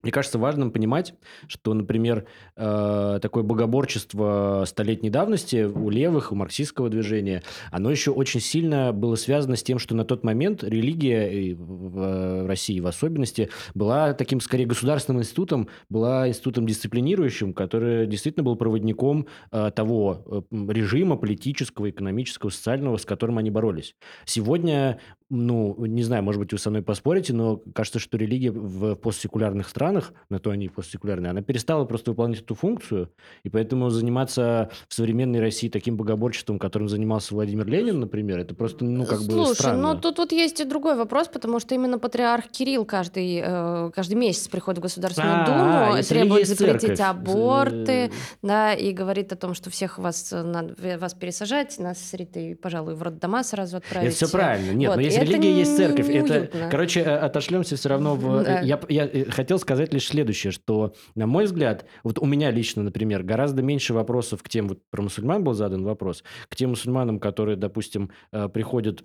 мне 0.04 0.12
кажется 0.12 0.40
важным 0.40 0.72
понимать, 0.72 1.14
что, 1.48 1.74
например, 1.74 2.26
э, 2.56 3.20
такое 3.22 3.44
богоборчество 3.44 4.64
столетней 4.66 5.10
давности 5.10 5.64
у 5.64 5.90
левых, 5.90 6.32
у 6.32 6.36
марксистского 6.36 6.90
движения, 6.90 7.44
оно 7.72 7.92
еще 7.92 8.12
очень 8.12 8.40
сильно 8.40 8.94
было 8.94 9.16
связано 9.16 9.56
с 9.56 9.64
тем, 9.64 9.80
что 9.80 9.96
на 9.96 10.04
тот 10.06 10.24
момент 10.24 10.64
религия 10.64 11.56
в 11.56 12.48
России 12.48 12.80
в 12.80 12.88
особенности 12.88 13.50
была 13.76 14.14
таким, 14.14 14.42
скорее, 14.42 14.66
государственным 14.66 15.22
институтом, 15.22 15.68
была 15.90 16.28
институтом 16.28 16.66
дисциплинирующим, 16.66 17.54
который 17.54 18.08
действительно 18.08 18.44
был 18.44 18.56
проводником 18.56 19.28
э, 19.52 19.72
того 19.76 20.46
э, 20.52 20.72
режима 20.72 21.16
политического, 21.16 21.90
экономического, 21.90 22.50
социального, 22.50 22.98
с 22.98 23.06
которым 23.06 23.38
они 23.38 23.52
боролись. 23.52 23.96
Сегодня 24.26 25.00
ну, 25.32 25.86
не 25.86 26.04
знаю, 26.04 26.24
может 26.24 26.40
быть, 26.40 26.52
вы 26.52 26.60
со 26.60 26.70
мной 26.70 26.82
поспорите, 26.82 27.32
но 27.32 27.62
кажется, 27.74 28.00
что 28.00 28.18
религия 28.18 28.52
в 28.52 28.96
постсекулярных 28.96 29.70
странах, 29.70 29.90
на 30.30 30.39
то 30.39 30.51
они 30.51 30.69
постсекулярные, 30.69 31.32
она 31.32 31.41
перестала 31.41 31.86
просто 31.86 32.12
выполнять 32.12 32.41
эту 32.41 32.56
функцию, 32.56 33.10
и 33.43 33.49
поэтому 33.49 33.89
заниматься 33.89 34.69
в 34.88 34.93
современной 34.93 35.39
России 35.39 35.69
таким 35.69 35.97
богоборчеством, 35.97 36.60
которым 36.60 36.89
занимался 36.89 37.34
Владимир 37.34 37.67
Ленин, 37.67 37.99
например, 37.99 38.39
это 38.39 38.56
просто, 38.56 38.86
ну, 38.86 39.06
как 39.06 39.19
Слушай, 39.19 39.49
бы 39.49 39.56
странно. 39.56 39.93
ну, 39.93 39.99
тут 39.99 40.17
вот 40.17 40.32
есть 40.32 40.60
и 40.60 40.65
другой 40.65 40.95
вопрос, 40.95 41.27
потому 41.27 41.60
что 41.60 41.75
именно 41.75 41.99
патриарх 41.99 42.47
Кирилл 42.47 42.86
каждый, 42.86 43.41
э, 43.43 43.91
каждый 43.93 44.15
месяц 44.15 44.47
приходит 44.47 44.80
в 44.80 44.82
Государственную 44.82 45.43
а, 45.43 45.45
Думу, 45.45 45.97
и 45.97 46.04
требует 46.04 46.47
запретить 46.47 46.97
церковь. 46.97 46.99
аборты, 46.99 48.12
да, 48.41 48.73
и 48.73 48.91
говорит 48.93 49.34
о 49.34 49.36
том, 49.36 49.54
что 49.54 49.69
всех 49.69 49.97
вас, 49.97 50.32
надо 50.32 50.75
вас 50.97 51.13
пересажать, 51.13 51.80
нас 51.80 51.99
с 51.99 52.13
Ритой, 52.13 52.56
пожалуй, 52.56 52.95
в 52.95 53.01
роддома 53.01 53.43
сразу 53.43 53.77
отправить. 53.77 54.10
Это 54.10 54.15
все 54.15 54.30
правильно. 54.30 54.71
Нет, 54.71 54.89
вот. 54.89 54.95
но 54.97 55.01
если 55.01 55.21
религия 55.21 55.58
есть 55.58 55.75
церковь. 55.75 56.10
Это, 56.10 56.69
короче, 56.69 57.01
э, 57.01 57.17
отошлемся 57.17 57.75
все 57.75 57.89
равно 57.89 58.15
в... 58.15 58.43
Да. 58.43 58.62
Я, 58.62 58.80
я 58.89 59.06
э, 59.06 59.25
хотел 59.30 59.60
сказать 59.60 59.81
лишь 59.89 60.08
следующее, 60.08 60.52
что, 60.52 60.94
на 61.15 61.28
мой 61.28 61.46
взгляд, 61.46 61.86
вот 62.04 62.20
у 62.20 62.26
меня 62.26 62.52
лично, 62.52 62.84
например, 62.84 63.24
гораздо 63.24 63.62
меньше 63.62 63.94
вопросов 63.94 64.44
к 64.44 64.50
тем, 64.50 64.67
вот 64.67 64.80
про 64.89 65.02
мусульман 65.02 65.44
был 65.44 65.54
задан 65.54 65.84
вопрос, 65.84 66.24
к 66.50 66.56
тем 66.56 66.72
мусульманам, 66.72 67.20
которые, 67.20 67.58
допустим, 67.58 68.12
э, 68.32 68.50
приходят 68.50 69.04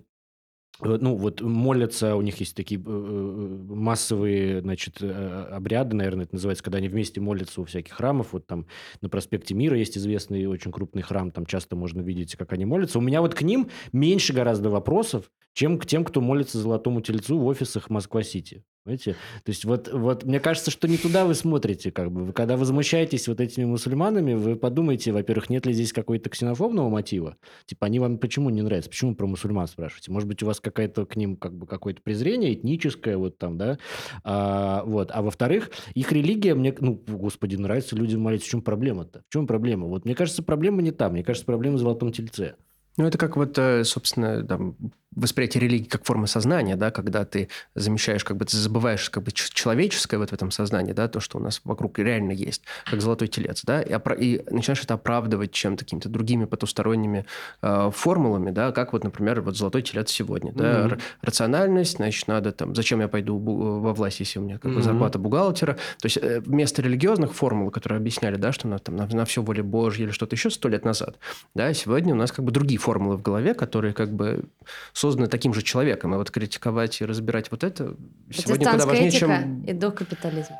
Э, 0.81 0.97
ну, 0.99 1.15
вот 1.15 1.41
молятся, 1.41 2.15
у 2.15 2.21
них 2.21 2.39
есть 2.39 2.55
такие 2.55 2.79
э, 2.79 2.89
массовые, 2.89 4.61
значит, 4.61 5.01
обряды, 5.01 5.95
наверное, 5.95 6.25
это 6.25 6.35
называется, 6.35 6.63
когда 6.63 6.77
они 6.77 6.87
вместе 6.87 7.19
молятся 7.19 7.61
у 7.61 7.65
всяких 7.65 7.93
храмов. 7.93 8.33
Вот 8.33 8.47
там 8.47 8.67
на 9.01 9.09
проспекте 9.09 9.53
Мира 9.55 9.77
есть 9.77 9.97
известный 9.97 10.45
очень 10.45 10.71
крупный 10.71 11.01
храм, 11.01 11.31
там 11.31 11.45
часто 11.45 11.75
можно 11.75 12.01
видеть, 12.01 12.35
как 12.35 12.53
они 12.53 12.65
молятся. 12.65 12.99
У 12.99 13.01
меня 13.01 13.21
вот 13.21 13.33
к 13.33 13.41
ним 13.41 13.69
меньше 13.91 14.33
гораздо 14.33 14.69
вопросов, 14.69 15.31
чем 15.53 15.79
к 15.79 15.85
тем, 15.85 16.03
кто 16.03 16.21
молится 16.21 16.59
Золотому 16.59 17.01
Тельцу 17.01 17.39
в 17.39 17.45
офисах 17.45 17.89
Москва-Сити. 17.89 18.63
Понимаете? 18.87 19.17
То 19.43 19.49
есть 19.49 19.65
вот, 19.65 19.89
вот 19.91 20.23
мне 20.23 20.39
кажется, 20.39 20.71
что 20.71 20.87
не 20.87 20.97
туда 20.97 21.25
вы 21.25 21.33
смотрите. 21.33 21.91
Как 21.91 22.09
бы. 22.09 22.23
Вы, 22.23 22.31
когда 22.31 22.55
возмущаетесь 22.55 23.27
вот 23.27 23.41
этими 23.41 23.65
мусульманами, 23.65 24.33
вы 24.33 24.55
подумайте, 24.55 25.11
во-первых, 25.11 25.49
нет 25.49 25.65
ли 25.65 25.73
здесь 25.73 25.91
какой-то 25.91 26.29
ксенофобного 26.29 26.87
мотива? 26.87 27.35
Типа 27.65 27.87
они 27.87 27.99
вам 27.99 28.17
почему 28.17 28.49
не 28.49 28.61
нравятся? 28.61 28.89
Почему 28.89 29.13
про 29.13 29.27
мусульман 29.27 29.67
спрашиваете? 29.67 30.09
Может 30.13 30.29
быть, 30.29 30.41
у 30.41 30.45
вас 30.45 30.61
какая-то 30.61 31.05
к 31.05 31.17
ним 31.17 31.35
как 31.35 31.53
бы 31.53 31.67
какое-то 31.67 32.01
презрение 32.01 32.53
этническое 32.53 33.17
вот 33.17 33.37
там, 33.37 33.57
да? 33.57 33.77
А, 34.23 34.83
вот. 34.85 35.11
а 35.11 35.21
во-вторых, 35.21 35.71
их 35.93 36.13
религия 36.13 36.55
мне, 36.55 36.73
ну, 36.79 36.93
господи, 37.05 37.57
нравится 37.57 37.93
людям 37.97 38.21
молиться. 38.21 38.47
В 38.47 38.51
чем 38.51 38.61
проблема-то? 38.61 39.23
В 39.27 39.33
чем 39.33 39.47
проблема? 39.47 39.87
Вот 39.87 40.05
мне 40.05 40.15
кажется, 40.15 40.43
проблема 40.43 40.81
не 40.81 40.91
там. 40.91 41.11
Мне 41.11 41.25
кажется, 41.25 41.45
проблема 41.45 41.75
в 41.75 41.79
золотом 41.79 42.13
тельце. 42.13 42.55
Ну, 42.97 43.05
это 43.05 43.17
как 43.17 43.37
вот, 43.37 43.57
э, 43.57 43.83
собственно, 43.83 44.43
там, 44.43 44.75
восприятие 45.17 45.61
религии 45.61 45.87
как 45.87 46.05
формы 46.05 46.27
сознания, 46.27 46.75
да, 46.75 46.91
когда 46.91 47.25
ты 47.25 47.49
замещаешь, 47.75 48.23
как 48.23 48.37
бы 48.37 48.45
ты 48.45 48.55
забываешь 48.55 49.09
как 49.09 49.23
бы 49.23 49.31
человеческое 49.31 50.17
вот 50.17 50.29
в 50.29 50.33
этом 50.33 50.51
сознании, 50.51 50.93
да, 50.93 51.07
то, 51.07 51.19
что 51.19 51.39
у 51.39 51.41
нас 51.41 51.59
вокруг 51.63 51.97
реально 51.99 52.31
есть, 52.31 52.63
как 52.85 53.01
золотой 53.01 53.27
телец, 53.27 53.63
да, 53.63 53.81
и, 53.81 53.91
опра- 53.91 54.17
и 54.17 54.43
начинаешь 54.51 54.83
это 54.83 54.93
оправдывать 54.93 55.51
чем-то, 55.51 55.85
какими-то 55.85 56.09
другими 56.09 56.45
потусторонними 56.45 57.25
э, 57.61 57.91
формулами, 57.93 58.51
да, 58.51 58.71
как 58.71 58.93
вот, 58.93 59.03
например, 59.03 59.41
вот 59.41 59.57
золотой 59.57 59.81
телец 59.81 60.11
сегодня, 60.11 60.53
да, 60.53 60.85
mm-hmm. 60.85 61.01
рациональность, 61.21 61.97
значит, 61.97 62.27
надо 62.27 62.51
там, 62.51 62.75
зачем 62.75 63.01
я 63.01 63.07
пойду 63.07 63.37
во 63.39 63.93
власть, 63.93 64.19
если 64.19 64.37
у 64.37 64.43
меня 64.43 64.59
как 64.59 64.71
бы 64.71 64.79
mm-hmm. 64.79 64.83
зарплата 64.83 65.17
бухгалтера, 65.17 65.73
то 65.73 66.05
есть 66.05 66.17
э, 66.17 66.41
вместо 66.41 66.83
религиозных 66.83 67.33
формул, 67.33 67.71
которые 67.71 67.97
объясняли, 67.97 68.35
да, 68.35 68.51
что 68.51 68.67
на, 68.67 68.77
там, 68.77 68.95
на, 68.95 69.07
на 69.07 69.25
все 69.25 69.41
воле 69.41 69.63
Божьей 69.63 70.05
или 70.05 70.11
что-то 70.11 70.35
еще 70.35 70.51
сто 70.51 70.69
лет 70.69 70.85
назад, 70.85 71.17
да, 71.55 71.73
сегодня 71.73 72.13
у 72.13 72.17
нас 72.17 72.31
как 72.31 72.45
бы 72.45 72.51
другие 72.51 72.79
формулы 72.87 73.17
в 73.17 73.21
голове, 73.21 73.53
которые 73.53 73.93
как 73.93 74.13
бы 74.13 74.45
созданы 74.93 75.27
таким 75.27 75.53
же 75.53 75.61
человеком. 75.61 76.13
И 76.13 76.17
вот 76.17 76.31
критиковать 76.31 77.01
и 77.01 77.05
разбирать 77.05 77.51
вот 77.51 77.65
это 77.65 77.97
сегодня 78.31 78.71
куда 78.71 78.85
важнее, 78.85 79.09
этика 79.09 79.19
чем... 79.19 79.63
и 79.63 79.73
до 79.73 79.91
капитализм. 79.91 80.53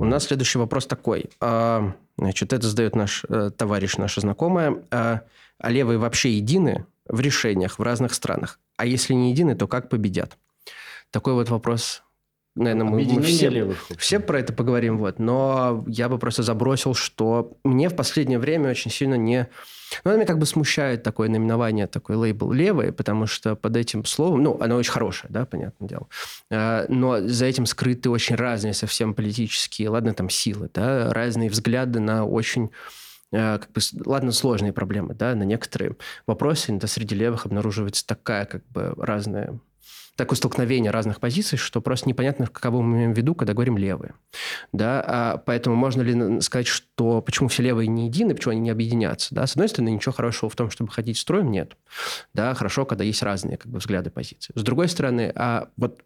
У 0.00 0.04
нас 0.04 0.24
следующий 0.24 0.58
вопрос 0.58 0.86
такой. 0.86 1.28
А, 1.40 1.92
значит, 2.16 2.54
это 2.54 2.66
задает 2.66 2.96
наш 2.96 3.26
э, 3.28 3.50
товарищ, 3.54 3.98
наша 3.98 4.22
знакомая. 4.22 4.82
А, 4.90 5.20
а 5.58 5.70
левые 5.70 5.98
вообще 5.98 6.32
едины 6.32 6.86
в 7.06 7.20
решениях 7.20 7.78
в 7.78 7.82
разных 7.82 8.14
странах? 8.14 8.58
А 8.78 8.86
если 8.86 9.12
не 9.12 9.30
едины, 9.30 9.56
то 9.56 9.68
как 9.68 9.90
победят? 9.90 10.38
Такой 11.10 11.34
вот 11.34 11.50
вопрос 11.50 12.02
наверное, 12.56 12.84
мы, 12.84 13.04
мы 13.04 13.22
все, 13.22 13.48
левых. 13.48 13.86
все 13.98 14.18
про 14.18 14.40
это 14.40 14.52
поговорим, 14.52 14.98
вот. 14.98 15.18
Но 15.18 15.84
я 15.86 16.08
бы 16.08 16.18
просто 16.18 16.42
забросил, 16.42 16.94
что 16.94 17.56
мне 17.64 17.88
в 17.88 17.94
последнее 17.94 18.38
время 18.38 18.70
очень 18.70 18.90
сильно 18.90 19.14
не 19.14 19.48
но 20.04 20.10
она 20.10 20.18
меня 20.18 20.26
как 20.26 20.38
бы 20.38 20.46
смущает 20.46 21.02
такое 21.02 21.28
наименование, 21.28 21.86
такой 21.86 22.16
лейбл 22.16 22.52
левый, 22.52 22.92
потому 22.92 23.26
что 23.26 23.54
под 23.54 23.76
этим 23.76 24.04
словом, 24.04 24.42
ну, 24.42 24.58
оно 24.60 24.76
очень 24.76 24.92
хорошее, 24.92 25.28
да, 25.32 25.46
понятное 25.46 25.88
дело, 25.88 26.08
а, 26.50 26.86
но 26.88 27.20
за 27.20 27.46
этим 27.46 27.66
скрыты 27.66 28.10
очень 28.10 28.34
разные 28.34 28.74
совсем 28.74 29.14
политические, 29.14 29.88
ладно, 29.88 30.12
там 30.14 30.28
силы, 30.28 30.70
да, 30.74 31.12
разные 31.12 31.50
взгляды 31.50 32.00
на 32.00 32.24
очень 32.26 32.70
а, 33.32 33.58
как 33.58 33.70
бы, 33.72 33.80
ладно, 34.04 34.32
сложные 34.32 34.72
проблемы, 34.72 35.14
да, 35.14 35.34
на 35.34 35.44
некоторые 35.44 35.96
вопросы, 36.26 36.74
это 36.74 36.86
среди 36.86 37.14
левых 37.14 37.46
обнаруживается 37.46 38.06
такая, 38.06 38.44
как 38.44 38.66
бы, 38.68 38.94
разная 38.96 39.58
такое 40.16 40.36
столкновение 40.36 40.90
разных 40.90 41.20
позиций, 41.20 41.58
что 41.58 41.80
просто 41.80 42.08
непонятно, 42.08 42.46
кого 42.46 42.82
мы 42.82 42.96
имеем 42.96 43.14
в 43.14 43.16
виду, 43.16 43.34
когда 43.34 43.52
говорим 43.52 43.76
левые. 43.76 44.14
Да? 44.72 45.04
А 45.06 45.36
поэтому 45.38 45.76
можно 45.76 46.02
ли 46.02 46.40
сказать, 46.40 46.66
что 46.66 47.20
почему 47.20 47.48
все 47.48 47.62
левые 47.62 47.86
не 47.86 48.06
едины, 48.06 48.34
почему 48.34 48.52
они 48.52 48.60
не 48.62 48.70
объединятся? 48.70 49.34
Да? 49.34 49.46
С 49.46 49.52
одной 49.52 49.68
стороны, 49.68 49.90
ничего 49.90 50.12
хорошего 50.12 50.50
в 50.50 50.56
том, 50.56 50.70
чтобы 50.70 50.90
ходить 50.90 51.18
строем, 51.18 51.50
нет. 51.50 51.76
Да? 52.34 52.54
Хорошо, 52.54 52.86
когда 52.86 53.04
есть 53.04 53.22
разные 53.22 53.58
как 53.58 53.70
бы, 53.70 53.78
взгляды, 53.78 54.10
позиции. 54.10 54.52
С 54.54 54.62
другой 54.62 54.88
стороны, 54.88 55.32
а 55.34 55.68
вот 55.76 56.02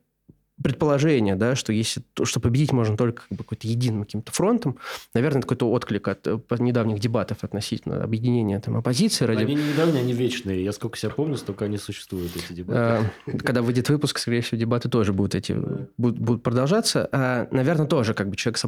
предположение, 0.63 1.37
да, 1.37 1.57
что 1.57 1.73
если 1.73 2.03
что 2.23 2.41
победить 2.41 2.73
можно 2.73 2.97
только 2.97 3.23
как 3.23 3.39
бы, 3.39 3.45
какой-то 3.45 3.67
единым 3.67 4.05
каким-то 4.05 4.33
фронтом, 4.33 4.79
наверное, 5.15 5.43
какой-то 5.43 5.71
отклик 5.71 6.09
от 6.09 6.27
э, 6.27 6.39
недавних 6.59 6.99
дебатов 6.99 7.39
относительно 7.43 8.03
объединения 8.03 8.61
там, 8.61 8.77
оппозиции. 8.77 9.25
Ради... 9.25 9.43
Они 9.43 9.55
не 9.55 9.63
недавние, 9.73 10.03
они 10.03 10.13
вечные. 10.13 10.65
Я 10.65 10.73
сколько 10.73 10.99
себя 10.99 11.11
помню, 11.11 11.37
столько 11.37 11.65
они 11.65 11.79
существуют, 11.79 12.33
эти 12.37 12.53
дебаты. 12.53 12.79
А, 12.79 13.39
когда 13.39 13.63
выйдет 13.63 13.89
выпуск, 13.89 14.19
скорее 14.19 14.43
всего, 14.43 14.59
дебаты 14.59 14.89
тоже 14.89 15.13
будут, 15.13 15.35
эти, 15.35 15.57
будут, 15.97 16.19
будут 16.19 16.43
продолжаться. 16.43 17.09
А, 17.13 17.49
наверное, 17.51 17.87
тоже 17.87 18.15
как 18.15 18.29
бы 18.29 18.37
человек 18.37 18.59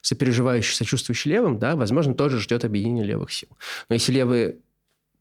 сопереживающий, 0.00 0.74
сочувствующий 0.74 1.32
левым, 1.32 1.58
да, 1.58 1.76
возможно, 1.76 2.14
тоже 2.14 2.38
ждет 2.38 2.64
объединения 2.64 3.04
левых 3.04 3.32
сил. 3.32 3.48
Но 3.88 3.94
если 3.94 4.12
левые 4.12 4.56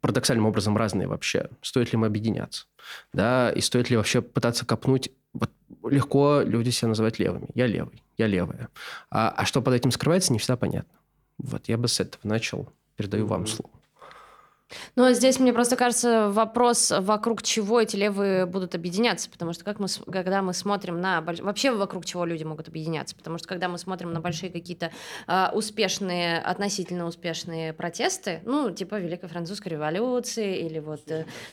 парадоксальным 0.02 0.46
образом 0.46 0.78
разные 0.78 1.08
вообще, 1.08 1.50
стоит 1.62 1.92
ли 1.92 1.98
мы 1.98 2.08
объединяться? 2.08 2.66
Да, 3.14 3.52
и 3.52 3.62
стоит 3.62 3.90
ли 3.90 3.98
вообще 3.98 4.22
пытаться 4.22 4.66
копнуть 4.66 5.12
вот 5.34 5.52
легко 5.90 6.42
люди 6.42 6.70
себя 6.70 6.90
называют 6.90 7.20
левыми. 7.20 7.50
Я 7.54 7.68
левый, 7.68 8.04
я 8.18 8.28
левая. 8.28 8.70
А, 9.10 9.30
а 9.30 9.46
что 9.46 9.62
под 9.62 9.74
этим 9.74 9.92
скрывается, 9.92 10.34
не 10.34 10.40
всегда 10.40 10.58
понятно. 10.58 10.98
Вот 11.38 11.68
я 11.68 11.78
бы 11.78 11.88
с 11.88 12.00
этого 12.00 12.22
начал. 12.24 12.72
Передаю 12.96 13.26
mm-hmm. 13.26 13.28
вам 13.28 13.48
слово. 13.48 13.72
Но 14.95 15.12
здесь, 15.13 15.39
мне 15.39 15.53
просто 15.53 15.75
кажется, 15.75 16.30
вопрос, 16.30 16.91
вокруг 16.97 17.41
чего 17.43 17.80
эти 17.80 17.95
левые 17.95 18.45
будут 18.45 18.75
объединяться, 18.75 19.30
потому 19.30 19.53
что 19.53 19.63
как 19.63 19.80
мы, 19.80 19.88
когда 20.12 20.41
мы 20.41 20.53
смотрим 20.53 20.99
на... 20.99 21.21
Вообще 21.21 21.71
вокруг 21.71 22.06
чего 22.06 22.25
люди 22.25 22.43
могут 22.43 22.67
объединяться, 22.67 23.15
потому 23.15 23.38
что 23.38 23.47
когда 23.47 23.69
мы 23.69 23.77
смотрим 23.77 24.12
на 24.12 24.19
большие 24.19 24.51
какие-то 24.51 24.91
э, 25.27 25.47
успешные, 25.53 26.39
относительно 26.39 27.06
успешные 27.06 27.73
протесты, 27.73 28.41
ну, 28.45 28.71
типа 28.71 28.95
Великой 28.95 29.30
Французской 29.30 29.69
революции 29.69 30.65
или 30.65 30.80
вот 30.80 31.01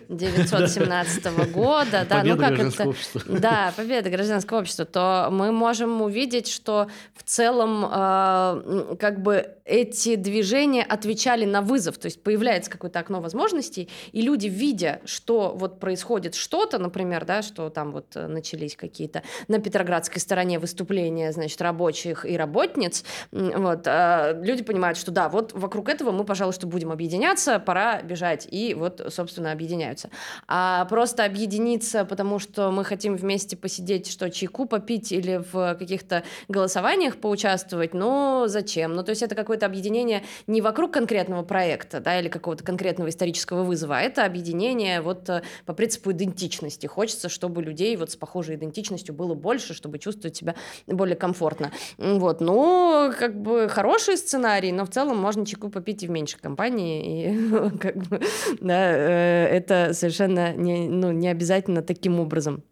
917 0.09 1.27
э, 1.27 1.47
года, 1.47 2.07
да, 2.09 2.23
ну 2.25 2.37
как 2.37 2.59
это... 2.59 2.93
Да, 3.27 3.73
победа 3.77 4.11
гражданского 4.11 4.61
общества, 4.61 4.85
то 4.85 5.29
мы 5.31 5.53
можем 5.53 6.03
увидеть, 6.03 6.49
что 6.49 6.89
в 7.15 7.23
целом 7.23 7.85
э, 7.85 8.97
как 8.99 9.23
бы 9.23 9.55
эти 9.65 10.17
движения 10.17 10.83
отвечали 10.83 11.45
на 11.45 11.63
вызов, 11.63 11.99
то 11.99 12.07
есть 12.07 12.23
появляется 12.23 12.71
какой-то 12.71 12.99
окно 13.01 13.21
возможностей, 13.21 13.89
и 14.13 14.21
люди, 14.21 14.47
видя, 14.47 15.01
что 15.07 15.55
вот 15.57 15.81
происходит 15.81 16.35
что-то, 16.35 16.79
например, 16.79 17.25
да, 17.25 17.43
что 17.43 17.71
там 17.71 17.93
вот 17.93 18.15
э, 18.15 18.27
начались 18.27 18.77
какие-то 18.77 19.23
на 19.49 19.59
Петроградской 19.59 20.21
стороне 20.21 20.59
выступления, 20.59 21.33
значит, 21.33 21.61
рабочих 21.63 22.27
и 22.27 22.37
работниц, 22.37 23.05
вот, 23.33 23.87
э, 23.87 24.41
люди 24.43 24.63
понимают, 24.63 24.99
что 24.99 25.11
да, 25.11 25.29
вот 25.29 25.53
вокруг 25.55 25.89
этого 25.89 26.11
мы, 26.13 26.25
пожалуй, 26.25 26.53
что 26.53 26.67
будем 26.67 26.93
объединяться, 26.93 27.59
пора 27.59 28.03
бежать, 28.03 28.47
и 28.51 28.75
вот, 28.75 29.01
собственно, 29.09 29.53
объединяются. 29.53 30.11
А 30.47 30.85
просто 30.87 31.25
объединиться, 31.25 32.05
потому 32.05 32.39
что 32.39 32.71
мы 32.71 32.85
хотим 32.85 33.17
вместе 33.17 33.57
посидеть, 33.57 34.11
что 34.11 34.31
чайку 34.31 34.67
попить 34.67 35.11
или 35.11 35.43
в 35.53 35.75
каких-то 35.77 36.23
голосованиях 36.49 37.17
поучаствовать, 37.17 37.95
ну, 37.95 38.45
зачем? 38.47 38.95
Ну, 38.95 39.03
то 39.03 39.11
есть 39.11 39.23
это 39.23 39.35
какое-то 39.55 39.67
объединение 39.67 40.23
не 40.47 40.61
вокруг 40.61 40.93
конкретного 40.93 41.43
проекта, 41.45 42.01
да, 42.01 42.19
или 42.19 42.29
какого-то 42.29 42.65
конкретного 42.65 43.09
исторического 43.09 43.63
вызова, 43.63 43.99
а 43.99 44.01
это 44.01 44.25
объединение 44.25 45.01
вот 45.01 45.29
э, 45.29 45.43
по 45.65 45.75
принципу 45.75 46.11
идентичности. 46.11 46.87
Хочется, 46.87 47.29
чтобы 47.29 47.63
людей 47.63 47.97
вот 47.97 48.11
с 48.11 48.17
похожей 48.17 48.57
идентичностью 48.57 49.15
было 49.15 49.35
больше, 49.35 49.75
чтобы 49.75 49.99
чувствовать 49.99 50.37
себя 50.37 50.57
более 50.89 51.17
комфортно. 51.17 51.71
Вот, 51.99 52.41
ну, 52.41 53.13
как 53.17 53.41
бы 53.41 53.69
хороший 53.69 54.17
сценарий, 54.17 54.73
но 54.73 54.85
в 54.85 54.91
целом 54.91 55.19
можно 55.19 55.47
чеку 55.47 55.71
попить 55.71 56.03
и 56.03 56.09
в 56.09 56.11
меньшей 56.11 56.41
компании, 56.41 57.31
и 57.31 57.79
как 57.79 57.97
бы, 57.97 58.21
да, 58.61 58.91
э, 58.91 59.47
это 59.47 59.93
совершенно 59.93 60.53
не, 60.55 60.89
ну, 60.89 61.13
не 61.13 61.29
обязательно 61.29 61.83
таким 61.83 62.19
образом 62.19 62.65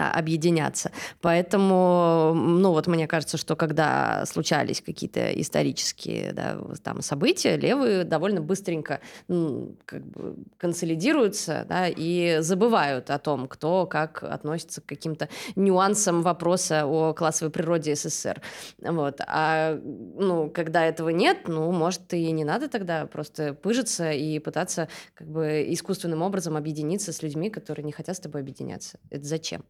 объединяться. 0.00 0.90
Поэтому, 1.20 2.32
ну 2.34 2.70
вот 2.70 2.86
мне 2.86 3.06
кажется, 3.06 3.36
что 3.36 3.56
когда 3.56 4.24
случались 4.26 4.80
какие-то 4.80 5.30
исторические 5.40 6.32
да, 6.32 6.58
там 6.82 7.02
события, 7.02 7.56
левые 7.56 8.04
довольно 8.04 8.40
быстренько 8.40 9.00
ну, 9.28 9.76
как 9.84 10.04
бы 10.06 10.36
консолидируются 10.58 11.64
да, 11.68 11.86
и 11.88 12.38
забывают 12.40 13.10
о 13.10 13.18
том, 13.18 13.48
кто 13.48 13.86
как 13.86 14.22
относится 14.22 14.80
к 14.80 14.86
каким-то 14.86 15.28
нюансам 15.56 16.22
вопроса 16.22 16.86
о 16.86 17.12
классовой 17.14 17.52
природе 17.52 17.94
СССР. 17.94 18.40
Вот. 18.78 19.20
А 19.26 19.78
ну, 19.82 20.50
когда 20.50 20.84
этого 20.84 21.10
нет, 21.10 21.48
ну, 21.48 21.70
может, 21.72 22.12
и 22.14 22.30
не 22.32 22.44
надо 22.44 22.68
тогда 22.68 23.06
просто 23.06 23.54
пыжиться 23.54 24.10
и 24.10 24.38
пытаться 24.38 24.88
как 25.14 25.28
бы 25.28 25.64
искусственным 25.68 26.22
образом 26.22 26.56
объединиться 26.56 27.12
с 27.12 27.22
людьми, 27.22 27.50
которые 27.50 27.84
не 27.84 27.92
хотят 27.92 28.16
с 28.16 28.20
тобой 28.20 28.40
объединяться. 28.40 28.98
Это 29.10 29.24
зачем? 29.24 29.64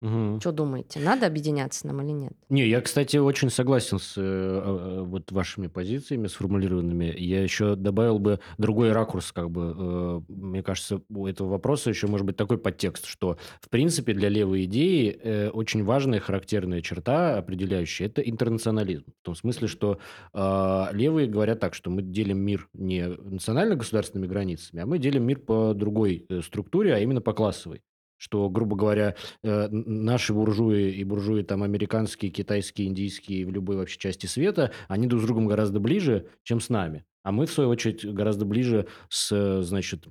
Угу. 0.00 0.38
Что 0.40 0.52
думаете, 0.52 1.00
надо 1.00 1.26
объединяться 1.26 1.86
нам 1.86 2.00
или 2.02 2.12
нет? 2.12 2.32
Не, 2.48 2.68
я, 2.68 2.80
кстати, 2.80 3.16
очень 3.16 3.50
согласен 3.50 3.98
с 3.98 4.14
э, 4.16 4.20
э, 4.22 5.02
вот 5.02 5.32
вашими 5.32 5.66
позициями 5.66 6.28
сформулированными. 6.28 7.12
Я 7.16 7.42
еще 7.42 7.74
добавил 7.74 8.20
бы 8.20 8.38
другой 8.58 8.92
ракурс, 8.92 9.32
как 9.32 9.50
бы. 9.50 9.74
Э, 9.76 10.20
мне 10.28 10.62
кажется, 10.62 11.02
у 11.10 11.26
этого 11.26 11.48
вопроса 11.48 11.90
еще 11.90 12.06
может 12.06 12.26
быть 12.26 12.36
такой 12.36 12.58
подтекст, 12.58 13.06
что, 13.06 13.38
в 13.60 13.68
принципе, 13.68 14.14
для 14.14 14.28
левой 14.28 14.64
идеи 14.66 15.18
э, 15.20 15.50
очень 15.50 15.82
важная 15.82 16.20
характерная 16.20 16.80
черта, 16.80 17.36
определяющая, 17.36 18.06
это 18.06 18.22
интернационализм. 18.22 19.04
В 19.22 19.24
том 19.24 19.34
смысле, 19.34 19.66
что 19.66 19.98
э, 20.32 20.84
левые 20.92 21.26
говорят 21.26 21.58
так, 21.58 21.74
что 21.74 21.90
мы 21.90 22.02
делим 22.02 22.38
мир 22.38 22.68
не 22.72 23.08
национально-государственными 23.08 24.28
границами, 24.28 24.82
а 24.82 24.86
мы 24.86 25.00
делим 25.00 25.24
мир 25.24 25.40
по 25.40 25.74
другой 25.74 26.24
э, 26.28 26.40
структуре, 26.42 26.94
а 26.94 27.00
именно 27.00 27.20
по 27.20 27.32
классовой 27.32 27.82
что, 28.18 28.48
грубо 28.50 28.76
говоря, 28.76 29.14
э, 29.42 29.68
наши 29.70 30.34
буржуи 30.34 30.90
и 30.90 31.04
буржуи 31.04 31.42
там 31.42 31.62
американские, 31.62 32.30
китайские, 32.30 32.88
индийские 32.88 33.46
в 33.46 33.50
любой 33.50 33.76
вообще 33.76 33.98
части 33.98 34.26
света, 34.26 34.72
они 34.88 35.06
друг 35.06 35.22
с 35.22 35.24
другом 35.24 35.46
гораздо 35.46 35.80
ближе, 35.80 36.26
чем 36.42 36.60
с 36.60 36.68
нами. 36.68 37.04
А 37.22 37.32
мы, 37.32 37.46
в 37.46 37.52
свою 37.52 37.70
очередь, 37.70 38.04
гораздо 38.04 38.44
ближе 38.44 38.86
с, 39.08 39.62
значит, 39.62 40.06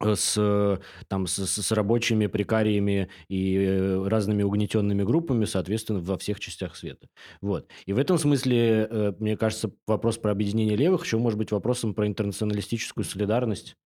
с, 0.00 0.80
там, 1.08 1.26
с, 1.26 1.46
с 1.46 1.72
рабочими 1.72 2.26
прикариями 2.26 3.08
и 3.28 3.56
э, 3.56 4.08
разными 4.08 4.42
угнетенными 4.42 5.04
группами, 5.04 5.44
соответственно, 5.44 6.00
во 6.00 6.18
всех 6.18 6.40
частях 6.40 6.76
света. 6.76 7.06
Вот. 7.40 7.68
И 7.86 7.92
в 7.92 7.98
этом 7.98 8.18
смысле, 8.18 8.88
э, 8.90 9.12
мне 9.18 9.36
кажется, 9.36 9.70
вопрос 9.86 10.18
про 10.18 10.32
объединение 10.32 10.76
левых 10.76 11.04
еще 11.04 11.18
может 11.18 11.38
быть 11.38 11.52
вопросом 11.52 11.94
про 11.94 12.06
интернационалистическую 12.06 13.04
солидарность 13.04 13.76
Э, 13.76 13.91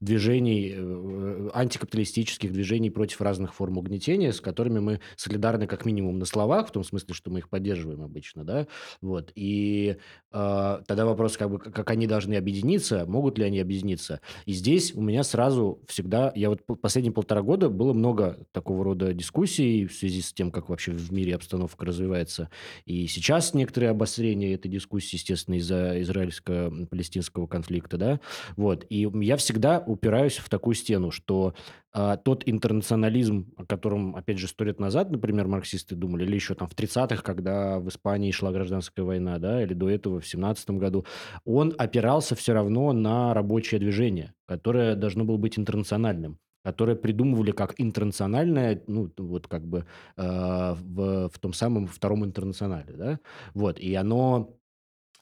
движений, 0.00 0.74
э, 0.76 1.50
антикапиталистических 1.54 2.52
движений 2.52 2.90
против 2.90 3.20
разных 3.20 3.54
форм 3.54 3.78
угнетения, 3.78 4.32
с 4.32 4.40
которыми 4.40 4.78
мы 4.78 5.00
солидарны 5.16 5.66
как 5.66 5.84
минимум 5.84 6.18
на 6.18 6.24
словах, 6.24 6.68
в 6.68 6.72
том 6.72 6.84
смысле, 6.84 7.14
что 7.14 7.30
мы 7.30 7.40
их 7.40 7.48
поддерживаем 7.48 8.02
обычно, 8.02 8.44
да, 8.44 8.66
вот, 9.00 9.32
и 9.34 9.96
э, 10.32 10.80
тогда 10.86 11.06
вопрос, 11.06 11.36
как 11.36 11.50
бы, 11.50 11.58
как 11.58 11.90
они 11.90 12.06
должны 12.06 12.34
объединиться, 12.34 13.06
могут 13.06 13.38
ли 13.38 13.44
они 13.44 13.60
объединиться, 13.60 14.20
и 14.44 14.52
здесь 14.52 14.94
у 14.94 15.00
меня 15.00 15.22
сразу 15.22 15.80
всегда, 15.86 16.32
я 16.34 16.50
вот 16.50 16.60
последние 16.80 17.12
полтора 17.12 17.42
года 17.42 17.68
было 17.68 17.92
много 17.92 18.38
такого 18.52 18.84
рода 18.84 19.12
дискуссий 19.12 19.86
в 19.86 19.94
связи 19.94 20.22
с 20.22 20.32
тем, 20.32 20.50
как 20.50 20.68
вообще 20.68 20.92
в 20.92 21.12
мире 21.12 21.34
обстановка 21.34 21.84
развивается, 21.86 22.50
и 22.84 23.06
сейчас 23.06 23.54
некоторые 23.54 23.90
обострения 23.90 24.54
этой 24.54 24.68
дискуссии, 24.68 25.16
естественно, 25.16 25.56
из-за 25.56 26.00
израильско-палестинского 26.02 27.46
конфликта, 27.46 27.96
да, 27.96 28.20
вот, 28.56 28.75
вот. 28.76 28.86
И 28.90 29.08
я 29.24 29.36
всегда 29.36 29.82
упираюсь 29.86 30.36
в 30.36 30.48
такую 30.48 30.74
стену, 30.74 31.10
что 31.10 31.54
а, 31.92 32.16
тот 32.16 32.42
интернационализм, 32.46 33.52
о 33.56 33.64
котором, 33.64 34.14
опять 34.16 34.38
же, 34.38 34.48
сто 34.48 34.64
лет 34.64 34.78
назад, 34.80 35.10
например, 35.10 35.46
марксисты 35.46 35.94
думали, 35.94 36.24
или 36.24 36.34
еще 36.34 36.54
там 36.54 36.68
в 36.68 36.74
30-х, 36.74 37.22
когда 37.22 37.78
в 37.78 37.88
Испании 37.88 38.30
шла 38.32 38.52
гражданская 38.52 39.04
война, 39.04 39.38
да, 39.38 39.62
или 39.62 39.74
до 39.74 39.88
этого 39.88 40.20
в 40.20 40.26
17 40.26 40.70
году, 40.70 41.06
он 41.44 41.74
опирался 41.78 42.34
все 42.34 42.52
равно 42.52 42.92
на 42.92 43.32
рабочее 43.34 43.80
движение, 43.80 44.34
которое 44.46 44.94
должно 44.94 45.24
было 45.24 45.36
быть 45.36 45.58
интернациональным 45.58 46.38
которое 46.64 46.96
придумывали 46.96 47.52
как 47.52 47.74
интернациональное, 47.76 48.82
ну, 48.88 49.08
вот 49.18 49.46
как 49.46 49.64
бы 49.64 49.86
э, 50.16 50.74
в, 50.74 51.28
в 51.28 51.38
том 51.38 51.52
самом 51.52 51.86
втором 51.86 52.24
интернационале, 52.24 52.92
да, 52.92 53.20
вот, 53.54 53.78
и 53.78 53.94
оно 53.94 54.58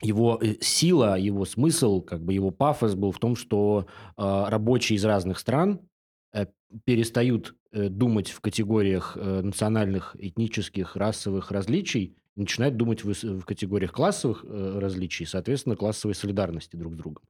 его 0.04 0.38
э, 0.40 0.56
сила, 0.60 1.18
его 1.18 1.44
смысл, 1.44 2.00
как 2.00 2.22
бы 2.22 2.32
его 2.32 2.50
пафос 2.50 2.94
был 2.94 3.10
в 3.12 3.18
том, 3.18 3.36
что 3.36 3.86
э, 4.16 4.44
рабочие 4.48 4.96
из 4.96 5.04
разных 5.04 5.38
стран 5.38 5.80
э, 6.32 6.46
перестают 6.84 7.54
э, 7.72 7.88
думать 7.88 8.30
в 8.30 8.40
категориях 8.40 9.16
э, 9.16 9.40
национальных, 9.42 10.16
этнических, 10.18 10.96
расовых 10.96 11.50
различий, 11.50 12.16
начинают 12.36 12.76
думать 12.76 13.04
в, 13.04 13.12
в 13.12 13.44
категориях 13.44 13.92
классовых 13.92 14.44
э, 14.46 14.78
различий, 14.78 15.26
соответственно, 15.26 15.76
классовой 15.76 16.14
солидарности 16.14 16.76
друг 16.76 16.94
с 16.94 16.96
другом. 16.96 17.22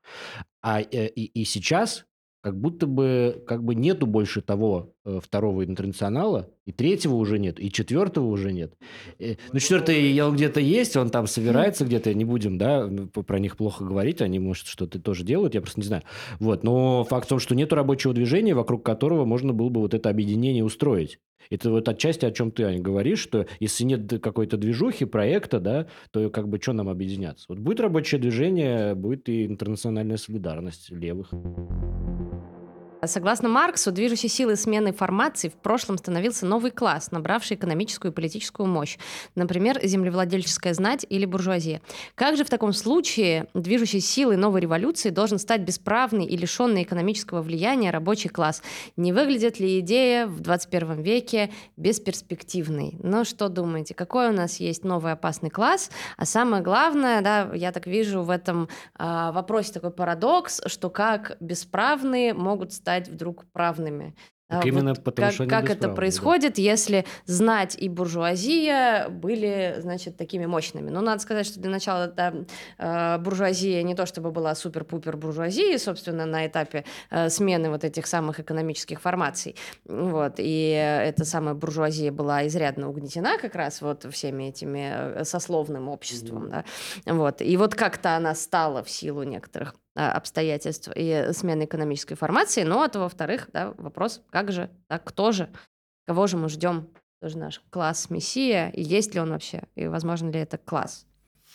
А 0.62 0.80
э, 0.80 1.08
и, 1.08 1.24
и 1.24 1.44
сейчас 1.44 2.06
как 2.44 2.60
будто 2.60 2.86
бы 2.86 3.42
как 3.46 3.64
бы 3.64 3.74
нету 3.74 4.06
больше 4.06 4.42
того 4.42 4.92
э, 5.06 5.18
второго 5.24 5.64
интернационала, 5.64 6.50
и 6.66 6.72
третьего 6.72 7.14
уже 7.14 7.38
нет, 7.38 7.58
и 7.58 7.72
четвертого 7.72 8.26
уже 8.26 8.52
нет. 8.52 8.74
Э, 9.18 9.36
ну, 9.50 9.58
четвертый 9.58 10.12
я 10.12 10.28
где-то 10.28 10.60
есть, 10.60 10.94
он 10.94 11.08
там 11.08 11.26
собирается 11.26 11.86
где-то, 11.86 12.12
не 12.12 12.26
будем, 12.26 12.58
да, 12.58 12.86
про 13.26 13.38
них 13.38 13.56
плохо 13.56 13.82
говорить, 13.82 14.20
они, 14.20 14.40
может, 14.40 14.66
что-то 14.66 15.00
тоже 15.00 15.24
делают, 15.24 15.54
я 15.54 15.62
просто 15.62 15.80
не 15.80 15.86
знаю. 15.86 16.02
Вот, 16.38 16.64
но 16.64 17.04
факт 17.04 17.24
в 17.24 17.28
том, 17.30 17.38
что 17.38 17.54
нету 17.54 17.76
рабочего 17.76 18.12
движения, 18.12 18.54
вокруг 18.54 18.84
которого 18.84 19.24
можно 19.24 19.54
было 19.54 19.70
бы 19.70 19.80
вот 19.80 19.94
это 19.94 20.10
объединение 20.10 20.64
устроить. 20.64 21.20
Это 21.50 21.70
вот 21.70 21.88
отчасти 21.88 22.24
о 22.24 22.30
чем 22.30 22.50
ты, 22.50 22.64
Аня, 22.64 22.80
говоришь, 22.80 23.20
что 23.20 23.46
если 23.60 23.84
нет 23.84 24.20
какой-то 24.22 24.56
движухи, 24.56 25.04
проекта, 25.04 25.60
да, 25.60 25.86
то 26.10 26.30
как 26.30 26.48
бы 26.48 26.58
что 26.60 26.72
нам 26.72 26.88
объединяться? 26.88 27.46
Вот 27.48 27.58
будет 27.58 27.80
рабочее 27.80 28.20
движение, 28.20 28.94
будет 28.94 29.28
и 29.28 29.46
интернациональная 29.46 30.16
солидарность 30.16 30.90
левых. 30.90 31.30
Согласно 33.06 33.48
Марксу, 33.48 33.92
движущей 33.92 34.28
силой 34.28 34.56
смены 34.56 34.92
формации 34.92 35.48
в 35.48 35.54
прошлом 35.54 35.98
становился 35.98 36.46
новый 36.46 36.70
класс, 36.70 37.10
набравший 37.10 37.56
экономическую 37.56 38.12
и 38.12 38.14
политическую 38.14 38.66
мощь, 38.66 38.98
например, 39.34 39.80
землевладельческая 39.82 40.74
знать 40.74 41.04
или 41.08 41.24
буржуазия. 41.24 41.80
Как 42.14 42.36
же 42.36 42.44
в 42.44 42.50
таком 42.50 42.72
случае 42.72 43.48
движущей 43.54 44.00
силой 44.00 44.36
новой 44.36 44.60
революции 44.60 45.10
должен 45.10 45.38
стать 45.38 45.62
бесправный 45.62 46.24
и 46.24 46.36
лишенный 46.36 46.82
экономического 46.82 47.42
влияния 47.42 47.90
рабочий 47.90 48.28
класс? 48.28 48.62
Не 48.96 49.12
выглядит 49.12 49.60
ли 49.60 49.80
идея 49.80 50.26
в 50.26 50.40
21 50.40 51.02
веке 51.02 51.50
бесперспективной? 51.76 52.98
Ну 53.02 53.24
что 53.24 53.48
думаете, 53.48 53.94
какой 53.94 54.28
у 54.28 54.32
нас 54.32 54.60
есть 54.60 54.84
новый 54.84 55.12
опасный 55.12 55.50
класс? 55.50 55.90
А 56.16 56.24
самое 56.24 56.62
главное, 56.62 57.20
да, 57.20 57.50
я 57.54 57.72
так 57.72 57.86
вижу 57.86 58.22
в 58.22 58.30
этом 58.30 58.68
э, 58.98 59.30
вопросе 59.32 59.72
такой 59.72 59.90
парадокс, 59.90 60.62
что 60.66 60.90
как 60.90 61.36
бесправные 61.40 62.34
могут 62.34 62.72
стать 62.72 62.93
стать 62.94 63.08
вдруг 63.08 63.44
правными. 63.52 64.14
Так 64.46 64.62
вот 64.62 64.66
именно 64.66 64.94
потому, 64.94 65.26
как, 65.26 65.34
что 65.34 65.46
как 65.46 65.70
это 65.70 65.88
происходит, 65.88 66.56
да. 66.56 66.62
если 66.62 67.06
знать 67.24 67.76
и 67.80 67.88
буржуазия 67.88 69.08
были, 69.08 69.76
значит, 69.78 70.18
такими 70.18 70.44
мощными? 70.44 70.90
Ну, 70.90 71.00
надо 71.00 71.22
сказать, 71.22 71.46
что 71.46 71.60
для 71.60 71.70
начала 71.70 72.08
да, 72.08 72.34
э, 72.78 73.18
буржуазия 73.18 73.82
не 73.82 73.94
то 73.94 74.04
чтобы 74.04 74.32
была 74.32 74.54
супер-пупер 74.54 75.16
буржуазией, 75.16 75.78
собственно, 75.78 76.26
на 76.26 76.46
этапе 76.46 76.84
э, 77.10 77.30
смены 77.30 77.70
вот 77.70 77.84
этих 77.84 78.06
самых 78.06 78.38
экономических 78.38 79.00
формаций. 79.00 79.56
Вот, 79.86 80.34
и 80.36 80.68
эта 80.68 81.24
самая 81.24 81.54
буржуазия 81.54 82.12
была 82.12 82.46
изрядно 82.46 82.90
угнетена 82.90 83.38
как 83.38 83.54
раз 83.54 83.80
вот 83.80 84.04
всеми 84.12 84.44
этими 84.44 85.20
э, 85.20 85.24
сословным 85.24 85.88
обществом, 85.88 86.44
mm-hmm. 86.44 86.64
да. 87.06 87.14
Вот, 87.14 87.40
и 87.40 87.56
вот 87.56 87.74
как-то 87.74 88.14
она 88.14 88.34
стала 88.34 88.84
в 88.84 88.90
силу 88.90 89.22
некоторых 89.22 89.74
а, 89.74 89.83
обстоятельств 89.94 90.90
и 90.94 91.28
смены 91.32 91.64
экономической 91.64 92.14
формации. 92.14 92.62
Ну, 92.62 92.82
а 92.82 92.90
во-вторых, 92.92 93.48
да, 93.52 93.72
вопрос, 93.78 94.22
как 94.30 94.52
же, 94.52 94.70
так 94.88 95.04
кто 95.04 95.32
же, 95.32 95.50
кого 96.06 96.26
же 96.26 96.36
мы 96.36 96.48
ждем? 96.48 96.88
Тоже 97.20 97.38
наш 97.38 97.62
класс 97.70 98.10
Мессия, 98.10 98.68
и 98.70 98.82
есть 98.82 99.14
ли 99.14 99.20
он 99.20 99.30
вообще, 99.30 99.62
и 99.76 99.86
возможно 99.86 100.30
ли 100.30 100.40
это 100.40 100.58
класс? 100.58 101.06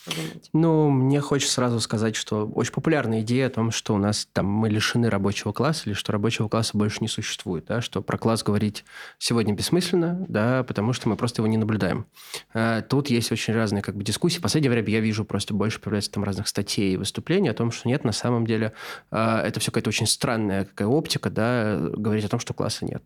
Подумать? 0.06 0.50
Ну, 0.54 0.90
мне 0.90 1.22
хочется 1.22 1.54
сразу 1.54 1.80
сказать, 1.80 2.16
что 2.16 2.48
очень 2.48 2.74
популярная 2.74 3.22
идея 3.22 3.48
о 3.48 3.50
том, 3.50 3.72
что 3.72 3.94
у 3.94 3.98
нас 3.98 4.28
там 4.32 4.46
мы 4.46 4.70
лишены 4.70 5.10
рабочего 5.10 5.52
класса 5.52 5.84
или 5.86 5.94
что 5.94 6.12
рабочего 6.12 6.48
класса 6.48 6.78
больше 6.78 7.00
не 7.02 7.08
существует, 7.08 7.66
да, 7.66 7.82
что 7.82 8.02
про 8.02 8.18
класс 8.18 8.44
говорить 8.44 8.86
сегодня 9.18 9.54
бессмысленно, 9.54 10.26
да, 10.28 10.64
потому 10.64 10.94
что 10.94 11.10
мы 11.10 11.16
просто 11.16 11.42
его 11.42 11.48
не 11.48 11.58
наблюдаем. 11.58 12.06
А, 12.54 12.82
тут 12.82 13.10
есть 13.10 13.32
очень 13.32 13.54
разные 13.54 13.82
как 13.82 13.96
бы 13.96 14.04
дискуссии. 14.04 14.40
В 14.40 14.42
последнее 14.42 14.72
время 14.72 14.90
я 14.90 15.00
вижу 15.00 15.26
просто 15.26 15.54
больше 15.54 15.80
появляется 15.80 16.12
там 16.12 16.24
разных 16.24 16.48
статей 16.48 16.94
и 16.94 16.98
выступлений 16.98 17.50
о 17.50 17.54
том, 17.54 17.72
что 17.72 17.88
нет, 17.88 18.04
на 18.04 18.12
самом 18.12 18.46
деле 18.46 18.74
а, 19.12 19.42
это 19.42 19.60
все 19.60 19.72
какая-то 19.72 19.90
очень 19.90 20.08
странная 20.08 20.66
какая 20.66 20.88
оптика, 20.88 21.30
да, 21.30 21.78
говорить 21.78 22.26
о 22.26 22.30
том, 22.30 22.40
что 22.40 22.54
класса 22.54 22.86
нет. 22.86 23.04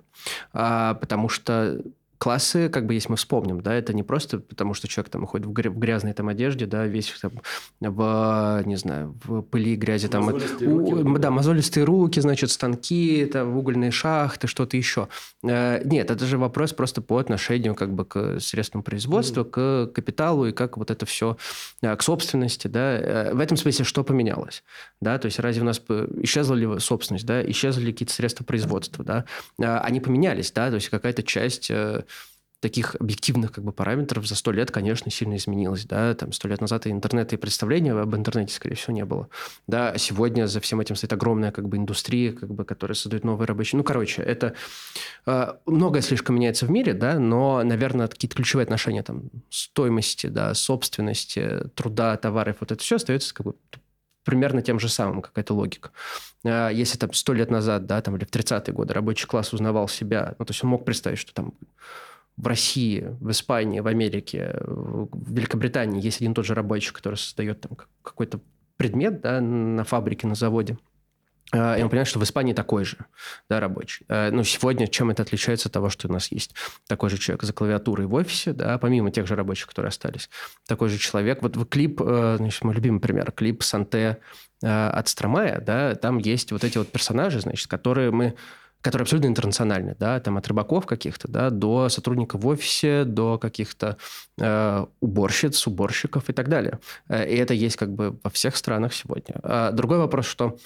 А, 0.53 0.95
потому 0.95 1.29
что 1.29 1.81
классы, 2.23 2.69
как 2.69 2.85
бы, 2.85 2.93
если 2.93 3.09
мы 3.09 3.17
вспомним, 3.17 3.59
да, 3.59 3.73
это 3.73 3.93
не 3.93 4.01
просто 4.01 4.39
потому, 4.39 4.73
что 4.73 4.87
человек 4.87 5.11
там 5.11 5.25
ходит 5.25 5.45
в, 5.45 5.51
грязной 5.51 6.13
там 6.13 6.29
одежде, 6.29 6.65
да, 6.65 6.85
весь 6.85 7.13
там 7.21 7.41
в, 7.81 8.63
не 8.65 8.77
знаю, 8.77 9.19
в 9.25 9.41
пыли, 9.41 9.75
грязи, 9.75 10.07
там, 10.07 10.23
мозолистые 10.23 10.69
у, 10.69 10.79
руки, 10.79 11.19
да, 11.19 11.31
мозолистые 11.31 11.83
руки, 11.83 12.21
значит, 12.21 12.49
станки, 12.51 13.25
там, 13.25 13.57
угольные 13.57 13.91
шахты, 13.91 14.47
что-то 14.47 14.77
еще. 14.77 15.09
Э, 15.43 15.81
нет, 15.83 16.11
это 16.11 16.25
же 16.25 16.37
вопрос 16.37 16.71
просто 16.71 17.01
по 17.01 17.17
отношению, 17.17 17.75
как 17.75 17.93
бы, 17.93 18.05
к 18.05 18.39
средствам 18.39 18.83
производства, 18.83 19.43
mm. 19.43 19.49
к 19.49 19.93
капиталу 19.93 20.45
и 20.45 20.53
как 20.53 20.77
вот 20.77 20.91
это 20.91 21.05
все, 21.05 21.35
э, 21.81 21.93
к 21.93 22.01
собственности, 22.03 22.69
да. 22.69 22.99
Э, 22.99 23.33
в 23.33 23.39
этом 23.41 23.57
смысле 23.57 23.83
что 23.83 24.05
поменялось, 24.05 24.63
да, 25.01 25.17
то 25.17 25.25
есть 25.25 25.39
разве 25.39 25.61
у 25.61 25.65
нас 25.65 25.81
исчезла 26.21 26.55
ли 26.55 26.79
собственность, 26.79 27.25
да, 27.25 27.43
исчезли 27.43 27.87
ли 27.87 27.91
какие-то 27.91 28.13
средства 28.13 28.45
производства, 28.45 29.03
да, 29.03 29.25
они 29.81 29.99
поменялись, 29.99 30.53
да, 30.53 30.69
то 30.69 30.75
есть 30.75 30.87
какая-то 30.87 31.21
часть 31.21 31.69
таких 32.63 32.95
объективных 32.95 33.51
как 33.51 33.63
бы 33.65 33.73
параметров 33.73 34.25
за 34.25 34.35
сто 34.35 34.53
лет, 34.53 34.71
конечно, 34.71 35.11
сильно 35.11 35.35
изменилось. 35.35 35.85
Да? 35.85 36.15
Там 36.15 36.31
сто 36.31 36.47
лет 36.47 36.61
назад 36.61 36.87
и 36.87 36.91
интернета, 36.91 37.35
и 37.35 37.37
представления 37.37 37.91
об 37.91 38.15
интернете, 38.15 38.55
скорее 38.55 38.75
всего, 38.75 38.93
не 38.93 39.03
было. 39.03 39.27
Да? 39.67 39.89
А 39.89 39.97
сегодня 39.97 40.47
за 40.47 40.61
всем 40.61 40.79
этим 40.79 40.95
стоит 40.95 41.11
огромная 41.11 41.51
как 41.51 41.67
бы 41.67 41.75
индустрия, 41.75 42.31
как 42.31 42.49
бы, 42.49 42.63
которая 42.63 42.95
создает 42.95 43.25
новые 43.25 43.47
рабочие... 43.47 43.77
Ну, 43.77 43.83
короче, 43.83 44.21
это... 44.21 44.53
Э, 45.25 45.55
многое 45.65 46.01
слишком 46.01 46.35
меняется 46.37 46.65
в 46.65 46.71
мире, 46.71 46.93
да, 46.93 47.19
но, 47.19 47.61
наверное, 47.63 48.07
какие-то 48.07 48.37
ключевые 48.37 48.63
отношения 48.63 49.03
там 49.03 49.29
стоимости, 49.49 50.27
да, 50.27 50.53
собственности, 50.53 51.69
труда, 51.75 52.15
товаров, 52.15 52.57
вот 52.61 52.71
это 52.71 52.81
все 52.81 52.95
остается 52.95 53.33
как 53.33 53.45
бы 53.45 53.55
примерно 54.23 54.61
тем 54.61 54.79
же 54.79 54.87
самым, 54.87 55.21
какая-то 55.21 55.53
логика. 55.53 55.91
А, 56.45 56.69
если 56.69 56.97
там 56.97 57.11
сто 57.13 57.33
лет 57.33 57.51
назад, 57.51 57.85
да, 57.85 58.01
там, 58.01 58.15
или 58.15 58.23
в 58.23 58.29
30-е 58.29 58.73
годы 58.73 58.93
рабочий 58.93 59.27
класс 59.27 59.53
узнавал 59.53 59.87
себя, 59.87 60.35
ну, 60.39 60.45
то 60.45 60.51
есть 60.51 60.63
он 60.63 60.69
мог 60.69 60.85
представить, 60.85 61.19
что 61.19 61.33
там 61.33 61.53
в 62.37 62.47
России, 62.47 63.15
в 63.19 63.31
Испании, 63.31 63.79
в 63.79 63.87
Америке, 63.87 64.55
в 64.63 65.33
Великобритании 65.33 66.03
есть 66.03 66.17
один 66.17 66.33
тот 66.33 66.45
же 66.45 66.55
рабочий, 66.55 66.91
который 66.91 67.15
создает 67.15 67.61
там 67.61 67.77
какой-то 68.01 68.39
предмет 68.77 69.21
да, 69.21 69.39
на 69.39 69.83
фабрике, 69.83 70.27
на 70.27 70.35
заводе. 70.35 70.77
А, 71.53 71.77
и 71.77 71.83
он 71.83 71.89
понимает, 71.89 72.07
что 72.07 72.19
в 72.19 72.23
Испании 72.23 72.53
такой 72.53 72.83
же 72.83 72.97
да, 73.47 73.59
рабочий. 73.59 74.05
А, 74.09 74.31
но 74.31 74.43
сегодня 74.43 74.87
чем 74.87 75.11
это 75.11 75.21
отличается 75.21 75.69
от 75.69 75.73
того, 75.73 75.89
что 75.89 76.07
у 76.07 76.11
нас 76.11 76.31
есть 76.31 76.55
такой 76.87 77.09
же 77.09 77.17
человек 77.19 77.43
за 77.43 77.53
клавиатурой 77.53 78.07
в 78.07 78.13
офисе, 78.15 78.53
да, 78.53 78.77
помимо 78.79 79.11
тех 79.11 79.27
же 79.27 79.35
рабочих, 79.35 79.67
которые 79.67 79.89
остались. 79.89 80.29
Такой 80.67 80.89
же 80.89 80.97
человек. 80.97 81.43
Вот 81.43 81.69
клип, 81.69 82.01
э, 82.03 82.35
значит, 82.39 82.63
мой 82.63 82.73
любимый 82.73 82.99
пример, 82.99 83.31
клип 83.31 83.61
Санте 83.61 84.17
э, 84.63 84.67
от 84.67 85.07
Стромая, 85.07 85.61
да, 85.61 85.93
там 85.93 86.17
есть 86.17 86.51
вот 86.51 86.63
эти 86.63 86.79
вот 86.79 86.91
персонажи, 86.91 87.39
значит, 87.39 87.67
которые 87.67 88.09
мы 88.09 88.35
которые 88.83 89.03
абсолютно 89.05 89.29
интернациональны, 89.29 89.95
да, 89.97 90.19
там 90.19 90.37
от 90.37 90.47
рыбаков 90.47 90.85
каких-то, 90.85 91.29
да, 91.29 91.49
до 91.49 91.87
сотрудников 91.87 92.43
в 92.43 92.47
офисе, 92.47 93.05
до 93.05 93.37
каких-то 93.37 93.97
э, 94.37 94.85
уборщиц, 94.99 95.65
уборщиков 95.67 96.29
и 96.29 96.33
так 96.33 96.49
далее. 96.49 96.79
Э, 97.07 97.27
и 97.27 97.35
это 97.37 97.53
есть 97.53 97.77
как 97.77 97.93
бы 97.93 98.19
во 98.21 98.29
всех 98.29 98.57
странах 98.57 98.93
сегодня. 98.93 99.35
А 99.41 99.71
другой 99.71 99.99
вопрос, 99.99 100.25
что, 100.25 100.57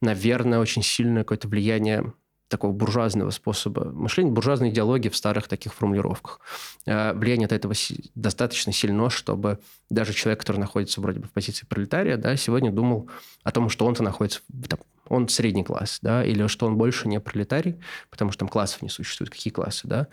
наверное, 0.00 0.58
очень 0.58 0.82
сильное 0.82 1.22
какое-то 1.22 1.48
влияние 1.48 2.14
такого 2.48 2.72
буржуазного 2.72 3.30
способа 3.30 3.86
мышления, 3.86 4.30
буржуазной 4.30 4.70
идеологии 4.70 5.08
в 5.08 5.16
старых 5.16 5.48
таких 5.48 5.74
формулировках. 5.74 6.40
Э, 6.86 7.12
влияние 7.12 7.46
от 7.46 7.52
этого 7.52 7.74
достаточно 8.14 8.72
сильно, 8.72 9.10
чтобы 9.10 9.58
даже 9.90 10.12
человек, 10.12 10.40
который 10.40 10.58
находится 10.58 11.00
вроде 11.00 11.20
бы 11.20 11.26
в 11.26 11.32
позиции 11.32 11.66
пролетария, 11.66 12.16
да, 12.16 12.36
сегодня 12.36 12.70
думал 12.70 13.10
о 13.42 13.50
том, 13.50 13.68
что 13.68 13.84
он-то 13.86 14.02
находится 14.02 14.40
там, 14.68 14.78
он 15.08 15.28
средний 15.28 15.64
класс, 15.64 15.98
да, 16.02 16.24
или 16.24 16.46
что 16.46 16.66
он 16.66 16.76
больше 16.76 17.08
не 17.08 17.20
пролетарий, 17.20 17.80
потому 18.10 18.30
что 18.30 18.40
там 18.40 18.48
классов 18.48 18.82
не 18.82 18.88
существует, 18.88 19.30
какие 19.30 19.52
классы, 19.52 19.88
да. 19.88 20.06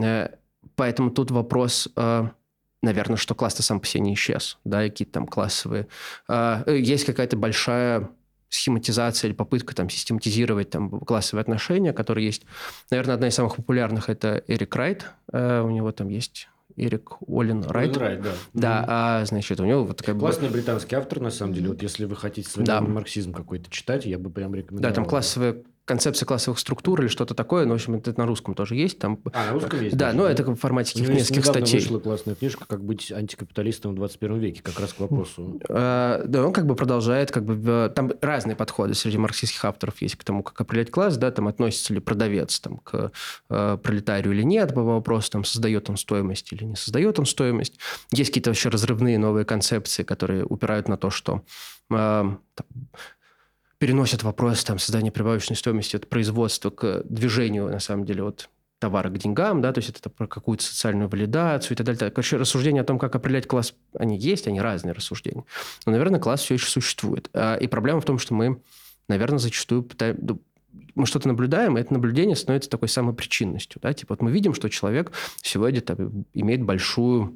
Э, 0.00 0.28
поэтому 0.76 1.10
тут 1.10 1.32
вопрос, 1.32 1.88
э, 1.96 2.28
наверное, 2.80 3.16
что 3.16 3.34
класс-то 3.34 3.62
сам 3.62 3.80
по 3.80 3.86
себе 3.86 4.02
не 4.04 4.14
исчез, 4.14 4.58
да, 4.64 4.82
какие-то 4.82 5.12
там 5.12 5.26
классовые. 5.26 5.88
Есть 6.66 7.04
какая-то 7.04 7.36
большая 7.36 8.10
схематизация 8.52 9.28
или 9.28 9.34
попытка 9.34 9.74
там 9.74 9.88
систематизировать 9.88 10.70
там 10.70 11.00
классовые 11.00 11.40
отношения, 11.40 11.92
которые 11.92 12.26
есть. 12.26 12.42
Наверное, 12.90 13.14
одна 13.14 13.28
из 13.28 13.34
самых 13.34 13.56
популярных 13.56 14.10
это 14.10 14.44
Эрик 14.46 14.76
Райт. 14.76 15.06
У 15.32 15.70
него 15.70 15.90
там 15.90 16.08
есть 16.08 16.48
Эрик 16.76 17.12
Олин 17.26 17.62
Райт. 17.64 17.96
Райт, 17.96 18.22
да. 18.22 18.32
Да, 18.52 18.84
а, 18.86 19.24
значит, 19.24 19.58
у 19.60 19.64
него 19.64 19.84
вот 19.84 19.96
такая... 19.96 20.14
Классный 20.16 20.50
британский 20.50 20.94
автор, 20.96 21.20
на 21.20 21.30
самом 21.30 21.54
деле. 21.54 21.68
Вот 21.68 21.82
если 21.82 22.04
вы 22.04 22.14
хотите 22.14 22.48
современный 22.48 22.86
да. 22.86 22.92
марксизм 22.92 23.32
какой-то 23.32 23.70
читать, 23.70 24.04
я 24.04 24.18
бы 24.18 24.30
прям 24.30 24.54
рекомендовал. 24.54 24.90
Да, 24.90 24.94
там 24.94 25.06
классовая 25.06 25.62
концепция 25.84 26.26
классовых 26.26 26.58
структур 26.58 27.00
или 27.00 27.08
что-то 27.08 27.34
такое. 27.34 27.64
Ну, 27.64 27.72
в 27.72 27.74
общем, 27.74 27.94
это 27.94 28.14
на 28.16 28.26
русском 28.26 28.54
тоже 28.54 28.76
есть. 28.76 28.98
Там... 28.98 29.18
А, 29.32 29.46
на 29.46 29.52
русском 29.52 29.80
есть? 29.80 29.96
Да, 29.96 30.06
даже, 30.06 30.18
но 30.18 30.26
это 30.26 30.44
в 30.44 30.54
формате 30.56 30.92
каких-то 30.92 31.12
нескольких 31.12 31.44
статей. 31.44 31.80
вышла 31.80 31.98
классная 31.98 32.34
книжка 32.34 32.64
«Как 32.66 32.84
быть 32.84 33.10
антикапиталистом 33.10 33.92
в 33.92 33.94
21 33.96 34.38
веке», 34.38 34.62
как 34.62 34.78
раз 34.78 34.92
к 34.92 35.00
вопросу. 35.00 35.60
А, 35.68 36.22
да, 36.24 36.46
он 36.46 36.52
как 36.52 36.66
бы 36.66 36.76
продолжает, 36.76 37.32
как 37.32 37.44
бы, 37.44 37.92
там 37.94 38.12
разные 38.20 38.54
подходы 38.54 38.94
среди 38.94 39.18
марксистских 39.18 39.64
авторов 39.64 40.00
есть 40.00 40.16
к 40.16 40.24
тому, 40.24 40.42
как 40.42 40.60
определять 40.60 40.90
класс, 40.90 41.16
да, 41.16 41.30
там 41.30 41.48
относится 41.48 41.92
ли 41.92 42.00
продавец 42.00 42.60
там, 42.60 42.78
к 42.78 43.10
э, 43.50 43.78
пролетарию 43.82 44.34
или 44.34 44.42
нет, 44.42 44.74
по 44.74 44.82
вопросу, 44.82 45.32
там, 45.32 45.44
создает 45.44 45.90
он 45.90 45.96
стоимость 45.96 46.52
или 46.52 46.64
не 46.64 46.76
создает 46.76 47.18
он 47.18 47.26
стоимость. 47.26 47.78
Есть 48.12 48.30
какие-то 48.30 48.50
вообще 48.50 48.68
разрывные 48.68 49.18
новые 49.18 49.44
концепции, 49.44 50.04
которые 50.04 50.44
упирают 50.44 50.88
на 50.88 50.96
то, 50.96 51.10
что 51.10 51.42
э, 51.90 51.94
там, 51.94 52.66
переносят 53.82 54.22
вопрос 54.22 54.62
там, 54.62 54.78
создания 54.78 55.10
прибавочной 55.10 55.56
стоимости 55.56 55.96
от 55.96 56.08
производства 56.08 56.70
к 56.70 57.02
движению, 57.02 57.68
на 57.68 57.80
самом 57.80 58.04
деле, 58.04 58.22
от 58.22 58.48
товара 58.78 59.10
к 59.10 59.18
деньгам, 59.18 59.60
да, 59.60 59.72
то 59.72 59.80
есть 59.80 59.90
это 59.90 60.08
про 60.08 60.28
какую-то 60.28 60.62
социальную 60.62 61.08
валидацию 61.08 61.72
и 61.72 61.74
так 61.74 61.86
далее. 61.86 62.12
Короче, 62.12 62.36
рассуждения 62.36 62.82
о 62.82 62.84
том, 62.84 63.00
как 63.00 63.16
определять 63.16 63.48
класс, 63.48 63.74
они 63.98 64.16
есть, 64.16 64.46
они 64.46 64.60
разные 64.60 64.92
рассуждения. 64.92 65.42
Но, 65.84 65.90
наверное, 65.90 66.20
класс 66.20 66.42
все 66.42 66.54
еще 66.54 66.68
существует. 66.68 67.28
А, 67.34 67.56
и 67.56 67.66
проблема 67.66 68.00
в 68.00 68.04
том, 68.04 68.20
что 68.20 68.34
мы, 68.34 68.62
наверное, 69.08 69.40
зачастую 69.40 69.82
пытаем, 69.82 70.16
ну, 70.22 70.40
мы 70.94 71.04
что-то 71.04 71.26
наблюдаем, 71.26 71.76
и 71.76 71.80
это 71.80 71.92
наблюдение 71.92 72.36
становится 72.36 72.70
такой 72.70 72.86
самопричинностью. 72.86 73.80
Да? 73.82 73.92
Типа 73.92 74.14
вот 74.14 74.22
мы 74.22 74.30
видим, 74.30 74.54
что 74.54 74.68
человек 74.68 75.10
сегодня 75.42 75.80
там, 75.80 76.24
имеет 76.34 76.62
большую 76.62 77.34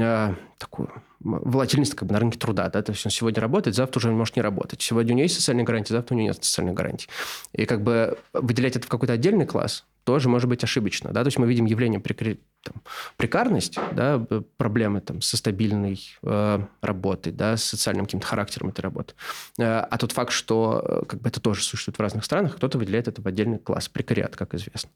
э, 0.00 0.34
такую 0.58 0.90
волатильность 1.20 1.94
как 1.94 2.08
бы 2.08 2.12
на 2.12 2.20
рынке 2.20 2.38
труда. 2.38 2.68
Да? 2.68 2.82
То 2.82 2.92
есть 2.92 3.04
он 3.04 3.10
сегодня 3.10 3.40
работает, 3.40 3.76
завтра 3.76 3.98
уже 3.98 4.10
может 4.10 4.36
не 4.36 4.42
работать. 4.42 4.80
Сегодня 4.82 5.12
у 5.12 5.16
него 5.16 5.24
есть 5.24 5.36
социальные 5.36 5.64
гарантии, 5.64 5.92
завтра 5.92 6.14
у 6.14 6.18
него 6.18 6.28
нет 6.28 6.44
социальных 6.44 6.74
гарантий. 6.74 7.08
И 7.52 7.66
как 7.66 7.82
бы 7.82 8.18
выделять 8.32 8.76
это 8.76 8.86
в 8.86 8.88
какой-то 8.88 9.14
отдельный 9.14 9.46
класс 9.46 9.84
тоже 10.04 10.28
может 10.28 10.48
быть 10.48 10.62
ошибочно. 10.62 11.10
Да? 11.12 11.22
То 11.22 11.28
есть 11.28 11.38
мы 11.38 11.48
видим 11.48 11.64
явление 11.64 11.98
прикр... 11.98 12.38
там, 12.62 12.74
прикарность, 13.16 13.76
да, 13.92 14.24
проблемы 14.56 15.00
там, 15.00 15.20
со 15.20 15.36
стабильной 15.36 16.00
э, 16.22 16.60
работой, 16.80 17.32
да, 17.32 17.56
с 17.56 17.64
социальным 17.64 18.04
каким-то 18.04 18.26
характером 18.26 18.68
этой 18.68 18.82
работы. 18.82 19.14
Э, 19.58 19.80
а 19.80 19.98
тот 19.98 20.12
факт, 20.12 20.30
что 20.30 20.84
э, 20.86 21.06
как 21.06 21.20
бы 21.20 21.28
это 21.28 21.40
тоже 21.40 21.62
существует 21.62 21.98
в 21.98 22.00
разных 22.00 22.24
странах, 22.24 22.54
кто-то 22.54 22.78
выделяет 22.78 23.08
это 23.08 23.20
в 23.20 23.26
отдельный 23.26 23.58
класс, 23.58 23.88
прекариат, 23.88 24.36
как 24.36 24.54
известно. 24.54 24.90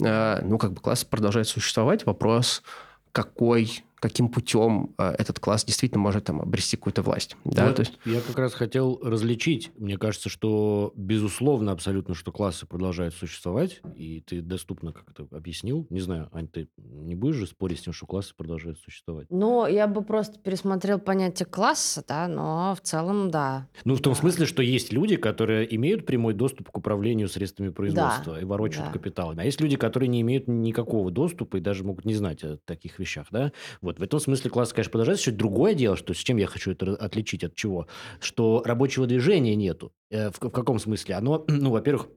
Э, 0.00 0.40
ну, 0.44 0.58
как 0.58 0.74
бы 0.74 0.80
класс 0.80 1.02
продолжает 1.02 1.48
существовать. 1.48 2.06
Вопрос, 2.06 2.62
какой 3.10 3.82
каким 4.02 4.28
путем 4.28 4.94
э, 4.98 5.14
этот 5.16 5.38
класс 5.38 5.64
действительно 5.64 6.00
может 6.00 6.24
там 6.24 6.40
обрести 6.40 6.76
какую-то 6.76 7.02
власть. 7.02 7.36
Да? 7.44 7.68
Вот 7.68 7.76
То 7.76 7.82
есть... 7.82 7.98
Я 8.04 8.20
как 8.20 8.36
раз 8.36 8.52
хотел 8.52 8.98
различить. 9.00 9.70
Мне 9.78 9.96
кажется, 9.96 10.28
что 10.28 10.92
безусловно 10.96 11.70
абсолютно, 11.70 12.16
что 12.16 12.32
классы 12.32 12.66
продолжают 12.66 13.14
существовать, 13.14 13.80
и 13.94 14.20
ты 14.20 14.42
доступно 14.42 14.92
как-то 14.92 15.28
объяснил. 15.30 15.86
Не 15.88 16.00
знаю, 16.00 16.28
Ань, 16.32 16.48
ты 16.48 16.68
не 16.78 17.14
будешь 17.14 17.36
же 17.36 17.46
спорить 17.46 17.78
с 17.78 17.82
тем, 17.82 17.92
что 17.92 18.06
классы 18.06 18.34
продолжают 18.36 18.80
существовать? 18.80 19.28
Ну, 19.30 19.68
я 19.68 19.86
бы 19.86 20.02
просто 20.02 20.36
пересмотрел 20.40 20.98
понятие 20.98 21.46
класса, 21.46 22.04
да, 22.08 22.26
но 22.26 22.74
в 22.74 22.80
целом 22.80 23.30
да. 23.30 23.68
Ну, 23.84 23.94
в 23.94 24.00
том 24.00 24.14
да. 24.14 24.18
смысле, 24.18 24.46
что 24.46 24.64
есть 24.64 24.92
люди, 24.92 25.14
которые 25.14 25.72
имеют 25.76 26.06
прямой 26.06 26.34
доступ 26.34 26.70
к 26.70 26.76
управлению 26.76 27.28
средствами 27.28 27.68
производства 27.68 28.34
да. 28.34 28.40
и 28.40 28.44
ворочают 28.44 28.88
да. 28.88 28.98
капиталами. 28.98 29.42
А 29.42 29.44
есть 29.44 29.60
люди, 29.60 29.76
которые 29.76 30.08
не 30.08 30.22
имеют 30.22 30.48
никакого 30.48 31.12
доступа 31.12 31.58
и 31.58 31.60
даже 31.60 31.84
могут 31.84 32.04
не 32.04 32.14
знать 32.14 32.42
о 32.42 32.56
таких 32.64 32.98
вещах, 32.98 33.28
да? 33.30 33.52
Вот 33.80 33.91
вот. 33.92 34.00
В 34.00 34.02
этом 34.02 34.20
смысле 34.20 34.50
класс, 34.50 34.72
конечно, 34.72 34.90
продолжается. 34.90 35.30
Еще 35.30 35.36
другое 35.36 35.74
дело, 35.74 35.96
что 35.96 36.14
с 36.14 36.18
чем 36.18 36.36
я 36.38 36.46
хочу 36.46 36.72
это 36.72 36.94
отличить 36.96 37.44
от 37.44 37.54
чего, 37.54 37.86
что 38.20 38.62
рабочего 38.64 39.06
движения 39.06 39.54
нету. 39.54 39.92
Э, 40.10 40.30
в, 40.30 40.40
в 40.40 40.50
каком 40.50 40.78
смысле? 40.78 41.14
Оно, 41.14 41.44
ну, 41.48 41.70
во-первых, 41.70 42.08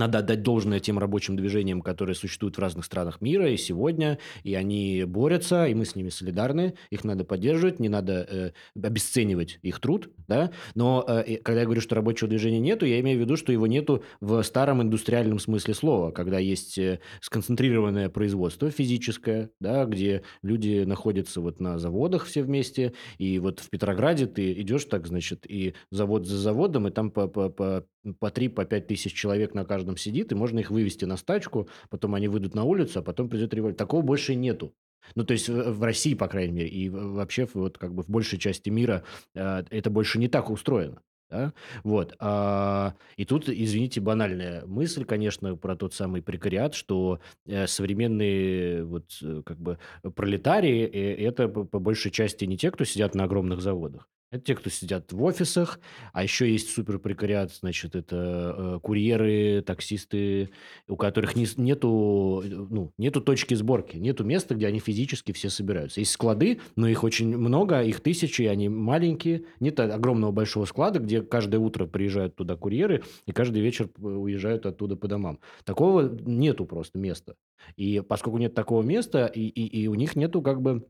надо 0.00 0.18
отдать 0.18 0.42
должное 0.42 0.80
тем 0.80 0.98
рабочим 0.98 1.36
движениям, 1.36 1.82
которые 1.82 2.16
существуют 2.16 2.56
в 2.56 2.60
разных 2.60 2.84
странах 2.86 3.20
мира 3.20 3.48
и 3.48 3.56
сегодня, 3.56 4.18
и 4.42 4.54
они 4.54 5.04
борются, 5.06 5.66
и 5.66 5.74
мы 5.74 5.84
с 5.84 5.94
ними 5.94 6.08
солидарны, 6.08 6.74
их 6.90 7.04
надо 7.04 7.24
поддерживать, 7.24 7.78
не 7.80 7.88
надо 7.88 8.26
э, 8.28 8.52
обесценивать 8.74 9.58
их 9.62 9.78
труд, 9.78 10.10
да, 10.26 10.50
но 10.74 11.04
э, 11.06 11.36
когда 11.36 11.60
я 11.60 11.66
говорю, 11.66 11.82
что 11.82 11.94
рабочего 11.94 12.28
движения 12.28 12.58
нету, 12.58 12.86
я 12.86 12.98
имею 13.00 13.18
в 13.18 13.20
виду, 13.20 13.36
что 13.36 13.52
его 13.52 13.66
нету 13.66 14.02
в 14.20 14.42
старом 14.42 14.82
индустриальном 14.82 15.38
смысле 15.38 15.74
слова, 15.74 16.10
когда 16.10 16.38
есть 16.38 16.78
э, 16.78 17.00
сконцентрированное 17.20 18.08
производство 18.08 18.70
физическое, 18.70 19.50
да, 19.60 19.84
где 19.84 20.22
люди 20.42 20.84
находятся 20.84 21.42
вот 21.42 21.60
на 21.60 21.78
заводах 21.78 22.24
все 22.24 22.42
вместе, 22.42 22.94
и 23.18 23.38
вот 23.38 23.60
в 23.60 23.68
Петрограде 23.68 24.26
ты 24.26 24.52
идешь 24.52 24.86
так, 24.86 25.06
значит, 25.06 25.44
и 25.46 25.74
завод 25.90 26.26
за 26.26 26.38
заводом, 26.38 26.88
и 26.88 26.90
там 26.90 27.10
по, 27.10 27.28
по, 27.28 27.50
по 27.50 27.84
по 28.18 28.30
3 28.30 28.48
по 28.48 28.64
5 28.64 28.86
тысяч 28.86 29.12
человек 29.12 29.54
на 29.54 29.64
каждом 29.64 29.89
сидит, 29.96 30.32
и 30.32 30.34
можно 30.34 30.58
их 30.58 30.70
вывести 30.70 31.04
на 31.04 31.16
стачку, 31.16 31.68
потом 31.88 32.14
они 32.14 32.28
выйдут 32.28 32.54
на 32.54 32.64
улицу, 32.64 33.00
а 33.00 33.02
потом 33.02 33.28
придет 33.28 33.54
револьвер. 33.54 33.76
Такого 33.76 34.02
больше 34.02 34.34
нету. 34.34 34.72
Ну, 35.14 35.24
то 35.24 35.32
есть 35.32 35.48
в 35.48 35.82
России, 35.82 36.14
по 36.14 36.28
крайней 36.28 36.52
мере, 36.52 36.68
и 36.68 36.88
вообще 36.88 37.48
вот 37.54 37.78
как 37.78 37.94
бы 37.94 38.02
в 38.02 38.08
большей 38.08 38.38
части 38.38 38.70
мира 38.70 39.02
э, 39.34 39.64
это 39.70 39.90
больше 39.90 40.18
не 40.18 40.28
так 40.28 40.50
устроено. 40.50 41.02
Да? 41.30 41.52
Вот. 41.84 42.16
А, 42.18 42.94
и 43.16 43.24
тут, 43.24 43.48
извините, 43.48 44.00
банальная 44.00 44.66
мысль, 44.66 45.04
конечно, 45.04 45.56
про 45.56 45.76
тот 45.76 45.94
самый 45.94 46.22
прекариат, 46.22 46.74
что 46.74 47.20
э, 47.46 47.66
современные 47.66 48.84
вот 48.84 49.04
э, 49.22 49.42
как 49.46 49.58
бы 49.58 49.78
пролетарии 50.16 50.84
э, 50.84 51.26
это 51.26 51.48
по 51.48 51.78
большей 51.78 52.10
части 52.10 52.44
не 52.44 52.56
те, 52.56 52.70
кто 52.72 52.84
сидят 52.84 53.14
на 53.14 53.24
огромных 53.24 53.60
заводах, 53.60 54.08
Это 54.32 54.44
те, 54.44 54.54
кто 54.54 54.70
сидят 54.70 55.12
в 55.12 55.20
офисах, 55.24 55.80
а 56.12 56.22
еще 56.22 56.48
есть 56.48 56.70
суперпрекариат, 56.70 57.52
значит, 57.52 57.96
это 57.96 58.54
э, 58.56 58.78
курьеры, 58.80 59.60
таксисты, 59.60 60.50
у 60.86 60.94
которых 60.94 61.34
не, 61.34 61.48
нету, 61.56 62.44
ну, 62.46 62.92
нету 62.96 63.20
точки 63.22 63.54
сборки, 63.54 63.96
нету 63.96 64.22
места, 64.22 64.54
где 64.54 64.68
они 64.68 64.78
физически 64.78 65.32
все 65.32 65.50
собираются. 65.50 65.98
Есть 65.98 66.12
склады, 66.12 66.60
но 66.76 66.86
их 66.86 67.02
очень 67.02 67.36
много, 67.36 67.82
их 67.82 68.00
тысячи, 68.02 68.42
они 68.42 68.68
маленькие. 68.68 69.46
Нет 69.58 69.80
огромного 69.80 70.30
большого 70.30 70.64
склада, 70.64 71.00
где 71.00 71.22
каждое 71.22 71.58
утро 71.58 71.86
приезжают 71.86 72.36
туда 72.36 72.54
курьеры 72.54 73.02
и 73.26 73.32
каждый 73.32 73.62
вечер 73.62 73.90
уезжают 73.98 74.64
оттуда 74.64 74.94
по 74.94 75.08
домам. 75.08 75.40
Такого 75.64 76.08
нету 76.08 76.66
просто 76.66 77.00
места. 77.00 77.34
И 77.74 78.00
поскольку 78.00 78.38
нет 78.38 78.54
такого 78.54 78.84
места, 78.84 79.26
и, 79.26 79.40
и, 79.40 79.82
и 79.82 79.88
у 79.88 79.96
них 79.96 80.14
нету 80.14 80.40
как 80.40 80.62
бы... 80.62 80.86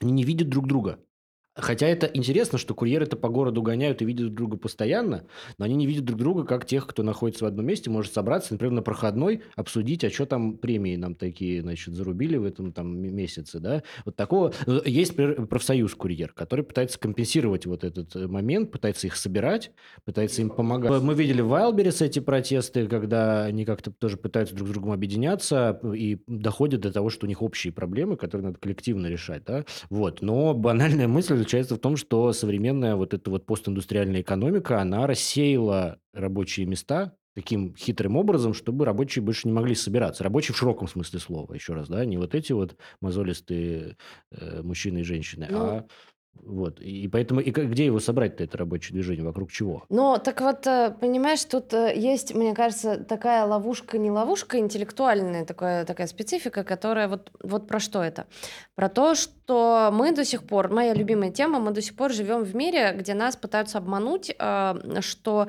Они 0.00 0.12
не 0.12 0.22
видят 0.22 0.48
друг 0.48 0.68
друга. 0.68 1.00
Хотя 1.58 1.88
это 1.88 2.06
интересно, 2.06 2.56
что 2.56 2.72
курьеры-то 2.72 3.16
по 3.16 3.28
городу 3.28 3.62
гоняют 3.62 4.00
и 4.00 4.04
видят 4.04 4.26
друг 4.26 4.36
друга 4.36 4.56
постоянно, 4.56 5.24
но 5.58 5.64
они 5.64 5.74
не 5.74 5.86
видят 5.86 6.04
друг 6.04 6.18
друга, 6.18 6.44
как 6.44 6.64
тех, 6.64 6.86
кто 6.86 7.02
находится 7.02 7.44
в 7.44 7.48
одном 7.48 7.66
месте, 7.66 7.90
может 7.90 8.12
собраться, 8.12 8.54
например, 8.54 8.74
на 8.74 8.82
проходной, 8.82 9.42
обсудить, 9.56 10.04
а 10.04 10.10
что 10.10 10.26
там 10.26 10.56
премии 10.56 10.94
нам 10.94 11.16
такие, 11.16 11.62
значит, 11.62 11.94
зарубили 11.94 12.36
в 12.36 12.44
этом 12.44 12.72
там 12.72 12.96
месяце, 12.96 13.58
да. 13.58 13.82
Вот 14.04 14.14
такого... 14.14 14.54
Ну, 14.66 14.80
есть 14.84 15.16
профсоюз 15.16 15.94
курьер, 15.94 16.32
который 16.32 16.64
пытается 16.64 16.98
компенсировать 16.98 17.66
вот 17.66 17.82
этот 17.82 18.14
э, 18.14 18.28
момент, 18.28 18.70
пытается 18.70 19.08
их 19.08 19.16
собирать, 19.16 19.72
пытается 20.04 20.42
им 20.42 20.50
помогать. 20.50 21.02
Мы 21.02 21.14
видели 21.14 21.40
в 21.40 21.48
Вайлберис 21.48 22.02
эти 22.02 22.20
протесты, 22.20 22.86
когда 22.86 23.44
они 23.44 23.64
как-то 23.64 23.90
тоже 23.90 24.16
пытаются 24.16 24.54
друг 24.54 24.68
с 24.68 24.72
другом 24.72 24.92
объединяться 24.92 25.80
и 25.92 26.18
доходят 26.28 26.80
до 26.82 26.92
того, 26.92 27.10
что 27.10 27.26
у 27.26 27.28
них 27.28 27.42
общие 27.42 27.72
проблемы, 27.72 28.16
которые 28.16 28.46
надо 28.46 28.60
коллективно 28.60 29.08
решать, 29.08 29.42
да. 29.44 29.64
Вот. 29.90 30.22
Но 30.22 30.54
банальная 30.54 31.08
мысль 31.08 31.47
заключается 31.48 31.76
в 31.76 31.78
том, 31.78 31.96
что 31.96 32.30
современная 32.34 32.94
вот 32.94 33.14
эта 33.14 33.30
вот 33.30 33.46
постиндустриальная 33.46 34.20
экономика, 34.20 34.82
она 34.82 35.06
рассеяла 35.06 35.98
рабочие 36.12 36.66
места 36.66 37.16
таким 37.34 37.74
хитрым 37.74 38.16
образом, 38.16 38.52
чтобы 38.52 38.84
рабочие 38.84 39.22
больше 39.22 39.48
не 39.48 39.54
могли 39.54 39.74
собираться. 39.74 40.24
Рабочие 40.24 40.54
в 40.54 40.58
широком 40.58 40.88
смысле 40.88 41.20
слова, 41.20 41.54
еще 41.54 41.72
раз, 41.72 41.88
да, 41.88 42.04
не 42.04 42.18
вот 42.18 42.34
эти 42.34 42.52
вот 42.52 42.76
мозолистые 43.00 43.96
э, 44.30 44.60
мужчины 44.62 44.98
и 44.98 45.04
женщины, 45.04 45.46
ну, 45.48 45.58
а 45.58 45.86
вот. 46.42 46.80
И 46.80 47.08
поэтому 47.08 47.40
и 47.40 47.50
где 47.50 47.86
его 47.86 48.00
собрать-то, 48.00 48.44
это 48.44 48.58
рабочее 48.58 48.94
движение? 48.94 49.24
Вокруг 49.24 49.50
чего? 49.50 49.84
Ну, 49.88 50.18
так 50.22 50.40
вот, 50.40 50.66
э, 50.66 50.94
понимаешь, 51.00 51.44
тут 51.44 51.72
э, 51.74 51.92
есть, 51.96 52.34
мне 52.34 52.54
кажется, 52.54 53.02
такая 53.04 53.44
ловушка, 53.44 53.98
не 53.98 54.10
ловушка, 54.10 54.58
интеллектуальная 54.58 55.44
такая, 55.44 55.84
такая 55.84 56.06
специфика, 56.06 56.64
которая 56.64 57.08
вот, 57.08 57.30
вот 57.42 57.66
про 57.66 57.80
что 57.80 58.02
это? 58.02 58.26
Про 58.74 58.88
то, 58.88 59.14
что 59.14 59.90
мы 59.92 60.12
до 60.12 60.24
сих 60.24 60.44
пор, 60.44 60.70
моя 60.70 60.94
любимая 60.94 61.30
тема, 61.30 61.58
мы 61.58 61.72
до 61.72 61.82
сих 61.82 61.96
пор 61.96 62.12
живем 62.12 62.44
в 62.44 62.54
мире, 62.54 62.94
где 62.96 63.14
нас 63.14 63.36
пытаются 63.36 63.78
обмануть, 63.78 64.34
э, 64.38 65.00
что 65.00 65.48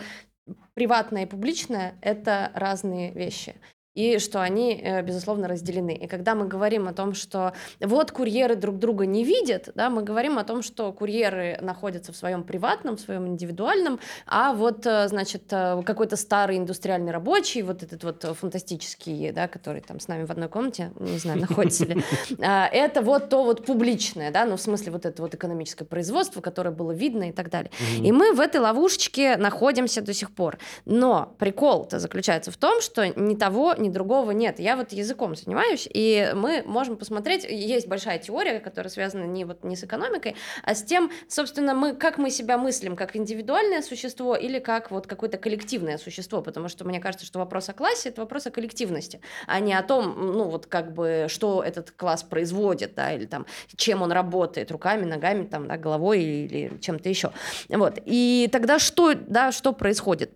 приватное 0.74 1.24
и 1.24 1.28
публичное— 1.28 1.96
это 2.02 2.52
разные 2.54 3.12
вещи 3.12 3.56
и 4.00 4.18
что 4.20 4.42
они, 4.42 4.80
э, 4.82 5.02
безусловно, 5.02 5.50
разделены. 5.50 5.94
И 5.94 6.08
когда 6.08 6.34
мы 6.34 6.48
говорим 6.48 6.88
о 6.88 6.94
том, 6.94 7.14
что 7.14 7.52
вот 7.82 8.12
курьеры 8.12 8.56
друг 8.56 8.80
друга 8.80 9.06
не 9.06 9.26
видят, 9.26 9.72
да, 9.76 9.90
мы 9.90 10.04
говорим 10.04 10.38
о 10.38 10.46
том, 10.46 10.62
что 10.62 10.94
курьеры 10.94 11.58
находятся 11.62 12.14
в 12.14 12.16
своем 12.16 12.44
приватном, 12.44 12.96
в 12.96 13.02
своем 13.02 13.28
индивидуальном, 13.28 14.00
а 14.26 14.54
вот, 14.54 14.86
э, 14.86 15.10
значит, 15.10 15.44
э, 15.52 15.84
какой-то 15.86 16.16
старый 16.16 16.58
индустриальный 16.58 17.12
рабочий, 17.12 17.62
вот 17.62 17.84
этот 17.84 18.02
вот 18.06 18.24
фантастический, 18.40 19.32
да, 19.32 19.50
который 19.50 19.82
там 19.82 20.00
с 20.00 20.08
нами 20.08 20.24
в 20.24 20.32
одной 20.32 20.48
комнате, 20.48 20.94
не 20.98 21.18
знаю, 21.18 21.42
находится 21.42 21.84
ли, 21.84 22.02
а, 22.42 22.68
это 22.68 23.02
вот 23.02 23.28
то 23.28 23.44
вот 23.44 23.66
публичное, 23.66 24.32
да, 24.32 24.46
ну, 24.46 24.56
в 24.56 24.62
смысле 24.62 24.94
вот 24.94 25.06
это 25.06 25.22
вот 25.22 25.36
экономическое 25.36 25.84
производство, 25.84 26.40
которое 26.40 26.72
было 26.72 26.94
видно 26.94 27.30
и 27.30 27.32
так 27.34 27.50
далее. 27.50 27.72
И 28.02 28.14
мы 28.14 28.32
в 28.32 28.40
этой 28.40 28.62
ловушечке 28.62 29.36
находимся 29.36 30.02
до 30.02 30.14
сих 30.14 30.32
пор. 30.32 30.58
Но 30.86 31.36
прикол-то 31.38 32.00
заключается 32.00 32.52
в 32.52 32.56
том, 32.56 32.80
что 32.80 33.06
ни 33.06 33.36
того, 33.36 33.76
ни 33.78 33.89
другого 33.92 34.32
нет. 34.32 34.60
Я 34.60 34.76
вот 34.76 34.92
языком 34.92 35.36
занимаюсь, 35.36 35.88
и 35.92 36.32
мы 36.36 36.64
можем 36.66 36.98
посмотреть, 36.98 37.44
есть 37.44 37.88
большая 37.88 38.20
теория, 38.20 38.60
которая 38.60 38.90
связана 38.90 39.24
не, 39.24 39.46
вот, 39.46 39.64
не 39.64 39.76
с 39.76 39.84
экономикой, 39.84 40.36
а 40.64 40.76
с 40.76 40.84
тем, 40.84 41.12
собственно, 41.28 41.74
мы, 41.74 41.96
как 41.96 42.18
мы 42.18 42.30
себя 42.30 42.58
мыслим, 42.58 42.96
как 42.96 43.16
индивидуальное 43.16 43.82
существо 43.82 44.36
или 44.36 44.60
как 44.60 44.92
вот 44.92 45.08
какое-то 45.08 45.38
коллективное 45.38 45.98
существо, 45.98 46.42
потому 46.42 46.68
что 46.68 46.86
мне 46.86 47.00
кажется, 47.00 47.26
что 47.26 47.40
вопрос 47.40 47.70
о 47.70 47.74
классе– 47.74 48.10
это 48.10 48.22
вопрос 48.22 48.48
о 48.48 48.52
коллективности, 48.52 49.22
а 49.48 49.60
не 49.60 49.74
о 49.74 49.84
том, 49.84 50.16
ну 50.36 50.46
вот 50.46 50.66
как 50.66 50.94
бы, 50.94 51.28
что 51.30 51.64
этот 51.64 51.92
класс 51.92 52.24
производит, 52.24 52.96
да, 52.96 53.14
или 53.14 53.26
там, 53.26 53.46
чем 53.76 54.02
он 54.02 54.12
работает, 54.12 54.72
руками, 54.72 55.06
ногами, 55.06 55.46
там, 55.46 55.68
да, 55.68 55.78
головой 55.78 56.24
или 56.24 56.78
чем-то 56.80 57.10
еще. 57.10 57.32
Вот. 57.70 58.00
И 58.06 58.50
тогда 58.52 58.80
что, 58.80 59.14
да, 59.14 59.52
что 59.52 59.74
происходит? 59.74 60.32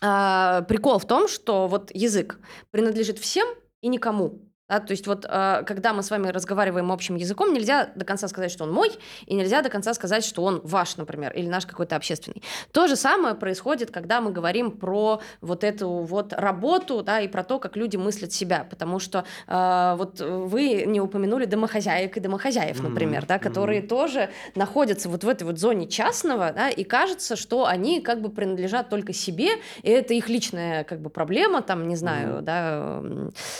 А, 0.00 0.62
прикол 0.62 0.98
в 0.98 1.06
том, 1.06 1.28
что 1.28 1.66
вот 1.66 1.90
язык 1.94 2.38
принадлежит 2.70 3.18
всем 3.18 3.48
и 3.80 3.88
никому. 3.88 4.40
Да, 4.66 4.80
то 4.80 4.92
есть 4.92 5.06
вот 5.06 5.26
э, 5.28 5.62
когда 5.66 5.92
мы 5.92 6.02
с 6.02 6.10
вами 6.10 6.28
разговариваем 6.28 6.90
общим 6.90 7.16
языком, 7.16 7.52
нельзя 7.52 7.90
до 7.94 8.06
конца 8.06 8.28
сказать, 8.28 8.50
что 8.50 8.64
он 8.64 8.72
мой, 8.72 8.90
и 9.26 9.34
нельзя 9.34 9.60
до 9.60 9.68
конца 9.68 9.92
сказать, 9.92 10.24
что 10.24 10.42
он 10.42 10.62
ваш, 10.64 10.96
например, 10.96 11.34
или 11.34 11.46
наш 11.46 11.66
какой-то 11.66 11.96
общественный. 11.96 12.42
То 12.72 12.86
же 12.86 12.96
самое 12.96 13.34
происходит, 13.34 13.90
когда 13.90 14.22
мы 14.22 14.32
говорим 14.32 14.70
про 14.70 15.20
вот 15.42 15.64
эту 15.64 15.90
вот 15.90 16.32
работу, 16.32 17.02
да, 17.02 17.20
и 17.20 17.28
про 17.28 17.44
то, 17.44 17.58
как 17.58 17.76
люди 17.76 17.98
мыслят 17.98 18.32
себя, 18.32 18.66
потому 18.70 19.00
что 19.00 19.26
э, 19.46 19.94
вот 19.98 20.20
вы 20.20 20.84
не 20.86 20.98
упомянули 20.98 21.44
домохозяек 21.44 22.16
и 22.16 22.20
домохозяев, 22.20 22.82
например, 22.82 23.24
mm-hmm. 23.24 23.28
да, 23.28 23.38
которые 23.38 23.82
mm-hmm. 23.82 23.88
тоже 23.88 24.30
находятся 24.54 25.10
вот 25.10 25.24
в 25.24 25.28
этой 25.28 25.42
вот 25.42 25.58
зоне 25.58 25.88
частного, 25.88 26.52
да, 26.52 26.70
и 26.70 26.84
кажется, 26.84 27.36
что 27.36 27.66
они 27.66 28.00
как 28.00 28.22
бы 28.22 28.30
принадлежат 28.30 28.88
только 28.88 29.12
себе, 29.12 29.50
и 29.82 29.90
это 29.90 30.14
их 30.14 30.30
личная 30.30 30.84
как 30.84 31.02
бы 31.02 31.10
проблема, 31.10 31.60
там, 31.60 31.86
не 31.86 31.96
знаю, 31.96 32.38
mm-hmm. 32.38 32.40
да, 32.40 33.02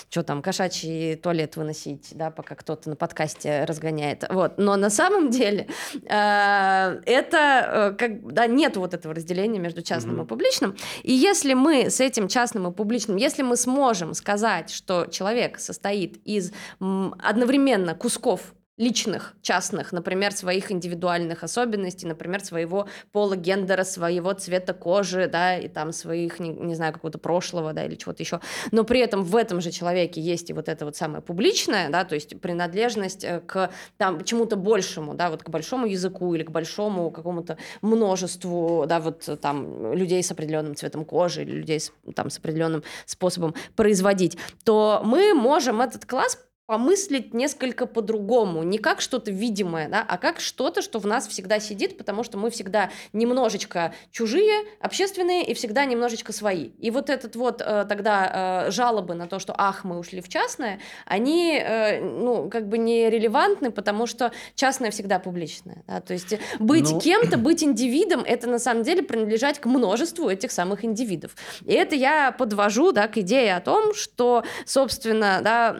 что 0.08 0.22
там, 0.22 0.40
кошачьи 0.40 0.94
туалет 1.22 1.56
выносить, 1.56 2.12
да, 2.12 2.30
пока 2.30 2.54
кто-то 2.54 2.90
на 2.90 2.96
подкасте 2.96 3.64
разгоняет. 3.64 4.24
Вот. 4.30 4.58
Но 4.58 4.76
на 4.76 4.90
самом 4.90 5.30
деле 5.30 5.68
э, 5.92 7.00
это 7.06 7.92
э, 7.92 7.96
как, 7.98 8.32
да, 8.32 8.46
нет 8.46 8.76
вот 8.76 8.94
этого 8.94 9.14
разделения 9.14 9.58
между 9.58 9.82
частным 9.82 10.20
mm-hmm. 10.20 10.24
и 10.24 10.28
публичным. 10.28 10.76
И 11.02 11.12
если 11.12 11.54
мы 11.54 11.90
с 11.90 12.00
этим 12.00 12.28
частным 12.28 12.68
и 12.68 12.72
публичным, 12.72 13.16
если 13.16 13.42
мы 13.42 13.56
сможем 13.56 14.14
сказать, 14.14 14.70
что 14.70 15.06
человек 15.06 15.58
состоит 15.58 16.20
из 16.24 16.52
м, 16.80 17.14
одновременно 17.22 17.94
кусков 17.94 18.54
личных, 18.76 19.34
частных, 19.40 19.92
например, 19.92 20.32
своих 20.32 20.72
индивидуальных 20.72 21.44
особенностей, 21.44 22.06
например, 22.06 22.44
своего 22.44 22.88
пола, 23.12 23.36
гендера, 23.36 23.84
своего 23.84 24.32
цвета 24.32 24.74
кожи, 24.74 25.28
да, 25.28 25.56
и 25.56 25.68
там 25.68 25.92
своих, 25.92 26.40
не, 26.40 26.48
не 26.48 26.74
знаю, 26.74 26.92
какого-то 26.92 27.18
прошлого, 27.18 27.72
да, 27.72 27.84
или 27.84 27.94
чего-то 27.94 28.22
еще. 28.22 28.40
Но 28.72 28.82
при 28.82 28.98
этом 28.98 29.22
в 29.22 29.36
этом 29.36 29.60
же 29.60 29.70
человеке 29.70 30.20
есть 30.20 30.50
и 30.50 30.52
вот 30.52 30.68
это 30.68 30.84
вот 30.84 30.96
самое 30.96 31.22
публичное, 31.22 31.88
да, 31.88 32.04
то 32.04 32.16
есть 32.16 32.40
принадлежность 32.40 33.22
э, 33.22 33.40
к 33.46 33.70
там 33.96 34.24
чему-то 34.24 34.56
большему, 34.56 35.14
да, 35.14 35.30
вот 35.30 35.44
к 35.44 35.50
большому 35.50 35.86
языку 35.86 36.34
или 36.34 36.42
к 36.42 36.50
большому 36.50 37.12
какому-то 37.12 37.56
множеству, 37.80 38.86
да, 38.88 38.98
вот 38.98 39.28
там 39.40 39.92
людей 39.92 40.22
с 40.22 40.32
определенным 40.32 40.74
цветом 40.74 41.04
кожи 41.04 41.42
или 41.42 41.52
людей 41.52 41.78
с, 41.78 41.92
там 42.16 42.28
с 42.28 42.38
определенным 42.38 42.82
способом 43.06 43.54
производить, 43.76 44.36
то 44.64 45.00
мы 45.04 45.32
можем 45.34 45.80
этот 45.80 46.06
класс 46.06 46.38
помыслить 46.66 47.34
несколько 47.34 47.86
по-другому, 47.86 48.62
не 48.62 48.78
как 48.78 49.02
что-то 49.02 49.30
видимое, 49.30 49.88
да, 49.88 50.04
а 50.06 50.16
как 50.16 50.40
что-то, 50.40 50.80
что 50.80 50.98
в 50.98 51.06
нас 51.06 51.28
всегда 51.28 51.60
сидит, 51.60 51.98
потому 51.98 52.24
что 52.24 52.38
мы 52.38 52.50
всегда 52.50 52.90
немножечко 53.12 53.92
чужие, 54.10 54.64
общественные 54.80 55.44
и 55.44 55.52
всегда 55.52 55.84
немножечко 55.84 56.32
свои. 56.32 56.70
И 56.78 56.90
вот 56.90 57.10
этот 57.10 57.36
вот 57.36 57.60
э, 57.60 57.84
тогда 57.86 58.64
э, 58.66 58.70
жалобы 58.70 59.14
на 59.14 59.26
то, 59.26 59.38
что 59.38 59.54
ах, 59.56 59.84
мы 59.84 59.98
ушли 59.98 60.22
в 60.22 60.28
частное, 60.28 60.80
они, 61.04 61.58
э, 61.58 62.00
ну, 62.00 62.48
как 62.48 62.66
бы 62.66 62.78
не 62.78 63.10
релевантны, 63.10 63.70
потому 63.70 64.06
что 64.06 64.32
частное 64.54 64.90
всегда 64.90 65.18
публичное, 65.18 65.84
да, 65.86 66.00
то 66.00 66.14
есть 66.14 66.34
быть 66.58 66.90
ну... 66.90 66.98
кем-то, 66.98 67.36
быть 67.38 67.62
индивидом, 67.62 68.22
это 68.24 68.48
на 68.48 68.58
самом 68.58 68.84
деле 68.84 69.02
принадлежать 69.02 69.58
к 69.58 69.66
множеству 69.66 70.30
этих 70.30 70.50
самых 70.50 70.82
индивидов. 70.82 71.36
И 71.66 71.74
это 71.74 71.94
я 71.94 72.32
подвожу, 72.32 72.92
да, 72.92 73.06
к 73.06 73.18
идее 73.18 73.54
о 73.54 73.60
том, 73.60 73.92
что, 73.92 74.44
собственно, 74.64 75.40
да, 75.42 75.76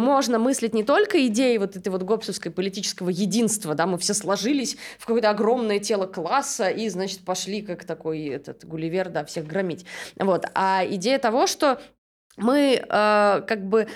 можно 0.00 0.38
мыслить 0.38 0.74
не 0.74 0.82
только 0.82 1.26
идеей 1.26 1.58
вот 1.58 1.76
этой 1.76 1.88
вот 1.90 2.02
гоббсовской 2.02 2.50
политического 2.50 3.10
единства, 3.10 3.74
да, 3.74 3.86
мы 3.86 3.98
все 3.98 4.14
сложились 4.14 4.76
в 4.98 5.06
какое-то 5.06 5.30
огромное 5.30 5.78
тело 5.78 6.06
класса 6.06 6.68
и, 6.68 6.88
значит, 6.88 7.20
пошли 7.20 7.62
как 7.62 7.84
такой 7.84 8.26
этот 8.26 8.64
Гулливер, 8.64 9.10
да, 9.10 9.24
всех 9.24 9.46
громить. 9.46 9.84
Вот. 10.16 10.46
А 10.54 10.84
идея 10.86 11.18
того, 11.18 11.46
что 11.46 11.80
мы 12.36 12.82
э, 12.82 13.42
как 13.46 13.68
бы 13.68 13.86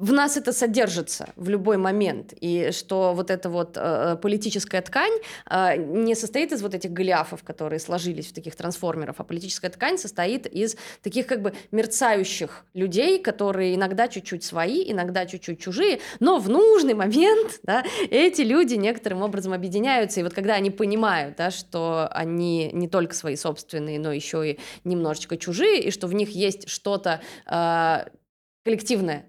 в 0.00 0.14
нас 0.14 0.38
это 0.38 0.54
содержится 0.54 1.28
в 1.36 1.50
любой 1.50 1.76
момент, 1.76 2.32
и 2.40 2.70
что 2.72 3.12
вот 3.14 3.30
эта 3.30 3.50
вот 3.50 3.76
э, 3.76 4.16
политическая 4.20 4.80
ткань 4.80 5.12
э, 5.50 5.76
не 5.76 6.14
состоит 6.14 6.52
из 6.52 6.62
вот 6.62 6.74
этих 6.74 6.90
голиафов, 6.90 7.42
которые 7.44 7.80
сложились 7.80 8.28
в 8.28 8.32
таких 8.32 8.56
трансформеров, 8.56 9.16
а 9.18 9.24
политическая 9.24 9.68
ткань 9.68 9.98
состоит 9.98 10.46
из 10.46 10.76
таких 11.02 11.26
как 11.26 11.42
бы 11.42 11.52
мерцающих 11.70 12.64
людей, 12.72 13.22
которые 13.22 13.74
иногда 13.74 14.08
чуть-чуть 14.08 14.42
свои, 14.42 14.90
иногда 14.90 15.26
чуть-чуть 15.26 15.60
чужие, 15.60 16.00
но 16.18 16.38
в 16.38 16.48
нужный 16.48 16.94
момент 16.94 17.60
да, 17.62 17.84
эти 18.10 18.40
люди 18.40 18.76
некоторым 18.76 19.20
образом 19.20 19.52
объединяются, 19.52 20.20
и 20.20 20.22
вот 20.22 20.32
когда 20.32 20.54
они 20.54 20.70
понимают, 20.70 21.36
да, 21.36 21.50
что 21.50 22.08
они 22.10 22.70
не 22.72 22.88
только 22.88 23.14
свои 23.14 23.36
собственные, 23.36 24.00
но 24.00 24.12
еще 24.12 24.52
и 24.52 24.58
немножечко 24.84 25.36
чужие, 25.36 25.82
и 25.82 25.90
что 25.90 26.06
в 26.06 26.14
них 26.14 26.30
есть 26.30 26.70
что-то 26.70 27.20
э, 27.44 28.08
коллективное, 28.64 29.26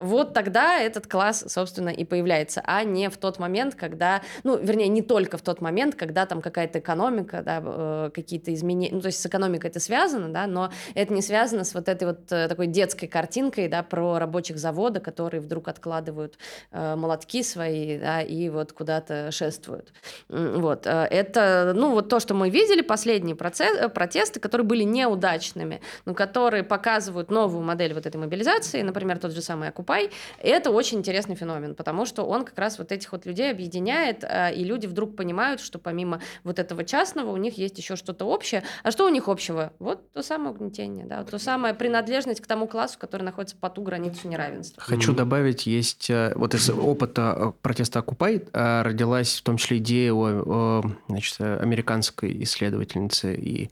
вот 0.00 0.34
тогда 0.34 0.78
этот 0.78 1.06
класс, 1.06 1.44
собственно, 1.48 1.88
и 1.88 2.04
появляется, 2.04 2.60
а 2.64 2.84
не 2.84 3.08
в 3.08 3.16
тот 3.16 3.38
момент, 3.38 3.74
когда, 3.74 4.20
ну, 4.44 4.58
вернее, 4.58 4.88
не 4.88 5.00
только 5.00 5.38
в 5.38 5.42
тот 5.42 5.62
момент, 5.62 5.94
когда 5.94 6.26
там 6.26 6.42
какая-то 6.42 6.80
экономика, 6.80 7.42
да, 7.42 7.62
э, 7.64 8.10
какие-то 8.12 8.52
изменения, 8.52 8.94
ну, 8.94 9.00
то 9.00 9.06
есть 9.06 9.20
с 9.20 9.24
экономикой 9.24 9.68
это 9.68 9.80
связано, 9.80 10.28
да, 10.28 10.46
но 10.46 10.70
это 10.94 11.14
не 11.14 11.22
связано 11.22 11.64
с 11.64 11.72
вот 11.72 11.88
этой 11.88 12.08
вот 12.08 12.30
э, 12.30 12.46
такой 12.46 12.66
детской 12.66 13.06
картинкой, 13.06 13.68
да, 13.68 13.82
про 13.82 14.18
рабочих 14.18 14.58
завода, 14.58 15.00
которые 15.00 15.40
вдруг 15.40 15.68
откладывают 15.68 16.36
э, 16.72 16.94
молотки 16.94 17.42
свои, 17.42 17.98
да, 17.98 18.20
и 18.20 18.50
вот 18.50 18.74
куда-то 18.74 19.30
шествуют. 19.30 19.94
Вот, 20.28 20.86
это, 20.86 21.72
ну, 21.74 21.92
вот 21.92 22.10
то, 22.10 22.20
что 22.20 22.34
мы 22.34 22.50
видели, 22.50 22.82
последние 22.82 23.34
процесс, 23.34 23.90
протесты, 23.92 24.40
которые 24.40 24.66
были 24.66 24.82
неудачными, 24.82 25.80
но 26.04 26.12
которые 26.12 26.64
показывают 26.64 27.30
новую 27.30 27.64
модель 27.64 27.94
вот 27.94 28.04
этой 28.04 28.18
мобилизации, 28.18 28.82
например, 28.82 29.18
тот 29.18 29.32
же 29.32 29.40
самый 29.40 29.70
Occupy, 29.86 30.10
это 30.38 30.70
очень 30.70 30.98
интересный 30.98 31.34
феномен, 31.34 31.74
потому 31.74 32.06
что 32.06 32.24
он 32.24 32.44
как 32.44 32.58
раз 32.58 32.78
вот 32.78 32.92
этих 32.92 33.12
вот 33.12 33.26
людей 33.26 33.50
объединяет, 33.50 34.24
э, 34.24 34.54
и 34.54 34.64
люди 34.64 34.86
вдруг 34.86 35.16
понимают, 35.16 35.60
что 35.60 35.78
помимо 35.78 36.20
вот 36.44 36.58
этого 36.58 36.84
частного 36.84 37.30
у 37.30 37.36
них 37.36 37.58
есть 37.58 37.78
еще 37.78 37.96
что-то 37.96 38.24
общее. 38.26 38.62
А 38.82 38.90
что 38.90 39.06
у 39.06 39.08
них 39.08 39.28
общего? 39.28 39.72
Вот 39.78 40.10
то 40.12 40.22
самое 40.22 40.50
угнетение, 40.50 41.06
да, 41.06 41.24
то 41.24 41.38
самая 41.38 41.74
принадлежность 41.74 42.40
к 42.40 42.46
тому 42.46 42.66
классу, 42.66 42.98
который 42.98 43.22
находится 43.22 43.56
по 43.56 43.70
ту 43.70 43.82
границу 43.82 44.28
неравенства. 44.28 44.82
Хочу 44.82 45.12
mm-hmm. 45.12 45.16
добавить, 45.16 45.66
есть 45.66 46.10
э, 46.10 46.32
вот 46.34 46.54
из 46.54 46.68
опыта 46.70 47.34
э, 47.36 47.52
протеста 47.62 48.00
Occupy 48.00 48.36
родилась 48.82 49.38
в 49.38 49.42
том 49.42 49.56
числе 49.56 49.78
идея 49.78 50.12
о, 50.12 50.24
о 50.26 50.82
значит, 51.08 51.40
американской 51.40 52.42
исследовательнице 52.42 53.34
и 53.34 53.70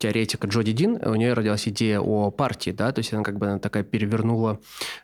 теоретика 0.00 0.48
Джоди 0.48 0.72
Дин, 0.72 0.98
у 1.04 1.14
нее 1.14 1.34
родилась 1.34 1.68
идея 1.68 2.00
о 2.00 2.30
партии, 2.30 2.70
да, 2.70 2.90
то 2.90 3.00
есть 3.00 3.12
она 3.12 3.22
как 3.22 3.38
бы 3.38 3.46
она 3.46 3.58
такая 3.58 3.84
перевернула 3.84 4.58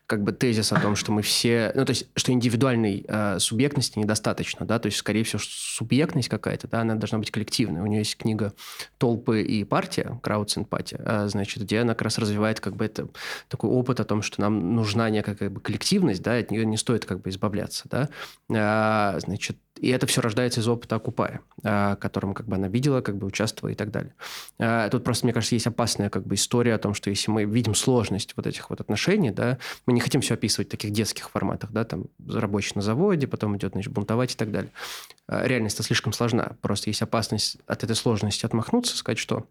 как 0.07 0.23
бы 0.23 0.33
тезис 0.33 0.73
о 0.73 0.81
том, 0.81 0.97
что 0.97 1.13
мы 1.13 1.23
все, 1.23 1.71
ну, 1.75 1.85
то 1.85 1.91
есть, 1.91 2.09
что 2.17 2.33
индивидуальной 2.33 3.05
э, 3.07 3.39
субъектности 3.39 3.99
недостаточно, 3.99 4.65
да, 4.67 4.79
то 4.79 4.87
есть, 4.87 4.99
скорее 4.99 5.23
всего, 5.23 5.41
субъектность 5.43 6.29
какая-то, 6.29 6.67
да, 6.67 6.81
она 6.81 6.95
должна 6.95 7.19
быть 7.19 7.31
коллективной. 7.31 7.83
У 7.83 7.87
нее 7.87 7.99
есть 8.01 8.17
книга 8.17 8.55
«Толпы 8.99 9.43
и 9.43 9.65
партия», 9.65 10.19
«Краудсимпатия», 10.23 11.01
э, 11.05 11.29
значит, 11.29 11.63
где 11.63 11.81
она 11.81 11.93
как 11.93 12.03
раз 12.03 12.19
развивает 12.19 12.61
как 12.61 12.75
бы 12.75 12.87
это, 12.87 13.09
такой 13.49 13.71
опыт 13.71 14.01
о 14.01 14.05
том, 14.05 14.23
что 14.23 14.41
нам 14.41 14.75
нужна 14.75 15.11
некая 15.11 15.35
как 15.35 15.53
бы 15.53 15.61
коллективность, 15.61 16.23
да, 16.23 16.39
от 16.39 16.51
нее 16.51 16.65
не 16.65 16.79
стоит 16.79 17.05
как 17.05 17.21
бы 17.21 17.29
избавляться, 17.29 17.85
да, 17.91 18.09
а, 18.51 19.19
значит, 19.21 19.59
и 19.79 19.89
это 19.89 20.07
все 20.07 20.21
рождается 20.21 20.61
из 20.61 20.69
опыта 20.69 20.97
Окупая, 20.97 21.41
которым 21.63 22.35
как 22.35 22.47
бы 22.47 22.57
она 22.57 22.69
видела, 22.69 23.01
как 23.01 23.17
бы 23.17 23.27
участвовала 23.27 23.73
и 23.73 23.75
так 23.75 23.91
далее. 23.91 24.15
А, 24.59 24.89
тут 24.89 25.05
просто, 25.05 25.27
мне 25.27 25.33
кажется, 25.33 25.55
есть 25.55 25.67
опасная 25.67 26.11
как 26.11 26.27
бы 26.27 26.35
история 26.35 26.75
о 26.75 26.79
том, 26.79 26.95
что 26.95 27.11
если 27.11 27.31
мы 27.31 27.45
видим 27.45 27.75
сложность 27.75 28.35
вот 28.37 28.47
этих 28.47 28.71
вот 28.71 28.81
отношений, 28.81 29.31
да, 29.31 29.59
мы 29.87 29.93
не 29.93 30.01
хотим 30.01 30.21
все 30.21 30.35
описывать 30.35 30.69
в 30.69 30.71
таких 30.71 30.93
детских 30.93 31.31
форматах, 31.31 31.73
да, 31.73 31.85
там 31.85 32.07
рабочий 32.29 32.73
на 32.75 32.83
заводе, 32.83 33.27
потом 33.27 33.57
идет, 33.57 33.73
значит, 33.73 33.93
бунтовать 33.93 34.33
и 34.33 34.37
так 34.37 34.51
далее. 34.51 34.73
А, 35.27 35.47
реальность-то 35.47 35.83
слишком 35.83 36.13
сложна. 36.13 36.57
Просто 36.61 36.91
есть 36.91 37.03
опасность 37.03 37.59
от 37.67 37.85
этой 37.85 37.97
сложности 37.97 38.47
отмахнуться, 38.47 38.97
сказать, 38.97 39.19
что 39.19 39.47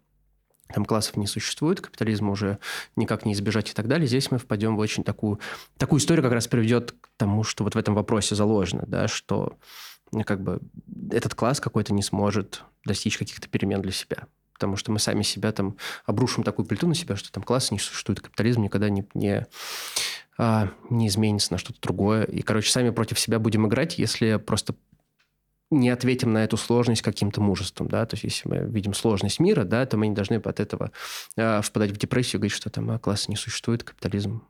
там 0.74 0.84
классов 0.84 1.16
не 1.16 1.26
существует, 1.26 1.80
капитализма 1.80 2.32
уже 2.32 2.58
никак 2.96 3.24
не 3.24 3.34
избежать 3.34 3.70
и 3.70 3.72
так 3.72 3.86
далее. 3.86 4.08
Здесь 4.08 4.30
мы 4.30 4.38
впадем 4.38 4.76
в 4.76 4.80
очень 4.80 5.04
такую, 5.04 5.38
такую 5.78 6.00
историю, 6.00 6.24
как 6.24 6.32
раз 6.32 6.48
приведет 6.48 6.92
к 6.92 7.08
тому, 7.16 7.44
что 7.44 7.62
вот 7.62 7.76
в 7.76 7.78
этом 7.78 7.94
вопросе 7.94 8.34
заложено, 8.34 8.84
да, 8.86 9.06
что 9.06 9.56
как 10.24 10.42
бы 10.42 10.60
этот 11.10 11.34
класс 11.34 11.60
какой-то 11.60 11.92
не 11.92 12.02
сможет 12.02 12.64
достичь 12.84 13.18
каких-то 13.18 13.48
перемен 13.48 13.82
для 13.82 13.92
себя. 13.92 14.26
Потому 14.52 14.76
что 14.76 14.90
мы 14.90 14.98
сами 14.98 15.22
себя 15.22 15.52
там 15.52 15.76
обрушим 16.06 16.42
такую 16.42 16.66
плиту 16.66 16.86
на 16.88 16.94
себя, 16.94 17.16
что 17.16 17.30
там 17.30 17.42
класса 17.42 17.74
не 17.74 17.78
существует, 17.78 18.20
капитализм 18.20 18.62
никогда 18.62 18.88
не, 18.88 19.06
не, 19.12 19.46
а, 20.38 20.70
не 20.88 21.08
изменится 21.08 21.52
на 21.52 21.58
что-то 21.58 21.80
другое. 21.82 22.24
И, 22.24 22.40
короче, 22.40 22.70
сами 22.70 22.90
против 22.90 23.18
себя 23.20 23.38
будем 23.38 23.66
играть, 23.66 23.98
если 23.98 24.36
просто 24.36 24.74
не 25.70 25.90
ответим 25.90 26.32
на 26.32 26.44
эту 26.44 26.56
сложность 26.56 27.02
каким-то 27.02 27.40
мужеством, 27.40 27.88
да, 27.88 28.06
то 28.06 28.14
есть 28.14 28.22
если 28.22 28.48
мы 28.48 28.58
видим 28.58 28.94
сложность 28.94 29.40
мира, 29.40 29.64
да, 29.64 29.84
то 29.84 29.96
мы 29.96 30.06
не 30.06 30.14
должны 30.14 30.36
от 30.36 30.60
этого 30.60 30.92
э, 31.36 31.60
впадать 31.60 31.90
в 31.90 31.96
депрессию, 31.96 32.40
говорить, 32.40 32.56
что 32.56 32.70
там 32.70 32.88
а, 32.90 32.98
класса 33.00 33.30
не 33.30 33.36
существует, 33.36 33.82
капитализм 33.82 34.42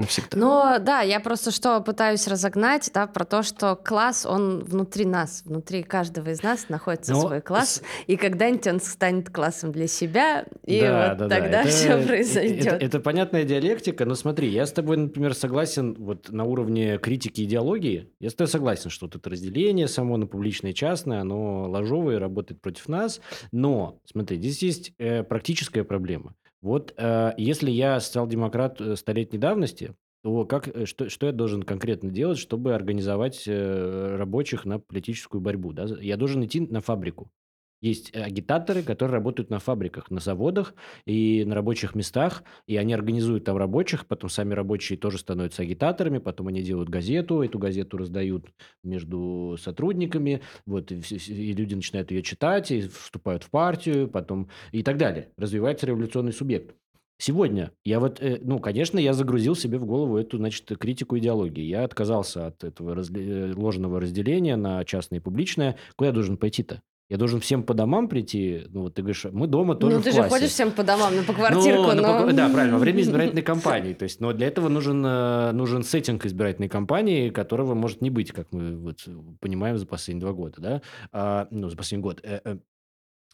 навсегда. 0.00 0.36
Но 0.36 0.78
да, 0.80 1.00
я 1.02 1.20
просто 1.20 1.50
что 1.50 1.80
пытаюсь 1.80 2.26
разогнать, 2.26 2.90
да, 2.92 3.06
про 3.06 3.24
то, 3.24 3.42
что 3.42 3.76
класс, 3.76 4.26
он 4.26 4.64
внутри 4.64 5.04
нас, 5.04 5.42
внутри 5.44 5.82
каждого 5.82 6.30
из 6.30 6.42
нас 6.42 6.68
находится 6.68 7.12
Но... 7.12 7.20
свой 7.20 7.40
класс, 7.40 7.82
и 8.06 8.16
когда-нибудь 8.16 8.66
он 8.66 8.80
станет 8.80 9.30
классом 9.30 9.72
для 9.72 9.86
себя, 9.86 10.46
и 10.64 10.80
да, 10.80 11.10
вот 11.10 11.18
да, 11.18 11.28
тогда 11.28 11.62
да. 11.62 11.68
все 11.68 11.88
это, 11.88 12.06
произойдет. 12.06 12.66
Это, 12.66 12.76
это, 12.76 12.86
это 12.86 13.00
понятная 13.00 13.44
диалектика, 13.44 14.04
но 14.04 14.14
смотри, 14.14 14.48
я 14.48 14.66
с 14.66 14.72
тобой, 14.72 14.96
например, 14.96 15.34
согласен 15.34 15.94
вот 15.98 16.30
на 16.30 16.44
уровне 16.44 16.98
критики 16.98 17.42
идеологии, 17.42 18.10
я 18.20 18.30
с 18.30 18.34
тобой 18.34 18.50
согласен, 18.50 18.90
что 18.90 19.06
вот 19.06 19.16
это 19.16 19.30
разделение 19.30 19.88
само 19.88 20.16
на 20.16 20.26
публичное 20.26 20.72
и 20.72 20.74
частное, 20.74 21.20
оно 21.20 21.68
ложовое, 21.68 22.18
работает 22.18 22.60
против 22.60 22.88
нас, 22.88 23.20
но, 23.52 24.00
смотри, 24.04 24.38
здесь 24.38 24.62
есть 24.62 24.92
э, 24.98 25.22
практическая 25.22 25.84
проблема. 25.84 26.34
Вот 26.62 26.94
э, 26.96 27.32
если 27.38 27.70
я 27.70 28.00
социал-демократ 28.00 28.80
э, 28.80 28.96
столетней 28.96 29.38
давности, 29.38 29.94
то 30.22 30.44
как, 30.44 30.68
э, 30.68 30.84
что, 30.84 31.08
что 31.08 31.26
я 31.26 31.32
должен 31.32 31.62
конкретно 31.62 32.10
делать, 32.10 32.38
чтобы 32.38 32.74
организовать 32.74 33.44
э, 33.46 34.16
рабочих 34.16 34.64
на 34.64 34.78
политическую 34.78 35.40
борьбу? 35.40 35.72
Да? 35.72 35.86
Я 36.00 36.16
должен 36.16 36.44
идти 36.44 36.60
на 36.60 36.80
фабрику. 36.80 37.30
Есть 37.80 38.10
э, 38.14 38.22
агитаторы, 38.22 38.82
которые 38.82 39.14
работают 39.14 39.50
на 39.50 39.58
фабриках, 39.58 40.10
на 40.10 40.20
заводах 40.20 40.74
и 41.06 41.44
на 41.46 41.54
рабочих 41.54 41.94
местах, 41.94 42.42
и 42.66 42.76
они 42.76 42.92
организуют 42.92 43.44
там 43.44 43.56
рабочих, 43.56 44.06
потом 44.06 44.28
сами 44.28 44.54
рабочие 44.54 44.98
тоже 44.98 45.18
становятся 45.18 45.62
агитаторами, 45.62 46.18
потом 46.18 46.48
они 46.48 46.62
делают 46.62 46.88
газету, 46.88 47.42
эту 47.42 47.58
газету 47.58 47.96
раздают 47.96 48.46
между 48.84 49.56
сотрудниками, 49.60 50.42
вот, 50.66 50.92
и, 50.92 51.00
и 51.28 51.52
люди 51.52 51.74
начинают 51.74 52.10
ее 52.10 52.22
читать, 52.22 52.70
и 52.70 52.82
вступают 52.82 53.44
в 53.44 53.50
партию, 53.50 54.08
потом 54.08 54.48
и 54.72 54.82
так 54.82 54.98
далее. 54.98 55.30
Развивается 55.36 55.86
революционный 55.86 56.32
субъект. 56.32 56.74
Сегодня 57.18 57.72
я 57.84 58.00
вот, 58.00 58.22
э, 58.22 58.40
ну, 58.42 58.60
конечно, 58.60 58.98
я 58.98 59.12
загрузил 59.12 59.54
себе 59.54 59.78
в 59.78 59.84
голову 59.84 60.16
эту, 60.16 60.38
значит, 60.38 60.66
критику 60.78 61.18
идеологии. 61.18 61.62
Я 61.62 61.84
отказался 61.84 62.46
от 62.46 62.64
этого 62.64 62.94
разли... 62.94 63.52
ложного 63.54 64.00
разделения 64.00 64.56
на 64.56 64.84
частное 64.86 65.18
и 65.18 65.22
публичное. 65.22 65.76
Куда 65.96 66.08
я 66.08 66.14
должен 66.14 66.38
пойти-то? 66.38 66.80
Я 67.10 67.16
должен 67.16 67.40
всем 67.40 67.64
по 67.64 67.74
домам 67.74 68.08
прийти. 68.08 68.66
Ну, 68.68 68.82
вот 68.82 68.94
ты 68.94 69.02
говоришь, 69.02 69.26
мы 69.32 69.48
дома 69.48 69.74
тоже 69.74 69.96
Ну, 69.96 70.02
ты 70.02 70.12
в 70.12 70.14
же 70.14 70.22
ходишь 70.22 70.50
всем 70.50 70.70
по 70.70 70.84
домам, 70.84 71.16
ну, 71.16 71.24
по 71.24 71.32
квартирку, 71.32 71.88
ну, 71.88 71.94
но... 72.02 72.26
но... 72.26 72.32
Да, 72.32 72.48
правильно, 72.48 72.76
во 72.76 72.80
время 72.80 73.00
избирательной 73.02 73.42
кампании. 73.42 73.94
То 73.94 74.04
есть, 74.04 74.20
но 74.20 74.32
для 74.32 74.46
этого 74.46 74.68
нужен, 74.68 75.04
э, 75.04 75.50
нужен 75.50 75.82
сеттинг 75.82 76.24
избирательной 76.24 76.68
кампании, 76.68 77.30
которого 77.30 77.74
может 77.74 78.00
не 78.00 78.10
быть, 78.10 78.30
как 78.30 78.52
мы 78.52 78.76
вот 78.76 79.08
понимаем 79.40 79.76
за 79.76 79.86
последние 79.86 80.20
два 80.20 80.32
года, 80.32 80.60
да? 80.60 80.82
А, 81.10 81.48
ну, 81.50 81.68
за 81.68 81.76
последний 81.76 82.04
год. 82.04 82.20
Э, 82.22 82.40
э, 82.44 82.58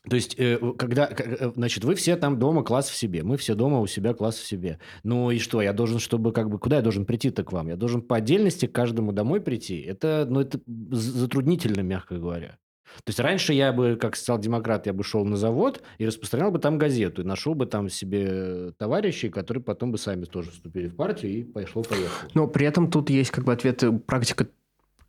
то 0.08 0.16
есть, 0.16 0.36
когда, 0.78 1.10
значит, 1.56 1.84
вы 1.84 1.96
все 1.96 2.16
там 2.16 2.38
дома 2.38 2.62
класс 2.62 2.88
в 2.88 2.96
себе, 2.96 3.24
мы 3.24 3.36
все 3.36 3.54
дома 3.54 3.80
у 3.80 3.86
себя 3.86 4.14
класс 4.14 4.36
в 4.36 4.46
себе. 4.46 4.78
Ну 5.02 5.30
и 5.32 5.38
что, 5.38 5.60
я 5.60 5.74
должен, 5.74 5.98
чтобы 5.98 6.32
как 6.32 6.48
бы, 6.48 6.58
куда 6.58 6.76
я 6.76 6.82
должен 6.82 7.04
прийти-то 7.04 7.42
к 7.44 7.52
вам? 7.52 7.68
Я 7.68 7.76
должен 7.76 8.00
по 8.00 8.16
отдельности 8.16 8.66
к 8.66 8.72
каждому 8.72 9.12
домой 9.12 9.42
прийти? 9.42 9.80
Это, 9.80 10.24
ну, 10.30 10.40
это 10.40 10.60
затруднительно, 10.92 11.80
мягко 11.80 12.16
говоря. 12.18 12.56
То 13.04 13.10
есть 13.10 13.20
раньше 13.20 13.52
я 13.52 13.72
бы, 13.72 13.96
как 14.00 14.16
социал-демократ, 14.16 14.86
я 14.86 14.92
бы 14.92 15.04
шел 15.04 15.24
на 15.24 15.36
завод 15.36 15.82
и 15.98 16.06
распространял 16.06 16.50
бы 16.50 16.58
там 16.58 16.78
газету, 16.78 17.22
и 17.22 17.24
нашел 17.24 17.54
бы 17.54 17.66
там 17.66 17.88
себе 17.88 18.72
товарищей, 18.78 19.28
которые 19.28 19.62
потом 19.62 19.92
бы 19.92 19.98
сами 19.98 20.24
тоже 20.24 20.50
вступили 20.50 20.88
в 20.88 20.96
партию 20.96 21.32
и 21.32 21.44
пошло-поехало. 21.44 22.30
Но 22.34 22.46
при 22.46 22.66
этом 22.66 22.90
тут 22.90 23.10
есть 23.10 23.30
как 23.30 23.44
бы 23.44 23.52
ответ, 23.52 23.82
практика 24.06 24.48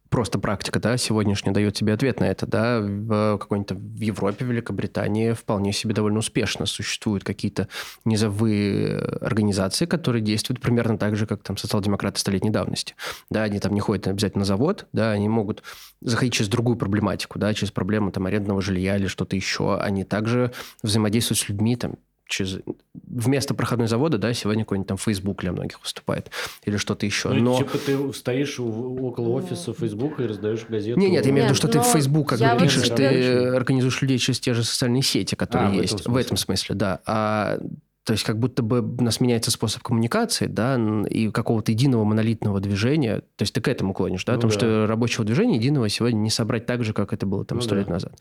просто 0.09 0.39
практика, 0.39 0.79
да, 0.79 0.97
сегодняшняя 0.97 1.51
дает 1.51 1.73
тебе 1.73 1.93
ответ 1.93 2.19
на 2.19 2.25
это, 2.25 2.45
да, 2.45 2.79
в 2.81 3.37
какой-нибудь 3.37 3.71
в 3.71 4.01
Европе, 4.01 4.45
Великобритании 4.45 5.33
вполне 5.33 5.73
себе 5.73 5.93
довольно 5.93 6.19
успешно 6.19 6.65
существуют 6.65 7.23
какие-то 7.23 7.67
низовые 8.05 8.99
организации, 9.21 9.85
которые 9.85 10.21
действуют 10.21 10.61
примерно 10.61 10.97
так 10.97 11.15
же, 11.15 11.25
как 11.25 11.43
там 11.43 11.57
социал-демократы 11.57 12.19
столетней 12.19 12.49
давности. 12.49 12.95
Да, 13.29 13.43
они 13.43 13.59
там 13.59 13.73
не 13.73 13.79
ходят 13.79 14.07
обязательно 14.07 14.39
на 14.41 14.45
завод, 14.45 14.87
да, 14.93 15.11
они 15.11 15.29
могут 15.29 15.63
заходить 16.01 16.33
через 16.33 16.49
другую 16.49 16.77
проблематику, 16.77 17.39
да, 17.39 17.53
через 17.53 17.71
проблему 17.71 18.11
там 18.11 18.25
арендного 18.25 18.61
жилья 18.61 18.97
или 18.97 19.07
что-то 19.07 19.35
еще. 19.35 19.77
Они 19.79 20.03
также 20.03 20.51
взаимодействуют 20.83 21.39
с 21.39 21.49
людьми, 21.49 21.75
там, 21.75 21.95
через 22.27 22.59
вместо 23.07 23.53
проходной 23.53 23.87
завода, 23.87 24.17
да, 24.17 24.33
сегодня 24.33 24.63
какой-нибудь 24.63 24.87
там 24.87 24.97
Facebook 24.97 25.41
для 25.41 25.51
многих 25.51 25.81
выступает 25.81 26.29
или 26.65 26.77
что-то 26.77 27.05
еще. 27.05 27.29
Ну, 27.29 27.41
Но 27.41 27.57
типа 27.57 27.77
ты 27.77 28.13
стоишь 28.13 28.59
у- 28.59 29.05
около 29.07 29.29
офиса 29.29 29.73
Фейсбука 29.73 30.23
и 30.23 30.27
раздаешь 30.27 30.65
газету. 30.67 30.99
не, 30.99 31.09
нет, 31.09 31.25
я 31.25 31.31
имею 31.31 31.45
в 31.45 31.49
виду, 31.49 31.55
что 31.55 31.67
ты 31.67 31.79
в 31.79 31.85
Facebook 31.85 32.29
как 32.29 32.39
бы 32.39 32.63
пишешь, 32.63 32.89
ты 32.89 33.45
организуешь 33.55 34.01
людей 34.01 34.17
через 34.17 34.39
те 34.39 34.53
же 34.53 34.63
социальные 34.63 35.03
сети, 35.03 35.35
которые 35.35 35.67
А, 35.67 35.69
в 35.69 35.73
этом 35.73 35.81
есть. 35.81 35.93
В 35.99 36.03
смысле. 36.03 36.21
этом 36.21 36.37
смысле, 36.37 36.75
да. 36.75 36.99
А, 37.05 37.59
то 38.07 38.13
есть 38.13 38.23
как 38.23 38.39
будто 38.39 38.63
бы 38.63 38.79
у 38.79 39.03
нас 39.03 39.19
меняется 39.19 39.51
способ 39.51 39.83
коммуникации, 39.83 40.45
да, 40.45 40.79
и 41.09 41.29
какого-то 41.29 41.73
единого 41.73 42.05
монолитного 42.05 42.61
движения. 42.61 43.19
То 43.35 43.41
есть 43.41 43.53
ты 43.53 43.59
к 43.59 43.67
этому 43.67 43.93
клонишь, 43.93 44.23
да, 44.23 44.31
Ну 44.31 44.37
о 44.39 44.41
том, 44.43 44.49
да. 44.49 44.55
что 44.55 44.87
рабочего 44.87 45.25
движения 45.25 45.57
единого 45.57 45.89
сегодня 45.89 46.17
не 46.19 46.29
собрать 46.29 46.65
так 46.65 46.85
же, 46.85 46.93
как 46.93 47.11
это 47.11 47.25
было 47.25 47.43
там 47.43 47.57
Ну 47.57 47.61
сто 47.61 47.71
да. 47.75 47.81
лет 47.81 47.89
назад. 47.89 48.13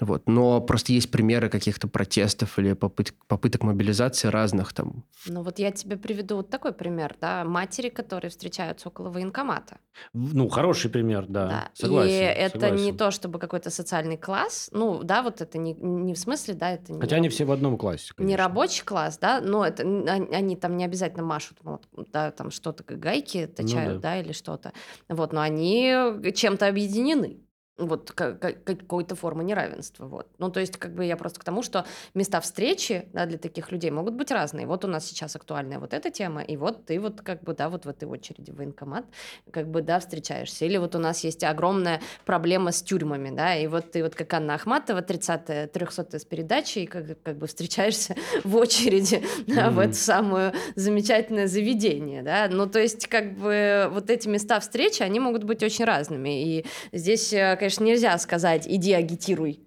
Вот. 0.00 0.22
Но 0.26 0.62
просто 0.62 0.94
есть 0.94 1.10
примеры 1.10 1.50
каких-то 1.50 1.88
протестов 1.88 2.58
или 2.58 2.72
попыт- 2.72 3.12
попыток 3.28 3.64
мобилизации 3.64 4.28
разных 4.28 4.72
там. 4.72 5.04
Ну 5.26 5.42
вот 5.42 5.58
я 5.58 5.72
тебе 5.72 5.98
приведу 5.98 6.36
вот 6.36 6.48
такой 6.48 6.72
пример, 6.72 7.14
да, 7.20 7.44
матери, 7.44 7.90
которые 7.90 8.30
встречаются 8.30 8.88
около 8.88 9.10
военкомата. 9.10 9.76
Ну, 10.14 10.48
хороший 10.48 10.90
пример, 10.90 11.26
да. 11.28 11.46
Да. 11.48 11.68
Согласен. 11.74 12.10
и 12.14 12.16
это 12.16 12.70
не 12.70 12.76
согласен. 12.78 12.96
то, 12.96 13.10
чтобы 13.10 13.38
какой-то 13.38 13.68
социальный 13.68 14.16
класс, 14.16 14.70
ну 14.72 15.02
да, 15.04 15.22
вот 15.22 15.42
это 15.42 15.58
не, 15.58 15.74
не 15.74 16.14
в 16.14 16.18
смысле, 16.18 16.54
да, 16.54 16.70
это 16.70 16.94
не, 16.94 16.98
Хотя 17.00 17.16
они 17.16 17.28
все 17.28 17.44
в 17.44 17.52
одном 17.52 17.76
классе, 17.76 18.06
не 18.16 18.24
конечно. 18.24 18.38
рабочий 18.38 18.82
класс, 18.84 19.18
да, 19.18 19.33
но 19.40 19.66
это 19.66 19.82
они, 19.82 20.56
там 20.56 20.76
не 20.76 20.84
обязательно 20.84 21.24
машут, 21.24 21.58
да, 22.12 22.30
там 22.30 22.50
что-то 22.50 22.84
гайки 22.84 23.46
точают, 23.46 23.94
Ну 23.94 24.00
да. 24.00 24.14
да. 24.14 24.20
или 24.20 24.32
что-то, 24.32 24.72
вот, 25.08 25.32
но 25.32 25.40
они 25.40 25.94
чем-то 26.34 26.66
объединены. 26.66 27.40
Вот 27.76 28.12
ка- 28.12 28.34
ка- 28.34 28.52
какой-то 28.52 29.16
формы 29.16 29.42
неравенства. 29.42 30.06
Вот. 30.06 30.28
Ну, 30.38 30.48
то 30.48 30.60
есть, 30.60 30.76
как 30.76 30.94
бы 30.94 31.04
я 31.04 31.16
просто 31.16 31.40
к 31.40 31.44
тому, 31.44 31.62
что 31.62 31.84
места 32.14 32.40
встречи 32.40 33.08
да, 33.12 33.26
для 33.26 33.36
таких 33.36 33.72
людей 33.72 33.90
могут 33.90 34.14
быть 34.14 34.30
разные. 34.30 34.66
Вот 34.66 34.84
у 34.84 34.88
нас 34.88 35.04
сейчас 35.06 35.34
актуальная 35.34 35.80
вот 35.80 35.92
эта 35.92 36.10
тема, 36.10 36.42
и 36.42 36.56
вот 36.56 36.86
ты 36.86 37.00
вот 37.00 37.20
как 37.22 37.42
бы, 37.42 37.52
да, 37.52 37.68
вот 37.68 37.84
в 37.84 37.88
этой 37.88 38.04
очереди 38.08 38.52
в 38.52 38.56
военкомат, 38.58 39.04
как 39.50 39.68
бы, 39.68 39.82
да, 39.82 39.98
встречаешься. 39.98 40.64
Или 40.66 40.76
вот 40.76 40.94
у 40.94 41.00
нас 41.00 41.24
есть 41.24 41.42
огромная 41.42 42.00
проблема 42.24 42.70
с 42.70 42.80
тюрьмами, 42.80 43.30
да, 43.34 43.56
и 43.56 43.66
вот 43.66 43.90
ты 43.90 44.04
вот 44.04 44.14
как 44.14 44.32
Анна 44.34 44.54
Ахматова, 44.54 45.00
30-я, 45.00 45.66
300 45.66 46.20
с 46.20 46.24
передачей, 46.24 46.86
как, 46.86 47.20
как 47.24 47.38
бы 47.38 47.48
встречаешься 47.48 48.14
в 48.44 48.54
очереди 48.56 49.24
да, 49.48 49.70
в 49.70 49.74
Мгм. 49.74 49.80
это 49.80 49.94
самое 49.94 50.52
замечательное 50.76 51.48
заведение, 51.48 52.22
да. 52.22 52.46
Ну, 52.48 52.68
то 52.68 52.78
есть, 52.78 53.08
как 53.08 53.36
бы, 53.36 53.88
вот 53.90 54.10
эти 54.10 54.28
места 54.28 54.60
встречи, 54.60 55.02
они 55.02 55.18
могут 55.18 55.42
быть 55.42 55.62
очень 55.64 55.84
разными. 55.84 56.58
И 56.58 56.66
здесь, 56.92 57.32
э, 57.32 57.56
конечно, 57.64 57.84
нельзя 57.84 58.18
сказать, 58.18 58.66
иди 58.68 58.92
агитируй 58.92 59.60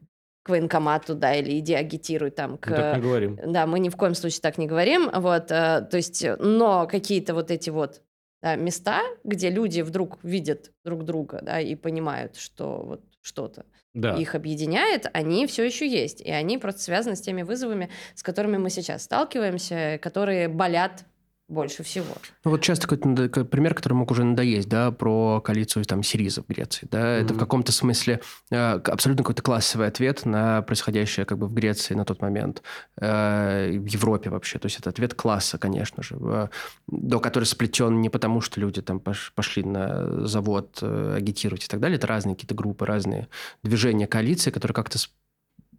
к 0.43 0.49
военкомату, 0.49 1.15
да, 1.15 1.33
или 1.35 1.57
иди 1.59 1.73
агитируй 1.73 2.29
там 2.29 2.57
к... 2.57 2.67
Мы 2.67 2.75
так 2.75 2.95
не 2.97 3.01
говорим. 3.01 3.39
Да, 3.43 3.65
мы 3.65 3.79
ни 3.79 3.89
в 3.89 3.97
коем 3.97 4.13
случае 4.13 4.41
так 4.41 4.57
не 4.57 4.67
говорим, 4.67 5.09
вот, 5.13 5.51
э, 5.51 5.87
то 5.89 5.97
есть, 5.97 6.23
но 6.39 6.87
какие-то 6.87 7.33
вот 7.33 7.49
эти 7.49 7.71
вот 7.71 8.03
да, 8.41 8.55
места, 8.55 9.01
где 9.23 9.49
люди 9.49 9.81
вдруг 9.81 10.19
видят 10.23 10.71
друг 10.85 11.03
друга, 11.05 11.39
да, 11.41 11.59
и 11.59 11.73
понимают, 11.75 12.35
что 12.35 12.83
вот 12.85 13.01
что-то 13.21 13.65
Да. 13.95 14.13
их 14.15 14.35
объединяет, 14.35 15.09
они 15.11 15.47
все 15.47 15.65
еще 15.65 15.87
есть, 15.87 16.21
и 16.21 16.29
они 16.29 16.59
просто 16.59 16.81
связаны 16.81 17.15
с 17.15 17.21
теми 17.21 17.41
вызовами, 17.41 17.89
с 18.13 18.21
которыми 18.21 18.57
мы 18.57 18.69
сейчас 18.69 19.03
сталкиваемся, 19.03 19.99
которые 20.01 20.47
болят 20.47 21.03
больше 21.47 21.83
всего. 21.83 22.13
Ну, 22.43 22.51
вот 22.51 22.61
часто 22.61 22.87
какой-то 22.87 23.45
пример, 23.45 23.73
который 23.73 23.93
мог 23.93 24.11
уже 24.11 24.23
надоесть, 24.23 24.67
да, 24.67 24.91
про 24.91 25.39
коалицию 25.39 25.85
там 25.85 26.03
Сириза 26.03 26.43
в 26.43 26.47
Греции, 26.47 26.87
да, 26.91 27.17
это 27.17 27.33
в 27.33 27.37
каком-то 27.37 27.71
смысле 27.71 28.21
э, 28.51 28.57
абсолютно 28.57 29.23
какой-то 29.23 29.41
классовый 29.41 29.87
ответ 29.87 30.25
на 30.25 30.61
происходящее 30.61 31.25
как 31.25 31.37
бы 31.37 31.47
в 31.47 31.53
Греции 31.53 31.93
на 31.93 32.03
тот 32.03 32.21
момент, 32.21 32.63
э, 32.99 33.77
в 33.77 33.85
Европе 33.85 34.29
вообще, 34.29 34.59
то 34.59 34.65
есть 34.65 34.79
это 34.79 34.89
ответ 34.89 35.13
класса, 35.13 35.57
конечно 35.57 36.03
же, 36.03 36.17
э, 36.19 36.47
до 36.87 37.19
который 37.19 37.45
сплетен 37.45 38.01
не 38.01 38.09
потому, 38.09 38.41
что 38.41 38.59
люди 38.59 38.81
там 38.81 38.97
пош- 38.97 39.31
пошли 39.33 39.63
на 39.63 40.27
завод 40.27 40.79
э, 40.81 41.15
агитировать 41.17 41.63
и 41.63 41.67
так 41.67 41.79
далее, 41.79 41.97
это 41.97 42.07
разные 42.07 42.35
какие-то 42.35 42.55
группы, 42.55 42.85
разные 42.85 43.29
движения 43.63 44.07
коалиции, 44.07 44.51
которые 44.51 44.75
как-то 44.75 44.97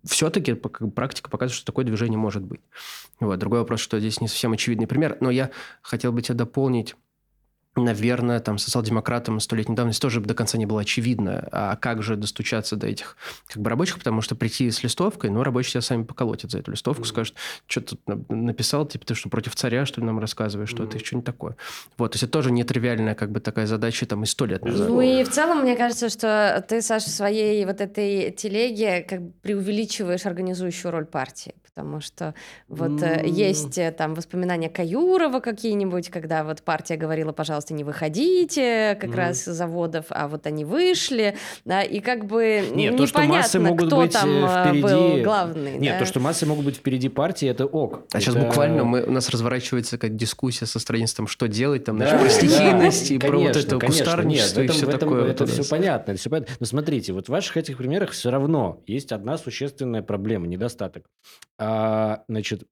все-таки 0.09 0.55
практика 0.55 1.31
показывает, 1.31 1.57
что 1.57 1.67
такое 1.67 1.85
движение 1.85 2.19
может 2.19 2.43
быть. 2.43 2.61
Вот. 3.21 3.39
Другой 3.39 3.61
вопрос, 3.61 3.81
что 3.81 4.01
здесь 4.01 4.21
не 4.21 4.29
совсем 4.29 4.53
очевидный 4.53 4.87
пример, 4.87 5.19
но 5.21 5.31
я 5.31 5.51
хотел 5.83 6.13
бы 6.13 6.23
тебя 6.23 6.35
дополнить. 6.35 6.97
Наверное, 7.85 8.41
там 8.41 8.59
социал-демократам 8.59 9.41
столетней 9.41 9.75
давности 9.75 10.01
тоже 10.03 10.21
до 10.21 10.35
конца 10.35 10.59
не 10.59 10.67
было 10.67 10.81
очевидно, 10.83 11.49
а 11.53 11.77
как 11.77 12.03
же 12.03 12.17
достучаться 12.17 12.77
до 12.77 12.87
этих 12.87 13.17
как 13.47 13.63
бы 13.63 13.71
рабочих, 13.71 13.99
потому 13.99 14.21
что 14.21 14.35
прийти 14.35 14.71
с 14.71 14.83
листовкой, 14.83 15.31
ну, 15.31 15.43
рабочие 15.43 15.73
тебя 15.73 15.81
сами 15.83 16.03
поколотят 16.05 16.51
за 16.51 16.59
эту 16.59 16.71
листовку, 16.73 17.03
Мгм. 17.03 17.09
скажут, 17.09 17.35
что 17.67 17.81
тут 17.81 18.01
на- 18.07 18.25
написал, 18.29 18.87
типа, 18.87 19.07
ты 19.07 19.15
что, 19.15 19.29
против 19.29 19.55
царя, 19.57 19.87
что 19.87 20.01
ли, 20.01 20.07
нам 20.07 20.19
рассказываешь, 20.19 20.69
что 20.71 20.83
Мгм. 20.83 20.93
ты 20.93 20.99
что-нибудь 20.99 21.27
такое. 21.27 21.57
Вот, 21.97 22.13
то 22.13 22.17
есть 22.17 22.23
это 22.25 22.33
тоже 22.33 22.51
нетривиальная 22.51 23.15
как 23.15 23.31
бы 23.31 23.41
такая 23.41 23.67
задача 23.67 24.07
там 24.07 24.23
и 24.23 24.27
сто 24.27 24.47
лет 24.47 24.65
назад. 24.65 24.89
Ну 24.89 25.01
и 25.01 25.25
в 25.25 25.31
целом, 25.31 25.61
мне 25.63 25.77
кажется, 25.77 26.09
что 26.09 26.65
ты, 26.69 26.83
Саша, 26.83 27.07
в 27.07 27.13
своей 27.13 27.65
вот 27.65 27.81
этой 27.81 28.31
телеге 28.33 29.03
как 29.03 29.23
бы 29.23 29.33
преувеличиваешь 29.43 30.27
организующую 30.27 30.91
роль 30.93 31.07
партии, 31.07 31.55
потому 31.79 32.01
что 32.01 32.35
вот 32.69 33.01
М. 33.03 33.25
есть 33.25 33.79
э, 33.79 33.93
там 33.93 34.15
воспоминания 34.15 34.69
Каюрова 34.69 35.39
какие-нибудь, 35.39 36.09
когда 36.11 36.43
вот 36.43 36.63
партия 36.63 36.97
говорила, 36.97 37.31
пожалуйста, 37.31 37.73
не 37.73 37.85
выходите 37.85 38.97
как 39.01 39.11
Мгм. 39.11 39.19
раз 39.19 39.47
из 39.47 39.55
заводов, 39.55 40.07
а 40.11 40.27
вот 40.27 40.47
они 40.49 40.65
вышли, 40.65 41.37
да, 41.65 41.83
и 41.83 42.01
как 42.01 42.25
бы 42.27 42.65
Нет, 42.75 42.97
то, 42.97 43.07
что 43.07 43.21
массы 43.23 43.59
непонятно, 43.59 43.61
могут 43.61 43.87
кто 43.87 43.97
быть, 43.99 44.13
там 44.13 44.29
э, 44.29 44.49
э, 44.49 44.73
был 44.83 44.89
впереди- 44.89 45.23
главный. 45.23 45.79
Нет, 45.79 45.95
да. 45.95 45.99
то, 46.01 46.05
что 46.07 46.19
массы 46.21 46.47
могут 46.47 46.65
быть 46.65 46.77
впереди 46.77 47.09
партии, 47.09 47.49
это 47.49 47.65
ок. 47.65 48.03
А 48.13 48.19
сейчас 48.21 48.35
Это- 48.35 48.47
буквально 48.47 48.83
мы, 48.83 49.05
у 49.05 49.11
нас 49.13 49.29
разворачивается 49.31 49.99
как 49.99 50.17
дискуссия 50.17 50.67
со 50.67 50.81
строительством, 50.81 51.29
что 51.29 51.47
делать, 51.47 51.85
там, 51.85 51.99
Да, 51.99 52.09
значит, 52.09 52.19
про 52.21 52.29
да, 52.29 52.35
стихийность 52.49 53.11
и 53.13 53.19
про 53.19 53.39
вот 53.39 53.57
это 53.57 53.79
кустарничество 53.79 54.63
и 54.63 54.67
все 54.67 54.87
такое. 54.87 55.31
Это 55.31 55.47
все 55.47 55.63
понятно, 55.65 56.11
это 56.11 56.21
все 56.21 56.29
понятно. 56.29 56.55
Но 56.59 56.67
смотрите, 56.67 57.13
вот 57.13 57.27
в 57.27 57.29
ваших 57.29 57.57
этих 57.57 57.77
примерах 57.79 58.11
все 58.11 58.31
равно 58.31 58.83
есть 58.89 59.13
одна 59.13 59.39
существенная 59.39 60.03
проблема, 60.03 60.49
недостаток. 60.49 61.05
А, 61.61 61.68
значит, 62.29 62.67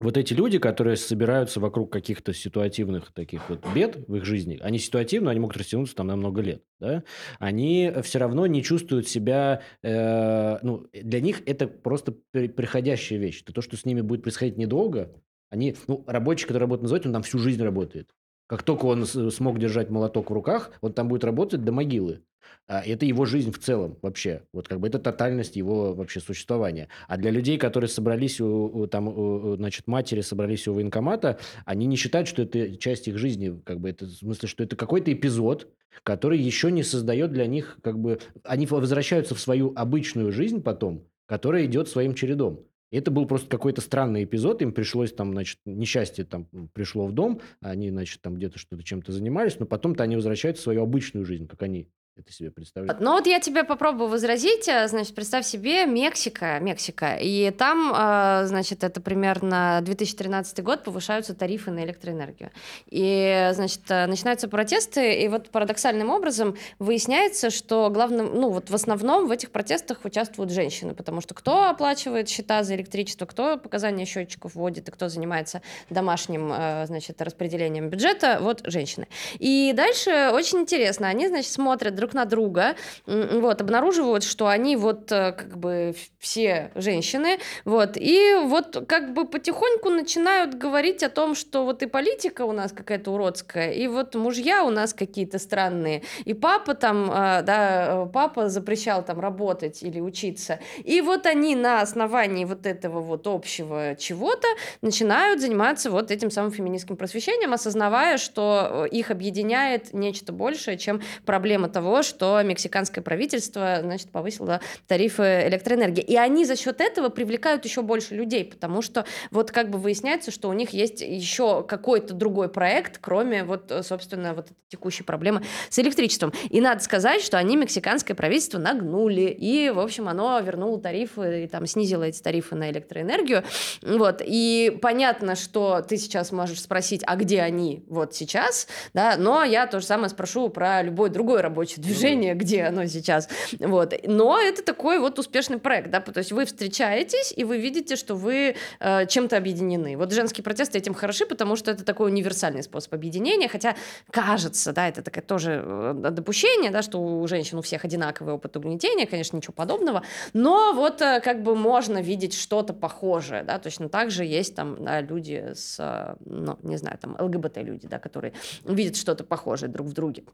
вот 0.00 0.16
эти 0.16 0.32
люди, 0.32 0.58
которые 0.58 0.96
собираются 0.96 1.60
вокруг 1.60 1.92
каких-то 1.92 2.32
ситуативных 2.32 3.12
таких 3.12 3.48
вот 3.50 3.60
бед 3.74 4.08
в 4.08 4.16
их 4.16 4.24
жизни, 4.24 4.58
они 4.62 4.78
ситуативны, 4.78 5.28
они 5.28 5.40
могут 5.40 5.58
растянуться 5.58 5.94
там 5.94 6.06
на 6.06 6.16
много 6.16 6.40
лет, 6.40 6.62
да, 6.78 7.04
они 7.38 7.92
все 8.02 8.18
равно 8.18 8.46
не 8.46 8.62
чувствуют 8.62 9.08
себя, 9.08 9.60
э, 9.82 10.58
ну, 10.62 10.86
для 10.94 11.20
них 11.20 11.42
это 11.44 11.68
просто 11.68 12.14
при- 12.30 12.48
приходящая 12.48 13.18
вещь. 13.18 13.42
Это 13.42 13.52
то, 13.52 13.60
что 13.60 13.76
с 13.76 13.84
ними 13.84 14.00
будет 14.00 14.22
происходить 14.22 14.56
недолго, 14.56 15.12
они, 15.50 15.76
ну, 15.86 16.02
рабочий, 16.06 16.46
который 16.46 16.62
работает 16.62 16.82
на 16.84 16.88
заводе, 16.88 17.08
он 17.08 17.12
там 17.12 17.22
всю 17.22 17.38
жизнь 17.38 17.62
работает. 17.62 18.14
Как 18.46 18.62
только 18.62 18.86
он 18.86 19.04
смог 19.04 19.58
держать 19.58 19.90
молоток 19.90 20.30
в 20.30 20.34
руках, 20.34 20.72
он 20.80 20.92
там 20.92 21.08
будет 21.08 21.24
работать 21.24 21.62
до 21.62 21.72
могилы. 21.72 22.22
А 22.70 22.82
это 22.86 23.04
его 23.04 23.24
жизнь 23.24 23.50
в 23.50 23.58
целом 23.58 23.98
вообще. 24.00 24.42
Вот 24.52 24.68
как 24.68 24.78
бы 24.78 24.86
это 24.86 25.00
тотальность 25.00 25.56
его 25.56 25.92
вообще 25.92 26.20
существования. 26.20 26.86
А 27.08 27.16
для 27.16 27.32
людей, 27.32 27.58
которые 27.58 27.88
собрались 27.88 28.40
у, 28.40 28.66
у, 28.66 28.86
там, 28.86 29.08
у, 29.08 29.56
значит, 29.56 29.88
матери 29.88 30.20
собрались 30.20 30.68
у 30.68 30.74
военкомата, 30.74 31.40
они 31.64 31.86
не 31.86 31.96
считают, 31.96 32.28
что 32.28 32.42
это 32.42 32.76
часть 32.76 33.08
их 33.08 33.18
жизни. 33.18 33.60
Как 33.64 33.80
бы 33.80 33.90
это, 33.90 34.04
в 34.06 34.12
смысле, 34.12 34.48
что 34.48 34.62
это 34.62 34.76
какой-то 34.76 35.12
эпизод, 35.12 35.66
который 36.04 36.38
еще 36.38 36.70
не 36.70 36.84
создает 36.84 37.32
для 37.32 37.46
них, 37.46 37.76
как 37.82 37.98
бы, 37.98 38.20
они 38.44 38.66
возвращаются 38.66 39.34
в 39.34 39.40
свою 39.40 39.72
обычную 39.74 40.30
жизнь 40.30 40.62
потом, 40.62 41.08
которая 41.26 41.64
идет 41.64 41.88
своим 41.88 42.14
чередом. 42.14 42.60
Это 42.92 43.10
был 43.10 43.26
просто 43.26 43.48
какой-то 43.48 43.80
странный 43.80 44.22
эпизод, 44.22 44.62
им 44.62 44.72
пришлось 44.72 45.12
там, 45.12 45.32
значит, 45.32 45.58
несчастье 45.64 46.24
там 46.24 46.46
пришло 46.72 47.08
в 47.08 47.12
дом, 47.12 47.40
они, 47.60 47.90
значит, 47.90 48.20
там 48.20 48.36
где-то 48.36 48.60
что-то 48.60 48.84
чем-то 48.84 49.10
занимались, 49.10 49.58
но 49.58 49.66
потом-то 49.66 50.04
они 50.04 50.14
возвращаются 50.14 50.60
в 50.60 50.64
свою 50.64 50.82
обычную 50.82 51.26
жизнь, 51.26 51.48
как 51.48 51.62
они 51.62 51.88
это 52.16 52.32
себе 52.32 52.50
представляют. 52.50 53.00
Ну 53.00 53.12
вот 53.12 53.26
я 53.26 53.40
тебе 53.40 53.64
попробую 53.64 54.08
возразить. 54.08 54.68
э, 54.68 54.88
Значит, 54.88 55.14
представь 55.14 55.46
себе 55.46 55.86
Мексика, 55.86 56.58
Мексика. 56.60 57.16
И 57.20 57.50
там, 57.50 57.92
э, 57.96 58.46
значит, 58.46 58.84
это 58.84 59.00
примерно 59.00 59.80
2013 59.82 60.62
год, 60.62 60.82
повышаются 60.84 61.34
тарифы 61.34 61.70
на 61.70 61.84
электроэнергию. 61.84 62.50
И, 62.86 63.50
значит, 63.52 63.82
э, 63.88 64.06
начинаются 64.06 64.48
протесты, 64.48 65.22
и 65.22 65.28
вот 65.28 65.50
парадоксальным 65.50 66.10
образом 66.10 66.56
выясняется, 66.78 67.50
что 67.50 67.88
главным, 67.90 68.34
ну 68.34 68.50
вот 68.50 68.70
в 68.70 68.74
основном 68.74 69.26
в 69.26 69.30
этих 69.30 69.50
протестах 69.50 70.04
участвуют 70.04 70.50
женщины, 70.50 70.94
потому 70.94 71.20
что 71.20 71.34
кто 71.34 71.68
оплачивает 71.70 72.28
счета 72.28 72.62
за 72.64 72.74
электричество, 72.74 73.24
кто 73.26 73.56
показания 73.56 74.04
счетчиков 74.04 74.54
вводит, 74.54 74.88
и 74.88 74.92
кто 74.92 75.08
занимается 75.08 75.62
домашним, 75.88 76.52
значит, 76.86 77.20
распределением 77.22 77.88
бюджета, 77.88 78.38
вот 78.40 78.62
женщины. 78.64 79.06
И 79.38 79.72
дальше 79.74 80.30
очень 80.32 80.60
интересно, 80.60 81.08
они, 81.08 81.28
значит, 81.28 81.50
смотрят 81.52 81.94
друг 82.00 82.14
на 82.14 82.24
друга, 82.24 82.74
вот, 83.06 83.60
обнаруживают, 83.60 84.24
что 84.24 84.48
они 84.48 84.76
вот 84.76 85.12
э, 85.12 85.32
как 85.32 85.58
бы 85.58 85.94
все 86.18 86.72
женщины, 86.74 87.38
вот, 87.64 87.96
и 87.96 88.34
вот 88.42 88.84
как 88.88 89.12
бы 89.12 89.26
потихоньку 89.26 89.90
начинают 89.90 90.54
говорить 90.54 91.02
о 91.02 91.10
том, 91.10 91.34
что 91.34 91.64
вот 91.64 91.82
и 91.82 91.86
политика 91.86 92.42
у 92.46 92.52
нас 92.52 92.72
какая-то 92.72 93.12
уродская, 93.12 93.72
и 93.72 93.86
вот 93.86 94.14
мужья 94.14 94.64
у 94.64 94.70
нас 94.70 94.94
какие-то 94.94 95.38
странные, 95.38 96.02
и 96.24 96.32
папа 96.32 96.74
там, 96.74 97.10
э, 97.10 97.42
да, 97.42 98.08
папа 98.12 98.48
запрещал 98.48 99.04
там 99.04 99.20
работать 99.20 99.82
или 99.82 100.00
учиться, 100.00 100.58
и 100.82 101.02
вот 101.02 101.26
они 101.26 101.54
на 101.54 101.82
основании 101.82 102.46
вот 102.46 102.64
этого 102.64 103.00
вот 103.00 103.26
общего 103.26 103.94
чего-то 103.96 104.48
начинают 104.80 105.40
заниматься 105.40 105.90
вот 105.90 106.10
этим 106.10 106.30
самым 106.30 106.50
феминистским 106.50 106.96
просвещением, 106.96 107.52
осознавая, 107.52 108.16
что 108.16 108.86
их 108.90 109.10
объединяет 109.10 109.92
нечто 109.92 110.32
большее, 110.32 110.78
чем 110.78 111.02
проблема 111.26 111.68
того, 111.68 111.89
что 112.02 112.40
мексиканское 112.42 113.02
правительство, 113.02 113.78
значит, 113.82 114.10
повысило 114.10 114.60
тарифы 114.86 115.46
электроэнергии. 115.48 116.02
И 116.02 116.16
они 116.16 116.44
за 116.44 116.56
счет 116.56 116.80
этого 116.80 117.08
привлекают 117.08 117.64
еще 117.64 117.82
больше 117.82 118.14
людей, 118.14 118.44
потому 118.44 118.82
что 118.82 119.04
вот 119.30 119.50
как 119.50 119.70
бы 119.70 119.78
выясняется, 119.78 120.30
что 120.30 120.48
у 120.48 120.52
них 120.52 120.70
есть 120.70 121.00
еще 121.00 121.62
какой-то 121.62 122.14
другой 122.14 122.48
проект, 122.48 122.98
кроме 123.00 123.44
вот, 123.44 123.72
собственно, 123.82 124.34
вот 124.34 124.48
текущей 124.68 125.02
проблемы 125.02 125.42
с 125.68 125.78
электричеством. 125.78 126.32
И 126.48 126.60
надо 126.60 126.82
сказать, 126.82 127.22
что 127.22 127.38
они 127.38 127.56
мексиканское 127.56 128.16
правительство 128.16 128.58
нагнули, 128.58 129.22
и, 129.22 129.70
в 129.70 129.80
общем, 129.80 130.08
оно 130.08 130.38
вернуло 130.40 130.80
тарифы, 130.80 131.44
и 131.44 131.48
там 131.48 131.66
снизило 131.66 132.04
эти 132.04 132.22
тарифы 132.22 132.54
на 132.54 132.70
электроэнергию. 132.70 133.44
Вот. 133.82 134.22
И 134.24 134.78
понятно, 134.80 135.34
что 135.34 135.80
ты 135.80 135.96
сейчас 135.96 136.30
можешь 136.32 136.60
спросить, 136.60 137.02
а 137.06 137.16
где 137.16 137.40
они 137.42 137.84
вот 137.88 138.14
сейчас, 138.14 138.68
да, 138.94 139.16
но 139.16 139.42
я 139.42 139.66
то 139.66 139.80
же 139.80 139.86
самое 139.86 140.08
спрошу 140.08 140.48
про 140.48 140.82
любое 140.82 141.10
другое 141.10 141.42
рабочее 141.42 141.76
ну 141.78 141.79
движение, 141.80 142.34
где 142.34 142.64
оно 142.64 142.86
сейчас. 142.86 143.28
Вот. 143.58 143.94
Но 144.04 144.38
это 144.38 144.62
такой 144.62 144.98
вот 144.98 145.18
успешный 145.18 145.58
проект, 145.58 145.90
да, 145.90 146.00
то 146.00 146.18
есть 146.18 146.32
вы 146.32 146.44
встречаетесь, 146.44 147.32
и 147.36 147.44
вы 147.44 147.58
видите, 147.58 147.96
что 147.96 148.14
вы 148.14 148.56
э, 148.80 149.06
чем-то 149.06 149.36
объединены. 149.36 149.96
Вот 149.96 150.12
женские 150.12 150.44
протесты 150.44 150.78
этим 150.78 150.94
хороши, 150.94 151.26
потому 151.26 151.56
что 151.56 151.70
это 151.70 151.84
такой 151.84 152.10
универсальный 152.10 152.62
способ 152.62 152.94
объединения, 152.94 153.48
хотя 153.48 153.76
кажется, 154.10 154.72
да, 154.72 154.88
это 154.88 155.02
такое 155.02 155.22
тоже 155.22 155.62
э, 155.64 156.10
допущение, 156.10 156.70
да, 156.70 156.82
что 156.82 156.98
у 156.98 157.26
женщин 157.26 157.58
у 157.58 157.62
всех 157.62 157.84
одинаковый 157.84 158.34
опыт 158.34 158.56
угнетения, 158.56 159.06
конечно, 159.06 159.36
ничего 159.36 159.52
подобного, 159.52 160.02
но 160.32 160.72
вот 160.74 161.00
э, 161.02 161.20
как 161.20 161.42
бы 161.42 161.56
можно 161.56 162.00
видеть 162.02 162.34
что-то 162.34 162.72
похожее, 162.72 163.42
да, 163.42 163.58
точно 163.58 163.88
так 163.88 164.10
же 164.10 164.24
есть 164.24 164.54
там 164.54 164.84
да, 164.84 165.00
люди 165.00 165.52
с, 165.54 165.76
э, 165.78 166.16
ну, 166.24 166.58
не 166.62 166.76
знаю, 166.76 166.98
там 166.98 167.16
ЛГБТ-люди, 167.18 167.86
да, 167.86 167.98
которые 167.98 168.32
видят 168.64 168.96
что-то 168.96 169.24
похожее 169.24 169.70
друг 169.70 169.86
в 169.86 169.92
друге. 169.92 170.24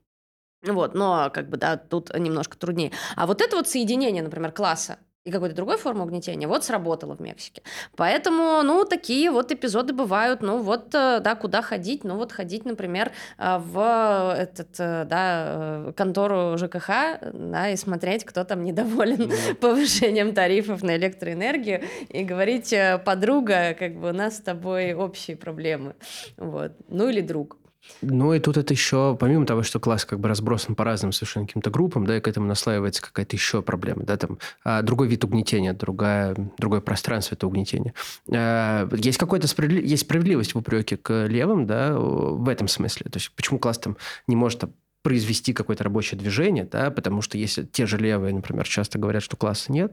Вот, 0.66 0.94
но 0.94 1.30
как 1.32 1.48
бы, 1.48 1.56
да, 1.56 1.76
тут 1.76 2.16
немножко 2.16 2.58
труднее. 2.58 2.92
А 3.14 3.26
вот 3.26 3.40
это 3.40 3.56
вот 3.56 3.68
соединение, 3.68 4.22
например, 4.22 4.52
класса 4.52 4.98
и 5.26 5.32
какой-то 5.32 5.56
другой 5.56 5.76
формы 5.76 6.04
угнетения, 6.04 6.46
вот 6.46 6.64
сработало 6.64 7.16
в 7.16 7.20
Мексике. 7.20 7.62
Поэтому, 7.96 8.62
ну, 8.62 8.84
такие 8.84 9.30
вот 9.32 9.50
эпизоды 9.50 9.92
бывают, 9.92 10.40
ну, 10.40 10.62
вот, 10.62 10.94
э, 10.94 11.18
да, 11.20 11.34
куда 11.34 11.62
ходить, 11.62 12.04
ну, 12.04 12.16
вот 12.16 12.30
ходить, 12.30 12.64
например, 12.64 13.10
э, 13.36 13.58
в 13.58 14.36
этот, 14.38 14.68
э, 14.78 15.04
да, 15.04 15.92
контору 15.96 16.56
ЖКХ, 16.56 16.90
да, 17.32 17.70
и 17.70 17.76
смотреть, 17.76 18.24
кто 18.24 18.44
там 18.44 18.62
недоволен 18.62 19.22
mm-hmm. 19.22 19.54
повышением 19.60 20.32
тарифов 20.32 20.84
на 20.84 20.96
электроэнергию, 20.96 21.82
и 22.08 22.22
говорить, 22.22 22.72
подруга, 23.04 23.74
как 23.76 23.96
бы 23.96 24.10
у 24.10 24.12
нас 24.12 24.36
с 24.36 24.40
тобой 24.40 24.94
общие 24.94 25.36
проблемы, 25.36 25.96
вот, 26.36 26.70
ну, 26.88 27.08
или 27.08 27.20
друг. 27.20 27.56
Ну 28.02 28.34
и 28.34 28.40
тут 28.40 28.56
это 28.56 28.74
еще, 28.74 29.16
помимо 29.18 29.46
того, 29.46 29.62
что 29.62 29.80
класс 29.80 30.04
как 30.04 30.20
бы 30.20 30.28
разбросан 30.28 30.74
по 30.74 30.84
разным 30.84 31.12
совершенно 31.12 31.46
каким-то 31.46 31.70
группам, 31.70 32.06
да, 32.06 32.16
и 32.16 32.20
к 32.20 32.28
этому 32.28 32.46
наслаивается 32.46 33.02
какая-то 33.02 33.36
еще 33.36 33.62
проблема, 33.62 34.04
да, 34.04 34.16
там 34.16 34.38
а, 34.64 34.82
другой 34.82 35.08
вид 35.08 35.24
угнетения, 35.24 35.72
другая, 35.72 36.36
другое 36.58 36.80
пространство 36.80 37.34
это 37.34 37.46
угнетение. 37.46 37.94
А, 38.30 38.88
есть 38.94 39.18
какой-то 39.18 39.48
справедли... 39.48 39.86
есть 39.86 40.02
справедливость 40.02 40.54
в 40.54 40.58
упреке 40.58 40.96
к 40.96 41.26
левым, 41.26 41.66
да, 41.66 41.96
в 41.96 42.48
этом 42.48 42.68
смысле. 42.68 43.10
То 43.10 43.18
есть 43.18 43.32
почему 43.34 43.58
класс 43.58 43.78
там 43.78 43.96
не 44.26 44.36
может 44.36 44.64
произвести 45.06 45.52
какое-то 45.52 45.84
рабочее 45.84 46.18
движение, 46.18 46.64
да, 46.64 46.90
потому 46.90 47.22
что 47.22 47.38
если 47.38 47.62
те 47.62 47.86
же 47.86 47.96
левые, 47.96 48.34
например, 48.34 48.66
часто 48.66 48.98
говорят, 48.98 49.22
что 49.22 49.36
класса 49.36 49.70
нет, 49.70 49.92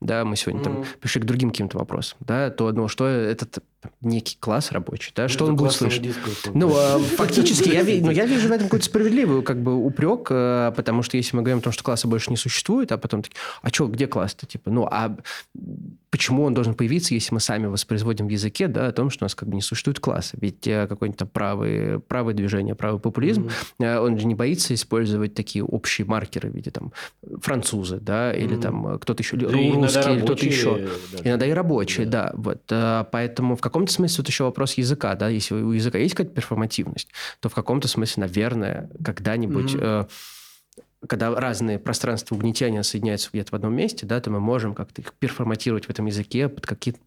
да, 0.00 0.24
мы 0.24 0.34
сегодня 0.34 0.62
mm. 0.62 0.64
там 0.64 0.84
пришли 0.98 1.20
к 1.20 1.24
другим 1.24 1.50
каким-то 1.50 1.78
вопросам, 1.78 2.18
да, 2.18 2.50
то, 2.50 2.72
ну, 2.72 2.88
что 2.88 3.06
этот 3.06 3.62
некий 4.00 4.36
класс 4.40 4.72
рабочий, 4.72 5.12
да, 5.14 5.28
что 5.28 5.46
он 5.46 5.54
будет 5.54 5.70
слышать. 5.70 6.02
Ну, 6.54 6.74
а, 6.76 6.98
фактически, 6.98 7.68
я, 7.68 7.84
ну, 8.04 8.10
я 8.10 8.26
вижу 8.26 8.48
в 8.48 8.50
этом 8.50 8.66
какой-то 8.66 8.86
справедливый 8.86 9.42
как 9.44 9.62
бы 9.62 9.76
упрек, 9.76 10.26
э, 10.28 10.72
потому 10.74 11.04
что 11.04 11.16
если 11.16 11.36
мы 11.36 11.42
говорим 11.42 11.58
о 11.58 11.62
том, 11.62 11.72
что 11.72 11.84
класса 11.84 12.08
больше 12.08 12.30
не 12.30 12.36
существует, 12.36 12.90
а 12.90 12.98
потом 12.98 13.22
такие, 13.22 13.36
а 13.62 13.68
что, 13.68 13.86
где 13.86 14.08
класс-то, 14.08 14.44
типа, 14.44 14.72
ну, 14.72 14.88
а 14.90 15.16
почему 16.10 16.44
он 16.44 16.54
должен 16.54 16.74
появиться, 16.74 17.14
если 17.14 17.34
мы 17.34 17.40
сами 17.40 17.66
воспроизводим 17.66 18.26
в 18.26 18.30
языке, 18.30 18.68
да, 18.68 18.86
о 18.86 18.92
том, 18.92 19.10
что 19.10 19.24
у 19.24 19.26
нас 19.26 19.34
как 19.34 19.48
бы 19.48 19.54
не 19.54 19.60
существует 19.60 20.00
класса, 20.00 20.36
ведь 20.40 20.66
э, 20.66 20.86
какое-нибудь 20.86 21.18
там 21.18 21.28
правое, 21.28 21.98
правое 21.98 22.34
движение, 22.34 22.74
правый 22.74 23.00
популизм, 23.00 23.50
mm-hmm. 23.78 23.98
он 23.98 24.18
же 24.18 24.26
не 24.26 24.34
боится 24.34 24.74
использовать 24.74 25.34
такие 25.34 25.64
общие 25.64 26.06
маркеры 26.06 26.50
в 26.50 26.54
виде 26.54 26.70
там 26.70 26.92
французы, 27.42 27.98
да, 28.00 28.32
или 28.32 28.56
mm-hmm. 28.56 28.60
там 28.60 28.98
кто-то 28.98 29.22
еще, 29.22 29.36
да 29.36 29.46
русский, 29.46 30.12
или 30.12 30.20
кто-то 30.20 30.46
еще. 30.46 30.88
Да, 31.12 31.18
иногда 31.24 31.46
и 31.46 31.52
рабочие, 31.52 32.06
да. 32.06 32.32
да. 32.34 32.34
Вот, 32.36 33.08
поэтому 33.10 33.56
в 33.56 33.60
каком-то 33.60 33.92
смысле 33.92 34.16
тут 34.16 34.28
еще 34.28 34.44
вопрос 34.44 34.74
языка, 34.74 35.14
да, 35.14 35.28
если 35.28 35.54
у 35.54 35.72
языка 35.72 35.98
есть 35.98 36.14
какая-то 36.14 36.34
перформативность, 36.34 37.08
то 37.40 37.48
в 37.48 37.54
каком-то 37.54 37.88
смысле, 37.88 38.22
наверное, 38.22 38.90
когда-нибудь... 39.04 39.74
Mm-hmm. 39.74 40.08
Когда 41.06 41.34
разные 41.34 41.78
пространства 41.78 42.34
угнетения 42.34 42.82
соединяются 42.82 43.30
где-то 43.32 43.52
в 43.52 43.54
одном 43.54 43.74
месте, 43.74 44.06
да, 44.06 44.20
то 44.20 44.30
мы 44.30 44.40
можем 44.40 44.74
как-то 44.74 45.00
их 45.00 45.12
перформатировать 45.14 45.86
в 45.86 45.90
этом 45.90 46.06
языке 46.06 46.48
под 46.48 46.66
какие-то 46.66 47.00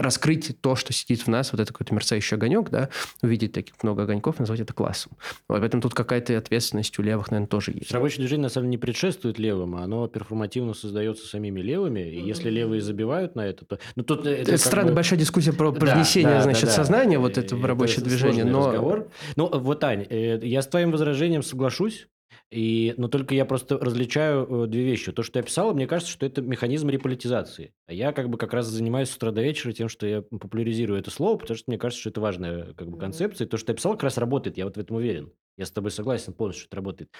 раскрыть 0.00 0.58
то, 0.60 0.76
что 0.76 0.92
сидит 0.92 1.22
в 1.22 1.28
нас, 1.28 1.52
вот 1.52 1.60
это 1.60 1.72
какой-то 1.72 1.94
мерцающий 1.94 2.36
огонек, 2.36 2.70
да, 2.70 2.88
увидеть 3.22 3.52
таких 3.52 3.74
много 3.82 4.04
огоньков, 4.04 4.38
назвать 4.38 4.60
это 4.60 4.72
классом. 4.72 5.12
Вот, 5.48 5.60
поэтому 5.60 5.82
тут 5.82 5.94
какая-то 5.94 6.36
ответственность 6.38 6.98
у 6.98 7.02
левых, 7.02 7.30
наверное, 7.30 7.48
тоже 7.48 7.72
есть. 7.72 7.92
Рабочее 7.92 8.20
движение, 8.20 8.44
на 8.44 8.48
самом 8.48 8.66
деле, 8.66 8.70
не 8.72 8.78
предшествует 8.78 9.38
левым, 9.38 9.76
а 9.76 9.84
оно 9.84 10.08
перформативно 10.08 10.74
создается 10.74 11.26
самими 11.26 11.60
левыми, 11.60 12.00
и 12.00 12.20
если 12.20 12.50
левые 12.50 12.80
забивают 12.80 13.34
на 13.34 13.46
это, 13.46 13.64
то... 13.64 13.78
Ну, 13.96 14.02
тут 14.02 14.20
это, 14.26 14.52
это 14.52 14.58
странная 14.58 14.92
бы... 14.92 14.96
большая 14.96 15.18
дискуссия 15.18 15.52
про 15.52 15.72
привнесение, 15.72 16.30
да, 16.30 16.42
значит, 16.42 16.64
да, 16.64 16.70
сознания 16.70 17.16
да. 17.16 17.20
вот 17.20 17.38
это 17.38 17.56
в 17.56 17.64
рабочее 17.64 17.98
это 17.98 18.06
движение, 18.06 18.44
но... 18.44 18.68
Разговор. 18.68 19.08
Ну, 19.36 19.48
вот, 19.48 19.84
Ань, 19.84 20.06
э, 20.08 20.40
я 20.42 20.62
с 20.62 20.66
твоим 20.66 20.92
возражением 20.92 21.42
соглашусь, 21.42 22.08
и, 22.50 22.94
но 22.96 23.06
только 23.06 23.34
я 23.34 23.44
просто 23.44 23.78
различаю 23.78 24.64
э, 24.64 24.66
две 24.66 24.84
вещи. 24.84 25.12
То, 25.12 25.22
что 25.22 25.34
ты 25.34 25.38
описала, 25.38 25.72
мне 25.72 25.86
кажется, 25.86 26.12
что 26.12 26.26
это 26.26 26.42
механизм 26.42 26.88
реполитизации. 26.88 27.72
А 27.86 27.92
я 27.92 28.12
как 28.12 28.28
бы 28.28 28.38
как 28.38 28.52
раз 28.52 28.66
занимаюсь 28.66 29.08
с 29.10 29.16
утра 29.16 29.30
до 29.30 29.40
вечера 29.40 29.72
тем, 29.72 29.88
что 29.88 30.06
я 30.06 30.22
популяризирую 30.22 30.98
это 30.98 31.10
слово, 31.10 31.38
потому 31.38 31.56
что 31.56 31.70
мне 31.70 31.78
кажется, 31.78 32.00
что 32.00 32.10
это 32.10 32.20
важная 32.20 32.72
как 32.74 32.90
бы, 32.90 32.98
концепция. 32.98 33.46
И 33.46 33.48
то, 33.48 33.56
что 33.56 33.66
ты 33.66 33.72
описал, 33.72 33.92
как 33.92 34.02
раз 34.02 34.18
работает. 34.18 34.58
Я 34.58 34.64
вот 34.64 34.76
в 34.76 34.80
этом 34.80 34.96
уверен. 34.96 35.32
Я 35.56 35.64
с 35.66 35.70
тобой 35.70 35.92
согласен 35.92 36.32
полностью, 36.32 36.62
что 36.62 36.68
это 36.70 36.76
работает. 36.76 37.10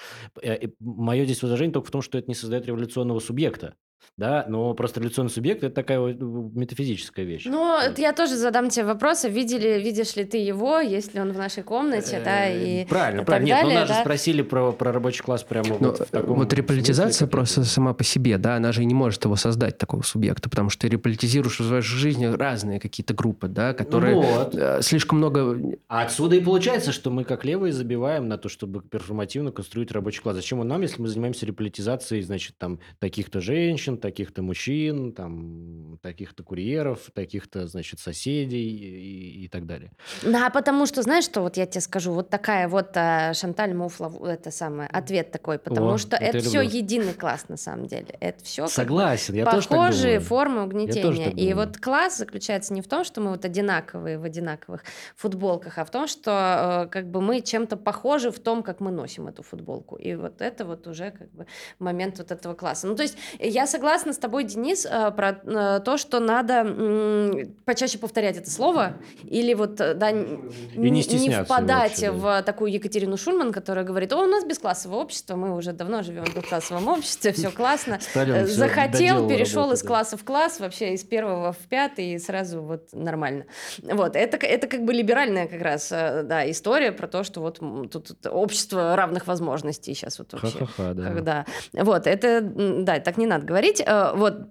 Э, 0.42 0.68
Мое 0.80 1.24
здесь 1.24 1.42
возражение 1.42 1.74
только 1.74 1.88
в 1.88 1.92
том, 1.92 2.02
что 2.02 2.18
это 2.18 2.26
не 2.26 2.34
создает 2.34 2.66
революционного 2.66 3.20
субъекта 3.20 3.76
да, 4.16 4.44
но 4.48 4.74
просто 4.74 5.00
революционный 5.00 5.30
субъект– 5.30 5.62
это 5.64 5.74
такая 5.74 6.00
вот 6.00 6.20
метафизическая 6.20 7.24
вещь. 7.24 7.44
Ну, 7.46 7.58
вот. 7.58 7.98
я 7.98 8.12
тоже 8.12 8.36
задам 8.36 8.68
тебе 8.68 8.84
вопрос, 8.84 9.24
видели, 9.24 9.80
видишь 9.80 10.16
ли 10.16 10.24
ты 10.24 10.38
его, 10.38 10.78
есть 10.78 11.14
ли 11.14 11.20
он 11.20 11.32
в 11.32 11.38
нашей 11.38 11.62
комнате, 11.62 12.20
да, 12.24 12.48
и 12.48 12.84
Правильно, 12.86 13.24
правильно. 13.24 13.46
Нет, 13.46 13.62
ну 13.64 13.70
нас 13.70 13.88
же 13.88 13.94
спросили 13.94 14.42
про, 14.42 14.72
про 14.72 14.92
рабочий 14.92 15.22
класс 15.22 15.42
прямо 15.42 15.74
вот 15.74 16.00
в 16.00 16.10
таком 16.10 16.36
Вот 16.36 16.52
реполитизация 16.52 17.28
просто 17.28 17.64
сама 17.64 17.94
по 17.94 18.04
себе, 18.04 18.38
да, 18.38 18.56
она 18.56 18.72
же 18.72 18.84
не 18.84 18.94
может 18.94 19.24
его 19.24 19.36
создать, 19.36 19.78
такого 19.78 20.02
субъекта, 20.02 20.48
потому 20.50 20.70
что 20.70 20.82
ты 20.82 20.88
реполитизируешь 20.88 21.60
в 21.60 21.66
своей 21.66 21.82
жизни 21.82 22.26
разные 22.26 22.80
какие-то 22.80 23.14
группы, 23.14 23.48
да, 23.48 23.72
которые 23.72 24.16
вот. 24.16 24.54
Э, 24.54 24.82
слишком 24.82 25.18
много... 25.18 25.58
А 25.88 26.02
отсюда 26.02 26.36
и 26.36 26.40
получается, 26.40 26.92
что 26.92 27.10
мы 27.10 27.24
как 27.24 27.44
левые 27.44 27.72
забиваем 27.72 28.28
на 28.28 28.38
то, 28.38 28.48
чтобы 28.48 28.82
перформативно 28.82 29.52
конструировать 29.52 29.92
рабочий 29.92 30.20
класс. 30.20 30.36
Зачем 30.36 30.60
он 30.60 30.68
нам, 30.68 30.82
если 30.82 31.00
мы 31.00 31.08
занимаемся 31.08 31.46
реполитизацией, 31.46 32.22
значит, 32.22 32.56
там, 32.58 32.80
таких-то 32.98 33.40
женщин, 33.40 33.89
таких-то 33.98 34.42
мужчин, 34.42 35.12
там, 35.12 35.98
таких-то 36.02 36.42
курьеров, 36.42 37.10
таких-то, 37.14 37.66
значит, 37.66 38.00
соседей 38.00 38.68
и, 38.68 39.44
и 39.44 39.48
так 39.48 39.66
далее. 39.66 39.92
Да, 40.22 40.50
потому 40.50 40.86
что, 40.86 41.02
знаешь, 41.02 41.24
что 41.24 41.42
вот 41.42 41.56
я 41.56 41.66
тебе 41.66 41.80
скажу, 41.80 42.12
вот 42.12 42.30
такая 42.30 42.68
вот 42.68 42.90
а, 42.96 43.34
Шанталь 43.34 43.74
Муфла, 43.74 44.12
это 44.26 44.50
самое, 44.50 44.88
ответ 44.88 45.30
такой, 45.30 45.58
потому 45.58 45.92
О, 45.92 45.98
что 45.98 46.16
это, 46.16 46.38
это 46.38 46.48
все 46.48 46.62
единый 46.62 47.14
класс 47.14 47.48
на 47.48 47.56
самом 47.56 47.86
деле. 47.86 48.16
Это 48.20 48.42
все 48.44 48.66
Согласен, 48.66 49.34
я 49.34 49.44
похожие 49.44 50.18
тоже 50.18 50.20
формы 50.20 50.64
угнетения. 50.64 51.30
И 51.30 51.52
вот 51.54 51.78
класс 51.78 52.18
заключается 52.18 52.72
не 52.74 52.82
в 52.82 52.88
том, 52.88 53.04
что 53.04 53.20
мы 53.20 53.30
вот 53.30 53.44
одинаковые 53.44 54.18
в 54.18 54.24
одинаковых 54.24 54.84
футболках, 55.16 55.78
а 55.78 55.84
в 55.84 55.90
том, 55.90 56.06
что 56.06 56.86
э, 56.86 56.90
как 56.90 57.10
бы 57.10 57.20
мы 57.20 57.40
чем-то 57.40 57.76
похожи 57.76 58.30
в 58.30 58.38
том, 58.38 58.62
как 58.62 58.80
мы 58.80 58.90
носим 58.90 59.28
эту 59.28 59.42
футболку. 59.42 59.96
И 59.96 60.14
вот 60.14 60.40
это 60.40 60.64
вот 60.64 60.86
уже 60.86 61.10
как 61.10 61.30
бы 61.32 61.46
момент 61.78 62.18
вот 62.18 62.30
этого 62.30 62.54
класса. 62.54 62.86
Ну, 62.86 62.96
то 62.96 63.02
есть 63.02 63.16
я 63.38 63.66
согласна 63.66 63.79
согласна 63.80 64.12
с 64.12 64.18
тобой, 64.18 64.44
Денис, 64.44 64.86
э, 64.86 65.10
про 65.10 65.40
э, 65.42 65.80
то, 65.82 65.96
что 65.96 66.20
надо 66.20 67.46
почаще 67.64 67.96
повторять 67.96 68.36
это 68.36 68.50
слово, 68.50 68.92
или 69.24 69.54
вот, 69.54 69.80
э, 69.80 69.94
да, 69.94 70.10
не 70.12 70.90
не 70.90 71.44
впадать 71.44 71.92
вообще, 71.92 72.12
да. 72.12 72.12
в 72.12 72.42
такую 72.42 72.72
Екатерину 72.72 73.16
Шульман, 73.16 73.52
которая 73.52 73.86
говорит, 73.86 74.12
о, 74.12 74.18
у 74.18 74.26
нас 74.26 74.44
бесклассовое 74.44 74.98
общество, 74.98 75.34
мы 75.34 75.56
уже 75.56 75.72
давно 75.72 76.02
живем 76.02 76.26
в 76.26 76.36
бесклассовом 76.36 76.88
обществе, 76.88 77.32
все 77.32 77.50
классно. 77.50 77.98
Сталин 78.10 78.46
Захотел, 78.46 79.26
перешел 79.26 79.62
работу, 79.62 79.76
из 79.76 79.82
да. 79.82 79.88
класса 79.88 80.16
в 80.18 80.24
класс, 80.24 80.60
вообще 80.60 80.92
из 80.92 81.02
первого 81.02 81.52
в 81.52 81.68
пятый, 81.70 82.12
и 82.12 82.18
сразу 82.18 82.60
вот 82.60 82.88
нормально. 82.92 83.46
Вот, 83.82 84.14
это, 84.14 84.36
это 84.36 84.66
как 84.66 84.84
бы 84.84 84.92
либеральная 84.92 85.46
как 85.46 85.62
раз, 85.62 85.88
да, 85.88 86.48
история 86.50 86.92
про 86.92 87.08
то, 87.08 87.24
что 87.24 87.40
вот 87.40 87.60
тут, 87.90 88.08
тут 88.08 88.26
общество 88.26 88.94
равных 88.94 89.26
возможностей 89.26 89.94
сейчас 89.94 90.18
вот 90.18 90.34
вообще. 90.34 90.58
Ха-ха-ха, 90.58 90.92
да. 90.92 91.04
Когда, 91.08 91.46
вот, 91.72 92.06
это, 92.06 92.42
да, 92.42 93.00
так 93.00 93.16
не 93.16 93.26
надо 93.26 93.46
говорить. 93.46 93.69
Э, 93.78 94.12
Вот, 94.16 94.48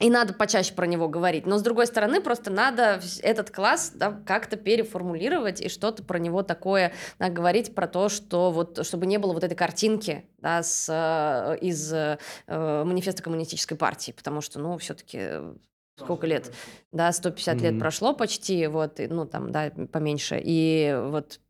и 0.00 0.10
надо 0.10 0.32
почаще 0.32 0.74
про 0.74 0.86
него 0.86 1.08
говорить. 1.08 1.44
Но, 1.44 1.58
с 1.58 1.62
другой 1.62 1.86
стороны, 1.86 2.20
просто 2.20 2.50
надо 2.52 3.00
этот 3.22 3.50
класс 3.50 3.92
да, 3.94 4.12
как-то 4.26 4.56
переформулировать 4.56 5.60
и 5.60 5.68
что-то 5.68 6.04
про 6.04 6.18
него 6.18 6.42
такое 6.44 6.92
да, 7.18 7.30
говорить, 7.30 7.74
про 7.74 7.88
то, 7.88 8.08
что 8.08 8.52
вот, 8.52 8.86
чтобы 8.86 9.06
не 9.06 9.18
было 9.18 9.32
вот 9.32 9.42
этой 9.42 9.56
картинки 9.56 10.24
да, 10.38 10.62
с, 10.62 10.88
э, 10.88 11.58
из 11.60 11.92
э, 11.92 12.18
э, 12.46 12.84
манифеста 12.84 13.22
коммунистической 13.24 13.76
партии. 13.76 14.12
Потому 14.12 14.40
что, 14.40 14.60
ну, 14.60 14.78
все-таки 14.78 15.30
сколько 15.96 16.28
лет? 16.28 16.52
Да, 16.92 17.10
150 17.10 17.60
лет 17.60 17.72
Мгм. 17.72 17.80
прошло 17.80 18.14
почти, 18.14 18.68
вот, 18.68 19.00
и, 19.00 19.08
ну, 19.08 19.26
там, 19.26 19.50
да, 19.50 19.72
поменьше. 19.92 20.40
И 20.40 20.96
вот 21.06 21.40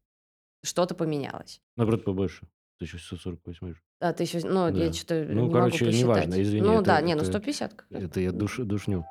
что-то 0.65 0.95
поменялось. 0.95 1.61
Наоборот, 1.77 2.05
побольше. 2.05 2.49
1648 2.79 3.75
же. 3.75 3.81
А, 4.01 4.13
ты 4.13 4.23
еще, 4.25 4.39
ну, 4.45 4.71
Да. 4.71 4.85
я 4.85 4.93
что-то 4.93 5.27
Ну, 5.29 5.47
не 5.47 5.53
короче, 5.53 5.85
могу 5.87 5.97
неважно, 5.97 6.23
посчитать. 6.25 6.41
извини, 6.47 6.63
Ну, 6.67 6.73
это- 6.75 6.83
да, 6.85 7.01
не, 7.01 7.15
ну, 7.15 7.21
это- 7.23 7.31
150. 7.31 7.75
как 7.75 7.87
раз. 7.91 8.03
Это 8.05 8.21
я 8.21 8.31
душ, 8.33 8.59
душню. 8.59 9.05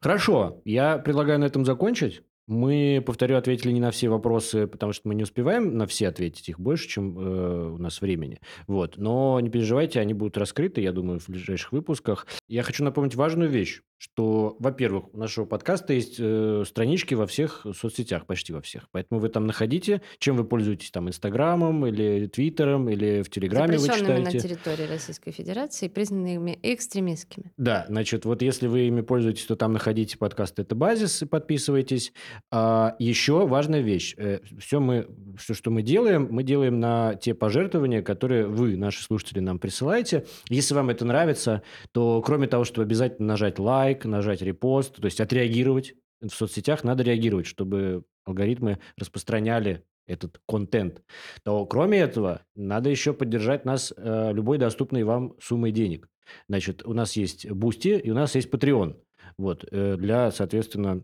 Хорошо, 0.00 0.60
я 0.64 0.98
предлагаю 0.98 1.38
на 1.40 1.44
этом 1.44 1.64
закончить. 1.64 2.22
Мы, 2.46 3.02
повторю, 3.06 3.38
ответили 3.38 3.72
не 3.72 3.80
на 3.80 3.90
все 3.90 4.10
вопросы, 4.10 4.66
потому 4.66 4.92
что 4.92 5.08
мы 5.08 5.14
не 5.14 5.22
успеваем 5.22 5.78
на 5.78 5.86
все 5.86 6.08
ответить, 6.08 6.50
их 6.50 6.60
больше, 6.60 6.86
чем 6.88 7.18
э, 7.18 7.70
у 7.72 7.78
нас 7.78 8.02
времени. 8.02 8.38
Вот. 8.66 8.98
Но 8.98 9.40
не 9.40 9.48
переживайте, 9.48 9.98
они 10.00 10.12
будут 10.12 10.36
раскрыты, 10.36 10.82
я 10.82 10.92
думаю, 10.92 11.20
в 11.20 11.28
ближайших 11.30 11.72
выпусках. 11.72 12.26
Я 12.46 12.62
хочу 12.62 12.84
напомнить 12.84 13.14
важную 13.14 13.48
вещь, 13.48 13.80
что, 14.04 14.54
во-первых, 14.58 15.06
у 15.14 15.16
нашего 15.16 15.46
подкаста 15.46 15.94
есть 15.94 16.16
э, 16.18 16.64
странички 16.66 17.14
во 17.14 17.26
всех 17.26 17.64
соцсетях, 17.74 18.26
почти 18.26 18.52
во 18.52 18.60
всех. 18.60 18.86
Поэтому 18.92 19.18
вы 19.18 19.30
там 19.30 19.46
находите, 19.46 20.02
чем 20.18 20.36
вы 20.36 20.44
пользуетесь, 20.44 20.90
там, 20.90 21.08
Инстаграмом 21.08 21.86
или 21.86 22.26
Твиттером, 22.26 22.90
или 22.90 23.22
в 23.22 23.30
Телеграме 23.30 23.78
вы 23.78 23.78
Запрещенными 23.78 24.18
на 24.18 24.30
читаете. 24.30 24.48
территории 24.48 24.86
Российской 24.86 25.30
Федерации, 25.30 25.88
признанными 25.88 26.58
экстремистскими. 26.62 27.50
Да, 27.56 27.86
значит, 27.88 28.26
вот 28.26 28.42
если 28.42 28.66
вы 28.66 28.88
ими 28.88 29.00
пользуетесь, 29.00 29.46
то 29.46 29.56
там 29.56 29.72
находите 29.72 30.18
подкаст 30.18 30.58
«Это 30.58 30.74
базис» 30.74 31.22
и 31.22 31.26
подписывайтесь. 31.26 32.12
А, 32.52 32.96
еще 32.98 33.46
важная 33.46 33.80
вещь. 33.80 34.14
все, 34.58 34.80
мы, 34.80 35.08
все, 35.38 35.54
что 35.54 35.70
мы 35.70 35.80
делаем, 35.80 36.28
мы 36.30 36.42
делаем 36.42 36.78
на 36.78 37.14
те 37.14 37.32
пожертвования, 37.32 38.02
которые 38.02 38.48
вы, 38.48 38.76
наши 38.76 39.02
слушатели, 39.02 39.40
нам 39.40 39.58
присылаете. 39.58 40.26
Если 40.50 40.74
вам 40.74 40.90
это 40.90 41.06
нравится, 41.06 41.62
то 41.92 42.20
кроме 42.20 42.48
того, 42.48 42.64
чтобы 42.64 42.82
обязательно 42.82 43.28
нажать 43.28 43.58
лайк, 43.58 43.93
нажать 44.02 44.42
репост, 44.42 44.96
то 44.96 45.04
есть 45.04 45.20
отреагировать 45.20 45.94
в 46.20 46.30
соцсетях, 46.30 46.84
надо 46.84 47.02
реагировать, 47.02 47.46
чтобы 47.46 48.04
алгоритмы 48.24 48.78
распространяли 48.96 49.84
этот 50.06 50.40
контент, 50.46 51.02
то 51.44 51.64
кроме 51.66 51.98
этого 51.98 52.42
надо 52.54 52.90
еще 52.90 53.14
поддержать 53.14 53.64
нас 53.64 53.92
э, 53.96 54.32
любой 54.32 54.58
доступной 54.58 55.02
вам 55.04 55.34
суммой 55.40 55.72
денег. 55.72 56.08
Значит, 56.48 56.84
у 56.84 56.92
нас 56.92 57.16
есть 57.16 57.50
Boosty 57.50 57.98
и 57.98 58.10
у 58.10 58.14
нас 58.14 58.34
есть 58.34 58.48
Patreon. 58.48 58.96
Вот, 59.36 59.64
э, 59.70 59.96
для, 59.96 60.30
соответственно, 60.30 61.02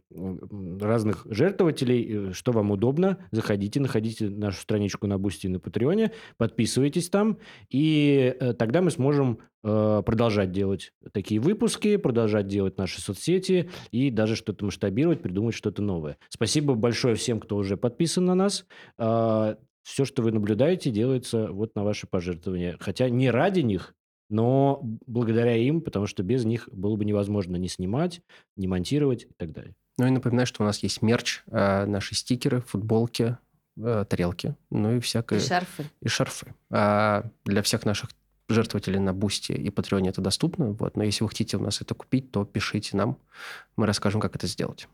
разных 0.81 1.27
жертвователей, 1.29 2.31
э, 2.31 2.33
что 2.33 2.53
вам 2.53 2.71
удобно, 2.71 3.19
заходите, 3.33 3.81
находите 3.81 4.29
нашу 4.29 4.61
страничку 4.61 5.07
на 5.07 5.19
Boosty 5.19 5.47
и 5.47 5.51
на 5.51 5.59
Patreonе, 5.59 6.13
подписывайтесь 6.37 7.11
там, 7.11 7.39
и 7.71 8.37
э, 8.39 8.53
тогда 8.55 8.83
мы 8.83 8.91
сможем 8.91 9.39
продолжать 9.63 10.53
делать 10.53 10.95
такие 11.13 11.39
выпуски, 11.39 11.99
продолжать 11.99 12.47
делать 12.47 12.79
наши 12.79 12.99
соцсети 12.99 13.69
и 13.91 14.11
даже 14.11 14.35
что-то 14.35 14.65
масштабировать, 14.65 15.21
придумать 15.21 15.55
что-то 15.55 15.83
новое. 15.83 16.17
Спасибо 16.31 16.75
большое 16.75 17.15
всем, 17.15 17.41
кто 17.41 17.57
уже 17.57 17.77
подписан 17.77 18.25
на 18.25 18.35
нас. 18.35 18.65
Все, 18.97 20.05
что 20.07 20.23
вы 20.23 20.33
наблюдаете, 20.33 20.91
делается 20.91 21.49
вот 21.53 21.75
на 21.77 21.85
ваши 21.85 22.07
пожертвования. 22.07 22.79
Хотя 22.81 23.11
не 23.11 23.31
ради 23.31 23.61
них, 23.61 23.95
но 24.31 24.81
благодаря 25.07 25.57
им, 25.57 25.83
потому 25.83 26.07
что 26.07 26.23
без 26.23 26.45
них 26.45 26.69
было 26.73 26.97
бы 26.97 27.05
невозможно 27.05 27.57
не 27.57 27.69
снимать, 27.69 28.23
не 28.57 28.67
монтировать 28.67 29.25
и 29.25 29.33
так 29.37 29.53
далее. 29.53 29.75
Ну 29.99 30.07
и 30.07 30.11
напоминаю, 30.11 30.47
что 30.47 30.63
у 30.63 30.67
нас 30.67 30.79
есть 30.83 31.03
мерч, 31.03 31.43
э, 31.49 31.85
наши 31.85 32.15
стикеры, 32.15 32.63
футболки, 32.63 33.37
э, 33.77 34.05
тарелки, 34.09 34.57
ну 34.71 34.97
и 34.97 35.01
всякое... 35.01 35.41
И 35.41 35.43
шарфы. 35.43 35.85
И 36.01 36.09
шарфы. 36.09 36.55
А 36.71 37.25
для 37.45 37.63
всех 37.63 37.85
наших 37.85 38.11
жертвователей 38.49 38.99
на 38.99 39.13
Boosty 39.13 39.53
и 39.53 39.71
Patreonе 39.71 40.11
это 40.11 40.21
доступно. 40.21 40.73
Вот. 40.73 40.97
Но 40.97 41.05
если 41.05 41.23
вы 41.23 41.29
хотите 41.29 41.57
у 41.57 41.61
нас 41.61 41.81
это 41.81 41.95
купить, 41.95 42.31
то 42.31 42.45
пишите 42.45 42.97
нам. 42.97 43.17
Мы 43.77 43.87
расскажем, 43.87 44.21
как 44.21 44.37
это 44.37 44.47
сделать. 44.47 44.89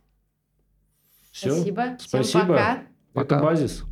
Все. 1.30 1.52
Спасибо. 1.52 1.96
Всем 1.98 2.24
Спасибо. 2.24 2.46
пока. 2.46 2.72
Это 2.72 2.88
Пока. 3.12 3.42
базис. 3.42 3.84